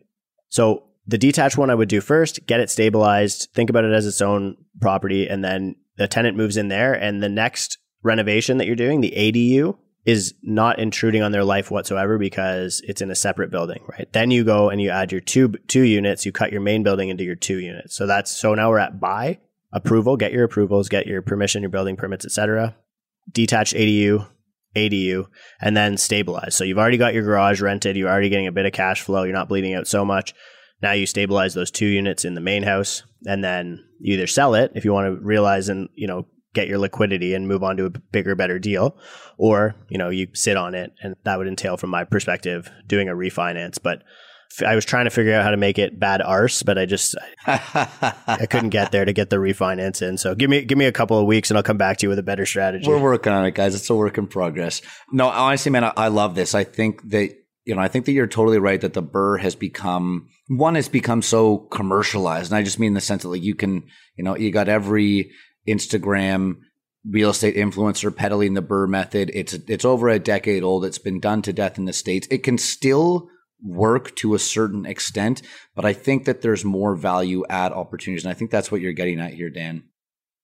So 0.51 0.88
the 1.09 1.18
detached 1.18 1.57
one 1.57 1.71
I 1.71 1.75
would 1.75 1.88
do 1.88 2.03
first, 2.03 2.47
get 2.47 2.61
it 2.61 2.71
stabilized, 2.71 3.49
think 3.55 3.71
about 3.71 3.85
it 3.85 3.92
as 3.92 4.07
its 4.07 4.21
own 4.21 4.57
property, 4.81 5.27
and 5.27 5.42
then 5.42 5.75
the 5.97 6.07
tenant 6.07 6.37
moves 6.37 6.59
in 6.59 6.68
there. 6.68 6.92
And 6.92 7.23
the 7.23 7.31
next 7.31 7.79
renovation 8.03 8.59
that 8.59 8.66
you're 8.66 8.77
doing, 8.77 9.01
the 9.01 9.14
ADU, 9.16 9.77
is 10.05 10.35
not 10.42 10.79
intruding 10.79 11.23
on 11.23 11.33
their 11.33 11.44
life 11.44 11.71
whatsoever 11.71 12.18
because 12.18 12.83
it's 12.87 13.01
in 13.01 13.11
a 13.11 13.14
separate 13.14 13.51
building, 13.51 13.83
right? 13.88 14.11
Then 14.12 14.31
you 14.31 14.44
go 14.44 14.68
and 14.68 14.81
you 14.81 14.90
add 14.90 15.11
your 15.11 15.21
two 15.21 15.49
two 15.66 15.83
units, 15.83 16.25
you 16.25 16.33
cut 16.33 16.53
your 16.53 16.61
main 16.61 16.83
building 16.83 17.09
into 17.09 17.25
your 17.25 17.35
two 17.35 17.59
units. 17.59 17.97
So 17.97 18.07
that's 18.07 18.31
so 18.31 18.55
now 18.55 18.68
we're 18.68 18.79
at 18.79 19.01
buy, 19.01 19.38
approval, 19.73 20.16
get 20.16 20.33
your 20.33 20.44
approvals, 20.44 20.89
get 20.89 21.07
your 21.07 21.22
permission, 21.22 21.62
your 21.62 21.70
building 21.70 21.97
permits, 21.97 22.24
etc. 22.24 22.76
Detached 23.32 23.74
ADU, 23.74 24.26
ADU, 24.76 25.26
and 25.61 25.76
then 25.76 25.97
stabilize. 25.97 26.55
So 26.55 26.64
you've 26.64 26.78
already 26.78 26.97
got 26.97 27.14
your 27.14 27.24
garage 27.24 27.61
rented, 27.61 27.97
you're 27.97 28.11
already 28.11 28.30
getting 28.30 28.47
a 28.47 28.53
bit 28.53 28.66
of 28.66 28.72
cash 28.72 29.03
flow, 29.03 29.24
you're 29.24 29.35
not 29.35 29.49
bleeding 29.49 29.74
out 29.74 29.87
so 29.87 30.05
much. 30.05 30.35
Now 30.83 30.93
you 30.93 31.07
stabilize 31.07 31.55
those 31.55 31.70
two 31.70 31.87
units 31.87 32.24
in 32.24 32.35
the 32.35 32.41
main 32.41 32.62
house, 32.62 33.03
and 33.26 33.43
then 33.43 33.85
you 34.01 34.14
either 34.14 34.26
sell 34.26 34.55
it 34.55 34.72
if 34.74 34.85
you 34.85 34.93
want 34.93 35.07
to 35.07 35.24
realize 35.24 35.68
and 35.68 35.89
you 35.95 36.07
know 36.07 36.26
get 36.55 36.68
your 36.68 36.79
liquidity 36.79 37.35
and 37.35 37.47
move 37.47 37.62
on 37.62 37.76
to 37.76 37.87
a 37.87 37.91
bigger, 37.91 38.35
better 38.35 38.59
deal, 38.59 38.97
or 39.37 39.74
you 39.89 39.99
know 39.99 40.09
you 40.09 40.29
sit 40.35 40.57
on 40.57 40.74
it, 40.74 40.93
and 41.03 41.16
that 41.24 41.39
would 41.39 41.49
entail, 41.49 41.76
from 41.76 41.91
my 41.91 42.05
perspective, 42.05 42.70
doing 42.87 43.09
a 43.09 43.12
refinance. 43.12 43.79
But 43.83 44.03
I 44.66 44.74
was 44.74 44.85
trying 44.85 45.05
to 45.05 45.11
figure 45.11 45.35
out 45.35 45.45
how 45.45 45.51
to 45.51 45.57
make 45.57 45.79
it 45.79 46.01
bad 46.01 46.22
arse, 46.22 46.62
but 46.62 46.79
I 46.79 46.87
just 46.87 47.14
I 47.47 48.47
couldn't 48.49 48.70
get 48.70 48.93
there 48.93 49.05
to 49.05 49.12
get 49.12 49.31
the 49.31 49.37
refinance 49.37 50.01
in. 50.01 50.16
So 50.16 50.35
give 50.35 50.49
me 50.49 50.64
give 50.64 50.79
me 50.79 50.87
a 50.87 50.93
couple 50.93 51.18
of 51.18 51.26
weeks, 51.26 51.51
and 51.51 51.57
I'll 51.57 51.62
come 51.62 51.76
back 51.76 51.99
to 51.99 52.07
you 52.07 52.09
with 52.09 52.18
a 52.18 52.22
better 52.22 52.47
strategy. 52.47 52.89
We're 52.89 53.01
working 53.01 53.33
on 53.33 53.45
it, 53.45 53.55
guys. 53.55 53.74
It's 53.74 53.91
a 53.91 53.95
work 53.95 54.16
in 54.16 54.26
progress. 54.26 54.81
No, 55.12 55.29
honestly, 55.29 55.70
man, 55.70 55.85
I, 55.85 55.93
I 55.97 56.09
love 56.09 56.35
this. 56.35 56.55
I 56.55 56.64
think 56.64 57.09
that 57.11 57.37
you 57.69 57.75
know, 57.75 57.83
I 57.83 57.89
think 57.89 58.07
that 58.07 58.12
you're 58.12 58.27
totally 58.27 58.59
right 58.59 58.81
that 58.81 58.95
the 58.95 59.03
burr 59.03 59.37
has 59.37 59.55
become 59.55 60.31
one 60.47 60.75
has 60.75 60.89
become 60.89 61.21
so 61.21 61.59
commercialized, 61.59 62.51
and 62.51 62.57
I 62.57 62.62
just 62.62 62.79
mean 62.79 62.89
in 62.89 62.95
the 62.95 63.03
sense 63.03 63.23
that 63.23 63.29
like 63.29 63.43
you 63.43 63.55
can, 63.55 63.85
you 64.16 64.25
know, 64.25 64.35
you 64.39 64.51
got 64.51 64.71
every 64.71 65.33
Instagram 65.69 66.61
real 67.07 67.29
estate 67.29 67.57
influencer 67.57 68.14
peddling 68.14 68.55
the 68.55 68.62
burr 68.62 68.87
method. 68.87 69.31
It's 69.35 69.53
it's 69.53 69.85
over 69.85 70.09
a 70.09 70.19
decade 70.19 70.62
old. 70.62 70.87
It's 70.87 70.99
been 70.99 71.21
done 71.21 71.43
to 71.43 71.53
death 71.53 71.77
in 71.77 71.85
the 71.85 71.93
states. 71.93 72.27
It 72.31 72.43
can 72.43 72.57
still 72.57 73.29
work 73.62 74.16
to 74.16 74.35
a 74.35 74.39
certain 74.39 74.87
extent, 74.87 75.43
but 75.75 75.85
I 75.85 75.93
think 75.93 76.25
that 76.25 76.41
there's 76.41 76.64
more 76.64 76.97
value 76.97 77.45
add 77.51 77.73
opportunities, 77.73 78.25
and 78.25 78.31
I 78.31 78.35
think 78.35 78.51
that's 78.51 78.73
what 78.73 78.81
you're 78.81 78.93
getting 78.95 79.21
at 79.21 79.35
here, 79.35 79.51
Dan. 79.51 79.85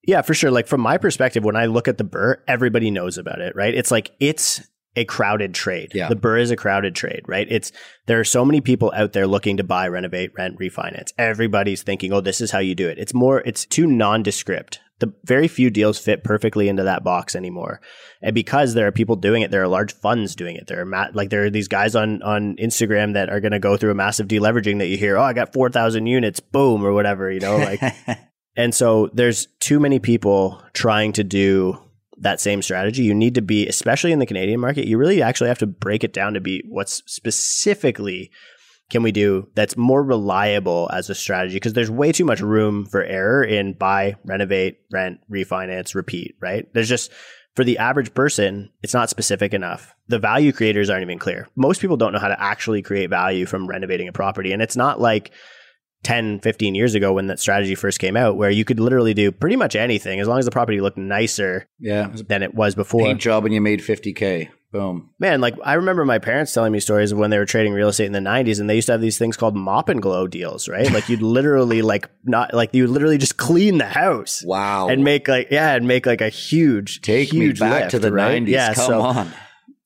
Yeah, 0.07 0.20
for 0.20 0.35
sure. 0.35 0.51
Like 0.51 0.66
from 0.66 0.83
my 0.83 0.99
perspective, 0.99 1.43
when 1.43 1.57
I 1.57 1.64
look 1.66 1.89
at 1.89 1.97
the 1.97 2.05
burr, 2.05 2.43
everybody 2.47 2.91
knows 2.91 3.16
about 3.16 3.41
it, 3.41 3.57
right? 3.57 3.75
It's 3.75 3.91
like 3.91 4.11
it's 4.20 4.61
a 4.97 5.05
crowded 5.05 5.55
trade. 5.55 5.92
Yeah. 5.95 6.09
The 6.09 6.16
BRRRR 6.16 6.40
is 6.40 6.51
a 6.51 6.57
crowded 6.57 6.95
trade, 6.95 7.22
right? 7.26 7.47
It's 7.51 7.72
there 8.07 8.20
are 8.20 8.24
so 8.24 8.45
many 8.45 8.61
people 8.61 8.92
out 8.95 9.12
there 9.12 9.26
looking 9.26 9.57
to 9.57 9.64
buy, 9.64 9.88
renovate, 9.88 10.32
rent, 10.36 10.59
refinance. 10.59 11.12
Everybody's 11.18 11.82
thinking, 11.82 12.12
"Oh, 12.12 12.20
this 12.20 12.40
is 12.40 12.51
how 12.51 12.61
you 12.61 12.74
do 12.74 12.88
it." 12.88 12.99
It's 12.99 13.14
more 13.14 13.40
it's 13.40 13.64
too 13.64 13.86
nondescript. 13.86 14.80
The 15.01 15.12
very 15.24 15.49
few 15.49 15.70
deals 15.70 15.99
fit 15.99 16.22
perfectly 16.22 16.68
into 16.68 16.84
that 16.84 17.03
box 17.03 17.34
anymore. 17.34 17.80
And 18.22 18.34
because 18.34 18.74
there 18.74 18.86
are 18.86 18.92
people 18.92 19.16
doing 19.16 19.42
it, 19.42 19.51
there 19.51 19.62
are 19.62 19.68
large 19.68 19.92
funds 19.92 20.36
doing 20.36 20.55
it. 20.55 20.68
There 20.68 20.80
are 20.80 20.86
ma- 20.86 21.09
like 21.12 21.30
there 21.30 21.45
are 21.45 21.51
these 21.51 21.68
guys 21.68 21.97
on 21.97 22.22
on 22.22 22.57
Instagram 22.57 23.14
that 23.14 23.28
are 23.28 23.40
going 23.40 23.53
to 23.53 23.59
go 23.59 23.76
through 23.76 23.90
a 23.90 23.97
massive 23.97 24.28
deleveraging 24.28 24.78
that 24.78 24.86
you 24.86 24.97
hear, 24.97 25.16
"Oh, 25.16 25.22
I 25.22 25.32
got 25.32 25.53
4,000 25.53 26.07
units, 26.07 26.40
boom," 26.40 26.84
or 26.84 26.92
whatever, 26.92 27.30
you 27.30 27.40
know, 27.40 27.57
like 27.57 27.80
And 28.57 28.74
so 28.74 29.11
there's 29.12 29.47
too 29.61 29.80
many 29.80 29.99
people 29.99 30.62
trying 30.72 31.12
to 31.14 31.24
do 31.24 31.78
that 32.18 32.40
same 32.40 32.62
strategy. 32.62 33.02
You 33.02 33.14
need 33.14 33.34
to 33.34 33.42
be, 33.42 33.66
especially 33.66 34.12
in 34.12 34.18
the 34.18 34.26
Canadian 34.26 34.60
market, 34.60 34.86
you 34.86 34.98
really 34.98 35.22
actually 35.22 35.48
have 35.48 35.58
to 35.58 35.66
break 35.66 36.04
it 36.04 36.12
down 36.12 36.34
to 36.34 36.40
be 36.40 36.62
what's 36.68 37.02
specifically 37.06 38.30
can 38.90 39.02
we 39.02 39.12
do 39.12 39.48
that's 39.54 39.76
more 39.76 40.02
reliable 40.02 40.90
as 40.92 41.08
a 41.08 41.14
strategy 41.14 41.56
because 41.56 41.72
there's 41.72 41.90
way 41.90 42.12
too 42.12 42.24
much 42.24 42.40
room 42.40 42.84
for 42.84 43.02
error 43.02 43.42
in 43.42 43.72
buy, 43.72 44.14
renovate, 44.24 44.78
rent, 44.92 45.20
refinance, 45.30 45.94
repeat, 45.94 46.36
right? 46.40 46.72
There's 46.74 46.88
just 46.88 47.10
for 47.54 47.64
the 47.64 47.78
average 47.78 48.12
person, 48.14 48.70
it's 48.82 48.94
not 48.94 49.10
specific 49.10 49.54
enough. 49.54 49.94
The 50.08 50.18
value 50.18 50.52
creators 50.52 50.90
aren't 50.90 51.02
even 51.02 51.18
clear. 51.18 51.48
Most 51.56 51.80
people 51.80 51.96
don't 51.96 52.12
know 52.12 52.18
how 52.18 52.28
to 52.28 52.40
actually 52.40 52.82
create 52.82 53.10
value 53.10 53.46
from 53.46 53.66
renovating 53.66 54.08
a 54.08 54.12
property. 54.12 54.52
And 54.52 54.60
it's 54.60 54.76
not 54.76 55.00
like 55.00 55.30
10, 56.05 56.40
15 56.40 56.74
years 56.74 56.94
ago 56.94 57.12
when 57.12 57.26
that 57.26 57.40
strategy 57.40 57.74
first 57.74 57.98
came 57.98 58.16
out, 58.16 58.36
where 58.36 58.50
you 58.50 58.64
could 58.64 58.78
literally 58.78 59.14
do 59.14 59.32
pretty 59.32 59.57
much 59.57 59.74
anything 59.74 60.20
as 60.20 60.28
long 60.28 60.38
as 60.38 60.44
the 60.44 60.50
property 60.50 60.80
looked 60.80 60.98
nicer 60.98 61.66
Yeah, 61.80 62.12
than 62.28 62.42
it 62.42 62.55
was 62.55 62.74
before. 62.74 63.02
paint 63.05 63.20
job 63.20 63.44
and 63.44 63.52
you 63.55 63.61
made 63.61 63.80
50k. 63.80 64.48
Boom. 64.72 65.11
Man, 65.20 65.40
like 65.40 65.55
I 65.64 65.74
remember 65.74 66.05
my 66.05 66.18
parents 66.18 66.52
telling 66.52 66.72
me 66.72 66.80
stories 66.80 67.12
of 67.12 67.18
when 67.18 67.30
they 67.30 67.38
were 67.38 67.46
trading 67.46 67.72
real 67.74 67.88
estate 67.88 68.07
in 68.07 68.12
the 68.12 68.18
90s 68.18 68.59
and 68.59 68.68
they 68.68 68.74
used 68.74 68.86
to 68.86 68.92
have 68.92 69.00
these 69.00 69.16
things 69.18 69.36
called 69.36 69.55
mop 69.55 69.88
and 69.88 70.02
glow 70.02 70.26
deals, 70.26 70.68
right? 70.68 70.90
Like 70.92 71.09
you'd 71.09 71.22
literally 71.22 71.80
like 71.80 72.11
not 72.24 72.52
like 72.52 72.74
you 72.74 72.88
literally 72.88 73.16
just 73.16 73.36
clean 73.36 73.78
the 73.78 73.84
house 73.86 74.42
Wow. 74.44 74.88
and 74.88 75.05
make 75.05 75.28
like 75.28 75.46
yeah, 75.52 75.76
and 75.76 75.86
make 75.86 76.07
like 76.07 76.20
a 76.20 76.28
huge 76.28 77.02
Take 77.02 77.30
huge 77.32 77.61
me 77.61 77.68
back 77.68 77.80
lift, 77.82 77.90
to 77.92 77.98
the 78.00 78.11
right? 78.12 78.42
90s. 78.42 78.48
Yeah, 78.48 78.74
Come 78.74 78.86
so 78.86 79.00
on. 79.02 79.32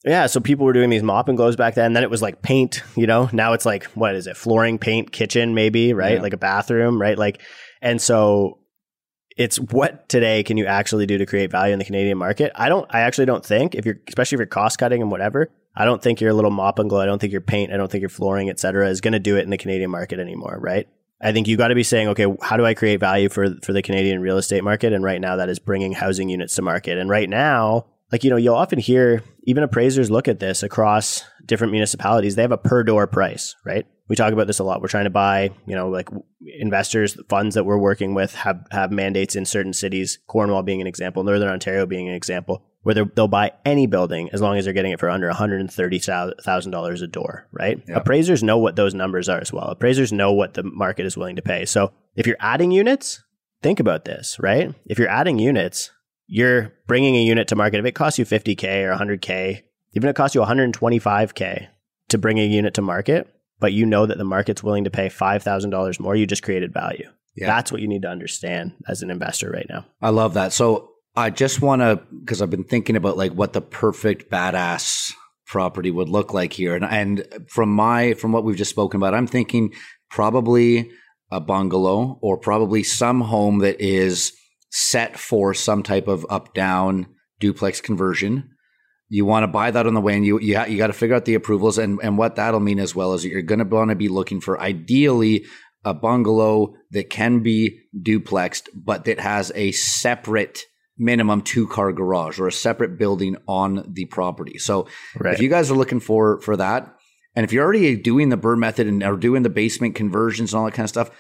Yeah, 0.09 0.26
so 0.26 0.40
people 0.40 0.66
were 0.66 0.72
doing 0.72 0.90
these 0.90 1.02
mop 1.02 1.28
and 1.28 1.36
glows 1.36 1.56
back 1.56 1.74
then. 1.74 1.92
Then 1.92 2.02
it 2.02 2.11
was 2.11 2.22
like 2.22 2.42
paint, 2.42 2.82
you 2.96 3.06
know. 3.06 3.28
Now 3.32 3.52
it's 3.52 3.66
like 3.66 3.84
what 3.94 4.14
is 4.14 4.26
it? 4.26 4.36
Flooring, 4.36 4.78
paint, 4.78 5.12
kitchen, 5.12 5.54
maybe, 5.54 5.92
right? 5.92 6.14
Yeah. 6.14 6.22
Like 6.22 6.32
a 6.32 6.38
bathroom, 6.38 7.00
right? 7.00 7.18
Like, 7.18 7.42
and 7.80 8.00
so 8.00 8.59
it's 9.36 9.59
what 9.59 10.09
today 10.09 10.42
can 10.42 10.56
you 10.56 10.66
actually 10.66 11.06
do 11.06 11.18
to 11.18 11.26
create 11.26 11.50
value 11.50 11.72
in 11.72 11.78
the 11.78 11.84
Canadian 11.84 12.18
market? 12.18 12.52
I 12.54 12.68
don't. 12.68 12.86
I 12.90 13.00
actually 13.00 13.26
don't 13.26 13.44
think 13.44 13.74
if 13.74 13.86
you're, 13.86 13.98
especially 14.09 14.36
if 14.36 14.40
you're 14.40 14.46
cost 14.46 14.78
cutting 14.78 15.00
and 15.00 15.11
whatever. 15.11 15.50
I 15.76 15.84
don't 15.84 16.02
think 16.02 16.20
your 16.20 16.32
little 16.32 16.50
mop 16.50 16.80
and 16.80 16.90
glow. 16.90 17.00
I 17.00 17.06
don't 17.06 17.20
think 17.20 17.30
your 17.30 17.40
paint. 17.40 17.72
I 17.72 17.76
don't 17.76 17.88
think 17.88 18.02
your 18.02 18.09
flooring, 18.09 18.48
et 18.48 18.59
cetera, 18.59 18.88
is 18.88 19.00
going 19.00 19.12
to 19.12 19.20
do 19.20 19.36
it 19.36 19.42
in 19.42 19.50
the 19.50 19.56
Canadian 19.56 19.92
market 19.92 20.18
anymore, 20.18 20.59
right? 20.61 20.88
I 21.20 21.30
think 21.32 21.46
you 21.46 21.56
got 21.56 21.68
to 21.68 21.76
be 21.76 21.84
saying, 21.84 22.09
okay, 22.09 22.26
how 22.42 22.56
do 22.56 22.66
I 22.66 22.74
create 22.74 22.98
value 22.98 23.28
for 23.28 23.54
for 23.62 23.72
the 23.72 23.82
Canadian 23.82 24.20
real 24.20 24.38
estate 24.38 24.64
market? 24.64 24.92
And 24.92 25.04
right 25.04 25.20
now, 25.20 25.36
that 25.36 25.48
is 25.48 25.61
bringing 25.61 25.92
housing 25.92 26.28
units 26.28 26.56
to 26.56 26.62
market. 26.62 26.98
And 26.98 27.09
right 27.09 27.28
now, 27.28 27.86
like 28.12 28.24
you 28.24 28.30
know, 28.30 28.36
you'll 28.36 28.54
often 28.54 28.78
hear 28.78 29.22
even 29.44 29.62
appraisers 29.62 30.11
look 30.11 30.28
at 30.28 30.40
this 30.40 30.62
across 30.62 31.24
different 31.44 31.72
municipalities. 31.72 32.34
They 32.34 32.42
have 32.42 32.52
a 32.52 32.59
per 32.59 32.82
door 32.82 33.06
price, 33.06 33.54
right? 33.64 33.86
We 34.09 34.16
talk 34.16 34.32
about 34.32 34.46
this 34.46 34.59
a 34.59 34.64
lot. 34.64 34.80
We're 34.80 34.88
trying 34.88 35.04
to 35.04 35.11
buy, 35.11 35.50
you 35.66 35.76
know, 35.76 35.90
like 35.90 36.09
investors, 36.59 37.18
funds 37.28 37.54
that 37.54 37.64
we're 37.64 37.78
working 37.78 38.14
with 38.14 38.34
have 38.34 38.66
have 38.70 38.90
mandates 38.90 39.36
in 39.36 39.44
certain 39.44 39.72
cities. 39.72 40.18
Cornwall 40.26 40.62
being 40.62 40.80
an 40.80 40.86
example, 40.86 41.22
Northern 41.24 41.50
Ontario 41.50 41.84
being 41.84 42.09
an 42.09 42.14
example, 42.14 42.64
where 42.82 42.94
they'll 42.94 43.28
buy 43.28 43.52
any 43.66 43.86
building 43.86 44.30
as 44.32 44.40
long 44.40 44.56
as 44.56 44.64
they're 44.64 44.72
getting 44.72 44.92
it 44.92 45.00
for 45.00 45.11
under 45.11 45.26
one 45.26 45.36
hundred 45.36 45.61
and 45.61 45.70
thirty 45.70 45.98
thousand 45.98 46.72
dollars 46.72 47.02
a 47.02 47.06
door, 47.06 47.48
right? 47.52 47.82
Yeah. 47.86 47.96
Appraisers 47.96 48.42
know 48.42 48.56
what 48.56 48.76
those 48.76 48.94
numbers 48.94 49.28
are 49.28 49.40
as 49.40 49.52
well. 49.52 49.66
Appraisers 49.66 50.12
know 50.12 50.32
what 50.32 50.54
the 50.54 50.62
market 50.62 51.04
is 51.04 51.16
willing 51.16 51.36
to 51.36 51.42
pay. 51.42 51.66
So 51.66 51.92
if 52.16 52.26
you're 52.26 52.36
adding 52.40 52.70
units, 52.70 53.22
think 53.62 53.78
about 53.78 54.06
this, 54.06 54.38
right? 54.40 54.74
If 54.86 54.98
you're 54.98 55.11
adding 55.11 55.38
units, 55.38 55.90
you're 56.28 56.72
bringing 56.86 57.16
a 57.16 57.24
unit 57.24 57.48
to 57.48 57.56
market. 57.56 57.80
If 57.80 57.86
it 57.86 57.94
costs 57.94 58.18
you 58.18 58.24
50K 58.24 58.84
or 58.84 58.96
100K, 58.96 59.62
even 59.94 60.08
if 60.08 60.12
it 60.12 60.16
costs 60.16 60.34
you 60.34 60.42
125K 60.42 61.66
to 62.10 62.18
bring 62.18 62.38
a 62.38 62.46
unit 62.46 62.74
to 62.74 62.82
market, 62.82 63.26
but 63.58 63.72
you 63.72 63.84
know 63.84 64.06
that 64.06 64.18
the 64.18 64.24
market's 64.24 64.62
willing 64.62 64.84
to 64.84 64.90
pay 64.90 65.08
$5,000 65.08 66.00
more, 66.00 66.14
you 66.14 66.26
just 66.26 66.42
created 66.42 66.72
value. 66.72 67.08
Yeah. 67.34 67.46
That's 67.46 67.72
what 67.72 67.80
you 67.80 67.88
need 67.88 68.02
to 68.02 68.08
understand 68.08 68.74
as 68.86 69.02
an 69.02 69.10
investor 69.10 69.50
right 69.50 69.66
now. 69.68 69.86
I 70.00 70.10
love 70.10 70.34
that. 70.34 70.52
So 70.52 70.90
I 71.16 71.30
just 71.30 71.62
want 71.62 71.82
to, 71.82 72.00
because 72.20 72.42
I've 72.42 72.50
been 72.50 72.64
thinking 72.64 72.96
about 72.96 73.16
like 73.16 73.32
what 73.32 73.52
the 73.52 73.60
perfect 73.60 74.30
badass 74.30 75.12
property 75.46 75.90
would 75.90 76.08
look 76.08 76.34
like 76.34 76.52
here, 76.52 76.76
and 76.76 76.84
and 76.84 77.26
from 77.48 77.70
my 77.70 78.14
from 78.14 78.32
what 78.32 78.44
we've 78.44 78.56
just 78.56 78.70
spoken 78.70 78.98
about, 78.98 79.14
I'm 79.14 79.26
thinking 79.26 79.72
probably 80.10 80.90
a 81.30 81.40
bungalow 81.40 82.18
or 82.22 82.38
probably 82.38 82.82
some 82.82 83.20
home 83.20 83.58
that 83.58 83.80
is 83.80 84.32
set 84.70 85.18
for 85.18 85.54
some 85.54 85.82
type 85.82 86.08
of 86.08 86.26
up 86.30 86.54
down 86.54 87.06
duplex 87.40 87.80
conversion. 87.80 88.50
You 89.10 89.24
want 89.24 89.44
to 89.44 89.48
buy 89.48 89.70
that 89.70 89.86
on 89.86 89.94
the 89.94 90.00
way, 90.02 90.16
and 90.16 90.26
you 90.26 90.38
you, 90.38 90.56
ha- 90.58 90.64
you 90.66 90.76
got 90.76 90.88
to 90.88 90.92
figure 90.92 91.16
out 91.16 91.24
the 91.24 91.34
approvals 91.34 91.78
and 91.78 91.98
and 92.02 92.18
what 92.18 92.36
that'll 92.36 92.60
mean 92.60 92.78
as 92.78 92.94
well 92.94 93.12
as 93.14 93.24
you're 93.24 93.42
going 93.42 93.58
to 93.60 93.64
want 93.64 93.90
to 93.90 93.96
be 93.96 94.08
looking 94.08 94.40
for 94.40 94.60
ideally 94.60 95.44
a 95.84 95.94
bungalow 95.94 96.74
that 96.90 97.08
can 97.08 97.40
be 97.42 97.78
duplexed, 97.98 98.68
but 98.74 99.04
that 99.04 99.20
has 99.20 99.50
a 99.54 99.72
separate 99.72 100.60
minimum 100.98 101.40
two 101.40 101.66
car 101.68 101.92
garage 101.92 102.38
or 102.40 102.48
a 102.48 102.52
separate 102.52 102.98
building 102.98 103.36
on 103.46 103.84
the 103.94 104.04
property. 104.06 104.58
So 104.58 104.88
Right. 105.16 105.32
if 105.34 105.40
you 105.40 105.48
guys 105.48 105.70
are 105.70 105.76
looking 105.76 106.00
for 106.00 106.40
for 106.40 106.56
that, 106.56 106.94
and 107.36 107.44
if 107.44 107.52
you're 107.52 107.64
already 107.64 107.94
doing 107.96 108.28
the 108.30 108.36
burr 108.36 108.56
method 108.56 108.88
and 108.88 109.02
are 109.04 109.16
doing 109.16 109.42
the 109.44 109.48
basement 109.48 109.94
conversions 109.94 110.52
and 110.52 110.58
all 110.58 110.64
that 110.66 110.74
kind 110.74 110.84
of 110.84 110.90
stuff, 110.90 111.10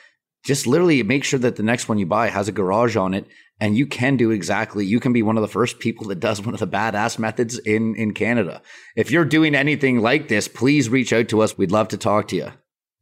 just 0.44 0.66
literally 0.66 1.02
make 1.02 1.24
sure 1.24 1.38
that 1.40 1.56
the 1.56 1.62
next 1.62 1.88
one 1.88 1.98
you 1.98 2.06
buy 2.06 2.28
has 2.28 2.48
a 2.48 2.52
garage 2.52 2.96
on 2.96 3.14
it. 3.14 3.26
And 3.60 3.76
you 3.76 3.86
can 3.88 4.16
do 4.16 4.30
exactly, 4.30 4.86
you 4.86 5.00
can 5.00 5.12
be 5.12 5.22
one 5.22 5.36
of 5.36 5.42
the 5.42 5.48
first 5.48 5.80
people 5.80 6.06
that 6.06 6.20
does 6.20 6.40
one 6.40 6.54
of 6.54 6.60
the 6.60 6.68
badass 6.68 7.18
methods 7.18 7.58
in, 7.58 7.96
in 7.96 8.14
Canada. 8.14 8.62
If 8.94 9.10
you're 9.10 9.24
doing 9.24 9.56
anything 9.56 9.98
like 9.98 10.28
this, 10.28 10.46
please 10.46 10.88
reach 10.88 11.12
out 11.12 11.28
to 11.30 11.42
us. 11.42 11.58
We'd 11.58 11.72
love 11.72 11.88
to 11.88 11.96
talk 11.96 12.28
to 12.28 12.36
you. 12.36 12.52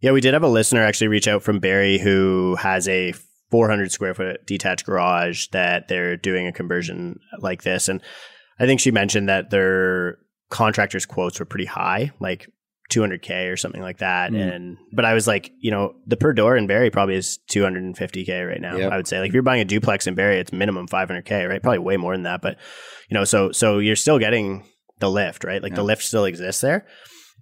Yeah, 0.00 0.12
we 0.12 0.22
did 0.22 0.32
have 0.32 0.42
a 0.42 0.48
listener 0.48 0.82
actually 0.82 1.08
reach 1.08 1.28
out 1.28 1.42
from 1.42 1.58
Barrie 1.58 1.98
who 1.98 2.56
has 2.56 2.88
a 2.88 3.12
400 3.50 3.92
square 3.92 4.14
foot 4.14 4.46
detached 4.46 4.86
garage 4.86 5.48
that 5.48 5.88
they're 5.88 6.16
doing 6.16 6.46
a 6.46 6.52
conversion 6.52 7.20
like 7.40 7.62
this. 7.62 7.88
And 7.88 8.00
I 8.58 8.66
think 8.66 8.80
she 8.80 8.90
mentioned 8.90 9.28
that 9.28 9.50
their 9.50 10.18
contractors' 10.50 11.06
quotes 11.06 11.38
were 11.38 11.46
pretty 11.46 11.66
high, 11.66 12.12
like 12.20 12.48
200K 12.90 13.52
or 13.52 13.56
something 13.56 13.82
like 13.82 13.98
that. 13.98 14.30
Mm. 14.30 14.54
And, 14.54 14.76
but 14.92 15.04
I 15.04 15.14
was 15.14 15.26
like, 15.26 15.52
you 15.58 15.70
know, 15.70 15.94
the 16.06 16.16
per 16.16 16.32
door 16.32 16.56
in 16.56 16.66
Barrie 16.66 16.90
probably 16.90 17.16
is 17.16 17.38
250K 17.50 18.48
right 18.48 18.60
now. 18.60 18.76
Yep. 18.76 18.92
I 18.92 18.96
would 18.96 19.08
say, 19.08 19.18
like, 19.18 19.28
if 19.28 19.34
you're 19.34 19.42
buying 19.42 19.60
a 19.60 19.64
duplex 19.64 20.06
in 20.06 20.14
Barrie, 20.14 20.38
it's 20.38 20.52
minimum 20.52 20.86
500K, 20.86 21.48
right? 21.48 21.62
Probably 21.62 21.78
way 21.78 21.96
more 21.96 22.14
than 22.14 22.22
that. 22.24 22.42
But, 22.42 22.58
you 23.08 23.14
know, 23.14 23.24
so, 23.24 23.52
so 23.52 23.78
you're 23.78 23.96
still 23.96 24.18
getting 24.18 24.64
the 24.98 25.10
lift, 25.10 25.44
right? 25.44 25.62
Like 25.62 25.74
the 25.74 25.82
lift 25.82 26.02
still 26.02 26.24
exists 26.24 26.60
there. 26.60 26.86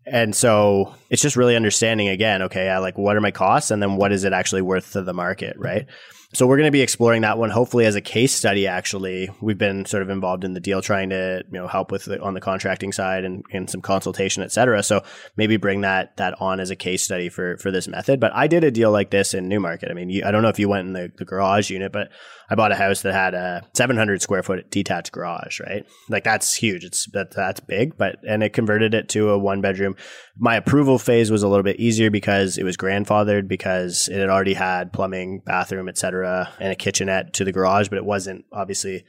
And 0.07 0.35
so 0.35 0.95
it's 1.09 1.23
just 1.23 1.37
really 1.37 1.57
understanding 1.57 2.09
again, 2.09 2.43
okay, 2.43 2.67
yeah, 2.67 2.79
like 2.79 2.99
what 2.99 3.17
are 3.17 3.21
my 3.21 3.31
costs 3.31 3.71
and 3.71 3.83
then 3.83 3.97
what 3.97 4.13
is 4.13 4.25
it 4.25 4.33
actually 4.33 4.63
worth 4.63 4.93
to 4.93 5.03
the 5.03 5.15
market, 5.15 5.57
right? 5.59 5.87
So 6.35 6.47
we're 6.47 6.57
going 6.57 6.67
to 6.67 6.73
be 6.73 6.83
exploring 6.83 7.23
that 7.23 7.39
one 7.39 7.51
hopefully 7.51 7.87
as 7.87 7.95
a 7.95 8.01
case 8.01 8.35
study 8.35 8.67
actually. 8.67 9.31
We've 9.41 9.57
been 9.57 9.87
sort 9.87 10.03
of 10.03 10.11
involved 10.11 10.45
in 10.45 10.53
the 10.53 10.61
deal 10.61 10.83
trying 10.83 11.11
to 11.11 11.45
you 11.47 11.59
know 11.59 11.69
help 11.69 11.93
with 11.93 12.05
the, 12.05 12.21
on 12.21 12.35
the 12.35 12.41
contracting 12.41 12.93
side 12.93 13.25
and, 13.25 13.45
and 13.53 13.71
some 13.71 13.81
consultation 13.81 14.43
et 14.43 14.53
cetera. 14.53 14.83
So 14.83 15.03
maybe 15.37 15.57
bring 15.57 15.83
that 15.83 16.17
that 16.17 16.41
on 16.41 16.61
as 16.61 16.71
a 16.71 16.77
case 16.77 17.03
study 17.03 17.29
for 17.29 17.57
for 17.59 17.71
this 17.71 17.89
method. 17.89 18.21
But 18.21 18.35
i 18.35 18.47
did 18.47 18.65
a 18.65 18.71
deal 18.71 18.91
like 18.91 19.11
this 19.11 19.33
in 19.33 19.49
newmarket. 19.49 19.91
I 19.91 19.95
mean 19.95 20.11
you, 20.11 20.23
i 20.25 20.31
don't 20.31 20.43
know 20.43 20.49
if 20.49 20.59
you 20.59 20.69
went 20.69 20.89
in 20.89 20.93
the, 20.93 21.13
the 21.17 21.25
garage 21.25 21.71
unit 21.71 21.93
but 21.93 22.11
i 22.51 22.55
bought 22.55 22.73
a 22.73 22.77
house 22.77 23.03
that 23.03 23.15
had 23.15 23.35
a 23.35 23.63
700 23.75 24.21
square 24.21 24.43
foot 24.43 24.71
detached 24.71 25.13
garage 25.13 25.61
right 25.61 25.85
like 26.09 26.25
that's 26.25 26.55
huge 26.55 26.85
it's 26.85 27.07
that 27.13 27.31
that's 27.33 27.61
big 27.61 27.97
but 27.97 28.17
and 28.27 28.43
it 28.43 28.53
converted 28.53 28.95
it 28.95 29.09
to 29.09 29.31
a 29.31 29.39
one 29.39 29.61
bedroom 29.61 29.97
my 30.37 30.57
approval 30.57 30.99
phase 30.99 31.31
was 31.31 31.43
a 31.43 31.49
little 31.49 31.63
bit 31.63 31.79
easier 31.79 32.11
because 32.11 32.59
it 32.59 32.65
was 32.65 32.77
grandfathered 32.77 33.49
because 33.49 34.09
it 34.09 34.19
had 34.19 34.29
already 34.29 34.55
had 34.55 34.93
plumbing 34.93 35.41
bathroom 35.45 35.89
etc., 35.89 36.53
and 36.61 36.73
a 36.73 36.77
kitchenette 36.77 37.33
to 37.35 37.45
the 37.45 37.53
garage, 37.53 37.89
but 37.89 37.99
it 37.99 38.05
wasn't 38.05 38.45
obviously 38.53 39.05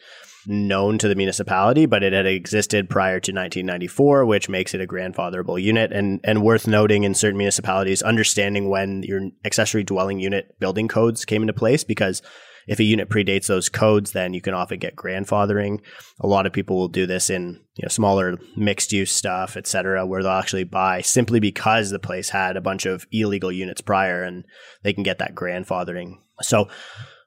known 0.48 0.98
to 1.00 1.08
the 1.08 1.16
municipality, 1.16 1.86
but 1.86 2.04
it 2.04 2.14
had 2.14 2.28
existed 2.28 2.90
prior 2.90 3.20
to 3.20 3.32
1994, 3.32 4.26
which 4.26 4.48
makes 4.48 4.74
it 4.74 4.82
a 4.82 4.86
grandfatherable 4.86 5.62
unit. 5.62 5.92
And, 5.92 6.20
and 6.24 6.44
worth 6.44 6.68
noting 6.68 7.04
in 7.04 7.16
certain 7.16 7.38
municipalities, 7.38 8.04
understanding 8.04 8.70
when 8.70 9.04
your 9.04 9.30
accessory 9.44 9.84
dwelling 9.84 10.20
unit 10.20 10.60
building 10.60 10.88
codes 10.88 11.26
came 11.26 11.42
into 11.42 11.54
place, 11.54 11.84
because 11.84 12.22
if 12.68 12.80
a 12.80 12.84
unit 12.84 13.10
predates 13.10 13.48
those 13.48 13.70
codes, 13.70 14.12
then 14.12 14.34
you 14.34 14.42
can 14.42 14.54
often 14.54 14.80
get 14.80 14.96
grandfathering. 14.96 15.80
A 16.20 16.28
lot 16.28 16.46
of 16.46 16.54
people 16.54 16.78
will 16.78 16.88
do 16.88 17.06
this 17.06 17.30
in 17.30 17.62
you 17.76 17.84
know, 17.84 17.90
smaller 17.90 18.38
mixed 18.56 18.92
use 18.92 19.12
stuff, 19.12 19.58
et 19.58 19.68
cetera, 19.68 20.06
where 20.06 20.24
they'll 20.24 20.32
actually 20.32 20.64
buy 20.64 21.02
simply 21.02 21.40
because 21.40 21.90
the 21.90 22.00
place 22.00 22.30
had 22.30 22.58
a 22.58 22.62
bunch 22.62 22.86
of 22.86 23.06
illegal 23.12 23.52
units 23.52 23.82
prior 23.82 24.24
and 24.24 24.46
they 24.84 24.94
can 24.94 25.04
get 25.04 25.20
that 25.20 25.36
grandfathering. 25.36 26.18
So 26.42 26.70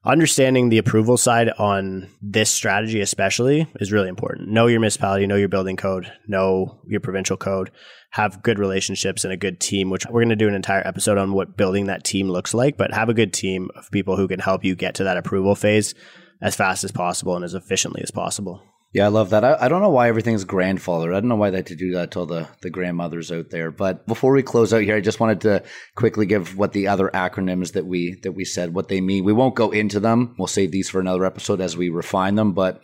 understanding 0.05 0.69
the 0.69 0.79
approval 0.79 1.17
side 1.17 1.51
on 1.59 2.09
this 2.23 2.51
strategy 2.51 3.01
especially 3.01 3.67
is 3.81 3.91
really 3.91 4.09
important 4.09 4.49
know 4.49 4.67
your 4.69 4.79
municipality 4.79 5.27
know 5.27 5.35
your 5.35 5.49
building 5.49 5.77
code 5.77 6.11
know 6.29 6.81
your 6.87 7.01
provincial 7.01 7.37
code 7.37 7.71
have 8.11 8.43
good 8.43 8.59
relationships 8.59 9.25
and 9.25 9.33
a 9.33 9.37
good 9.37 9.61
team 9.61 9.91
which 9.91 10.07
we're 10.07 10.21
going 10.21 10.29
to 10.29 10.37
do 10.37 10.49
an 10.49 10.55
entire 10.55 10.87
episode 10.87 11.19
on 11.19 11.33
what 11.33 11.57
building 11.57 11.87
that 11.87 12.05
team 12.05 12.29
looks 12.29 12.55
like 12.55 12.77
but 12.77 12.93
have 12.93 13.09
a 13.09 13.15
good 13.15 13.33
team 13.33 13.69
of 13.77 13.91
people 13.91 14.17
who 14.17 14.29
can 14.29 14.41
help 14.41 14.65
you 14.65 14.75
get 14.75 14.95
to 14.95 15.05
that 15.05 15.17
approval 15.17 15.55
phase 15.55 15.95
as 16.41 16.57
fast 16.57 16.85
as 16.85 16.93
possible 16.93 17.37
and 17.37 17.45
as 17.45 17.55
efficiently 17.55 18.03
as 18.03 18.11
possible 18.11 18.63
yeah, 18.95 19.05
I 19.05 19.09
love 19.09 19.31
that. 19.31 19.45
I, 19.45 19.55
I, 19.61 19.69
don't 19.69 19.83
know 19.83 19.91
why 19.91 20.09
everything's 20.09 20.45
grandfather. 20.45 21.13
I 21.13 21.21
don't 21.21 21.29
know 21.29 21.37
why 21.37 21.51
they 21.51 21.59
had 21.59 21.67
to 21.67 21.77
do 21.77 21.93
that 21.93 22.13
to 22.13 22.21
all 22.21 22.27
the, 22.27 22.49
the 22.63 22.71
grandmothers 22.71 23.31
out 23.31 23.51
there. 23.51 23.71
But 23.71 24.07
before 24.07 24.33
we 24.33 24.43
close 24.43 24.73
out 24.73 24.81
here, 24.81 24.97
I 24.97 25.03
just 25.03 25.21
wanted 25.21 25.43
to 25.43 25.63
quickly 25.95 26.25
give 26.25 26.57
what 26.57 26.73
the 26.73 26.89
other 26.89 27.11
acronyms 27.13 27.73
that 27.73 27.85
we 27.85 28.19
that 28.23 28.33
we 28.33 28.47
said 28.47 28.73
what 28.73 28.89
they 28.89 29.03
mean. 29.03 29.25
We 29.25 29.35
won't 29.35 29.57
go 29.57 29.71
into 29.73 30.01
them. 30.01 30.35
We'll 30.39 30.49
save 30.49 30.73
these 30.73 30.89
for 30.89 31.01
another 31.01 31.27
episode 31.27 31.61
as 31.61 31.77
we 31.77 31.91
refine 31.91 32.37
them. 32.37 32.55
But 32.55 32.83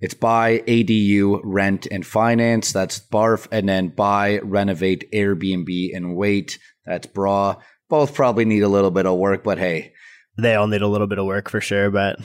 it's 0.00 0.14
buy, 0.14 0.58
ADU, 0.66 1.40
rent, 1.42 1.86
and 1.90 2.06
finance. 2.06 2.72
That's 2.72 2.98
BARF, 2.98 3.48
and 3.50 3.68
then 3.68 3.88
buy, 3.88 4.38
renovate, 4.40 5.10
Airbnb, 5.12 5.96
and 5.96 6.16
wait. 6.16 6.58
That's 6.84 7.06
BRA. 7.06 7.58
Both 7.88 8.14
probably 8.14 8.44
need 8.44 8.62
a 8.62 8.68
little 8.68 8.90
bit 8.90 9.06
of 9.06 9.16
work, 9.16 9.42
but 9.42 9.58
hey, 9.58 9.94
they 10.36 10.54
all 10.54 10.66
need 10.66 10.82
a 10.82 10.88
little 10.88 11.06
bit 11.06 11.18
of 11.18 11.26
work 11.26 11.48
for 11.48 11.60
sure. 11.60 11.90
But 11.90 12.18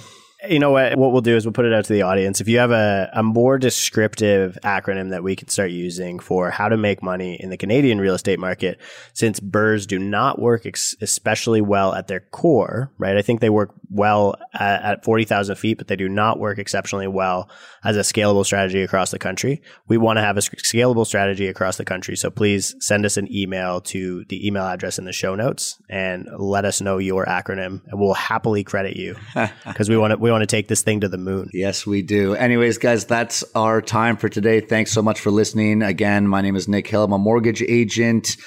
you 0.50 0.60
know 0.60 0.72
what? 0.72 0.98
What 0.98 1.12
we'll 1.12 1.22
do 1.22 1.36
is 1.36 1.46
we'll 1.46 1.54
put 1.54 1.66
it 1.66 1.74
out 1.74 1.86
to 1.86 1.94
the 1.94 2.02
audience. 2.02 2.42
If 2.42 2.48
you 2.48 2.58
have 2.58 2.72
a, 2.72 3.10
a 3.14 3.22
more 3.22 3.60
descriptive 3.60 4.58
acronym 4.64 5.12
that 5.12 5.24
we 5.24 5.36
could 5.36 5.52
start 5.52 5.70
using 5.70 6.20
for 6.20 6.50
how 6.50 6.68
to 6.68 6.78
make 6.78 7.04
money 7.04 7.38
in 7.40 7.52
the 7.52 7.58
Canadian 7.58 8.02
real 8.02 8.16
estate 8.16 8.40
market, 8.40 8.80
since 9.14 9.40
BRRRRs 9.40 9.86
do 9.86 10.00
not 10.00 10.40
work 10.40 10.66
ex- 10.66 10.96
especially 11.00 11.62
well 11.62 11.94
at 11.94 12.08
their 12.08 12.22
core, 12.22 12.92
right? 12.98 13.18
I 13.18 13.22
think 13.22 13.40
they 13.40 13.52
work 13.52 13.74
well 13.90 14.36
at, 14.54 14.84
at 14.84 15.04
40,000 15.04 15.56
feet, 15.56 15.78
but 15.78 15.88
they 15.88 15.95
do 15.95 16.10
not 16.10 16.39
work 16.39 16.60
exceptionally 16.60 17.08
well 17.08 17.49
as 17.84 17.97
a 17.97 18.02
scalable 18.02 18.45
strategy 18.45 18.82
across 18.82 19.12
the 19.12 19.20
country. 19.20 19.62
We 19.88 19.97
want 19.97 20.18
to 20.18 20.22
have 20.22 20.38
a 20.38 20.41
scalable 20.41 21.06
strategy 21.06 21.47
across 21.47 21.78
the 21.78 21.86
country. 21.86 22.16
So 22.16 22.30
please 22.30 22.76
send 22.80 23.06
us 23.06 23.18
an 23.18 23.34
email 23.34 23.82
to 23.82 24.26
the 24.26 24.45
email 24.45 24.64
address 24.64 24.99
in 24.99 25.06
the 25.06 25.14
show 25.14 25.36
notes 25.36 25.80
and 25.89 26.28
let 26.38 26.66
us 26.66 26.82
know 26.82 26.97
your 26.97 27.26
acronym 27.26 27.82
and 27.88 27.99
we'll 27.99 28.14
happily 28.14 28.64
credit 28.64 28.95
you 28.95 29.16
because 29.66 29.89
we 29.89 29.97
want 29.97 30.12
to, 30.12 30.18
we 30.18 30.32
want 30.32 30.41
to 30.41 30.47
take 30.47 30.68
this 30.68 30.82
thing 30.82 31.02
to 31.02 31.08
the 31.08 31.18
moon. 31.18 31.49
Yes, 31.54 31.86
we 31.86 32.02
do. 32.02 32.36
Anyways, 32.36 32.78
guys, 32.78 33.06
that's 33.06 33.43
our 33.56 33.82
time 33.82 34.18
for 34.18 34.30
today. 34.30 34.60
Thanks 34.60 34.91
so 34.91 35.02
much 35.02 35.20
for 35.20 35.32
listening. 35.32 35.82
Again, 35.82 36.28
my 36.28 36.41
name 36.41 36.56
is 36.56 36.68
Nick 36.68 36.88
Hill. 36.88 37.04
I'm 37.04 37.14
a 37.14 37.18
mortgage 37.18 37.62
agent. 37.62 38.38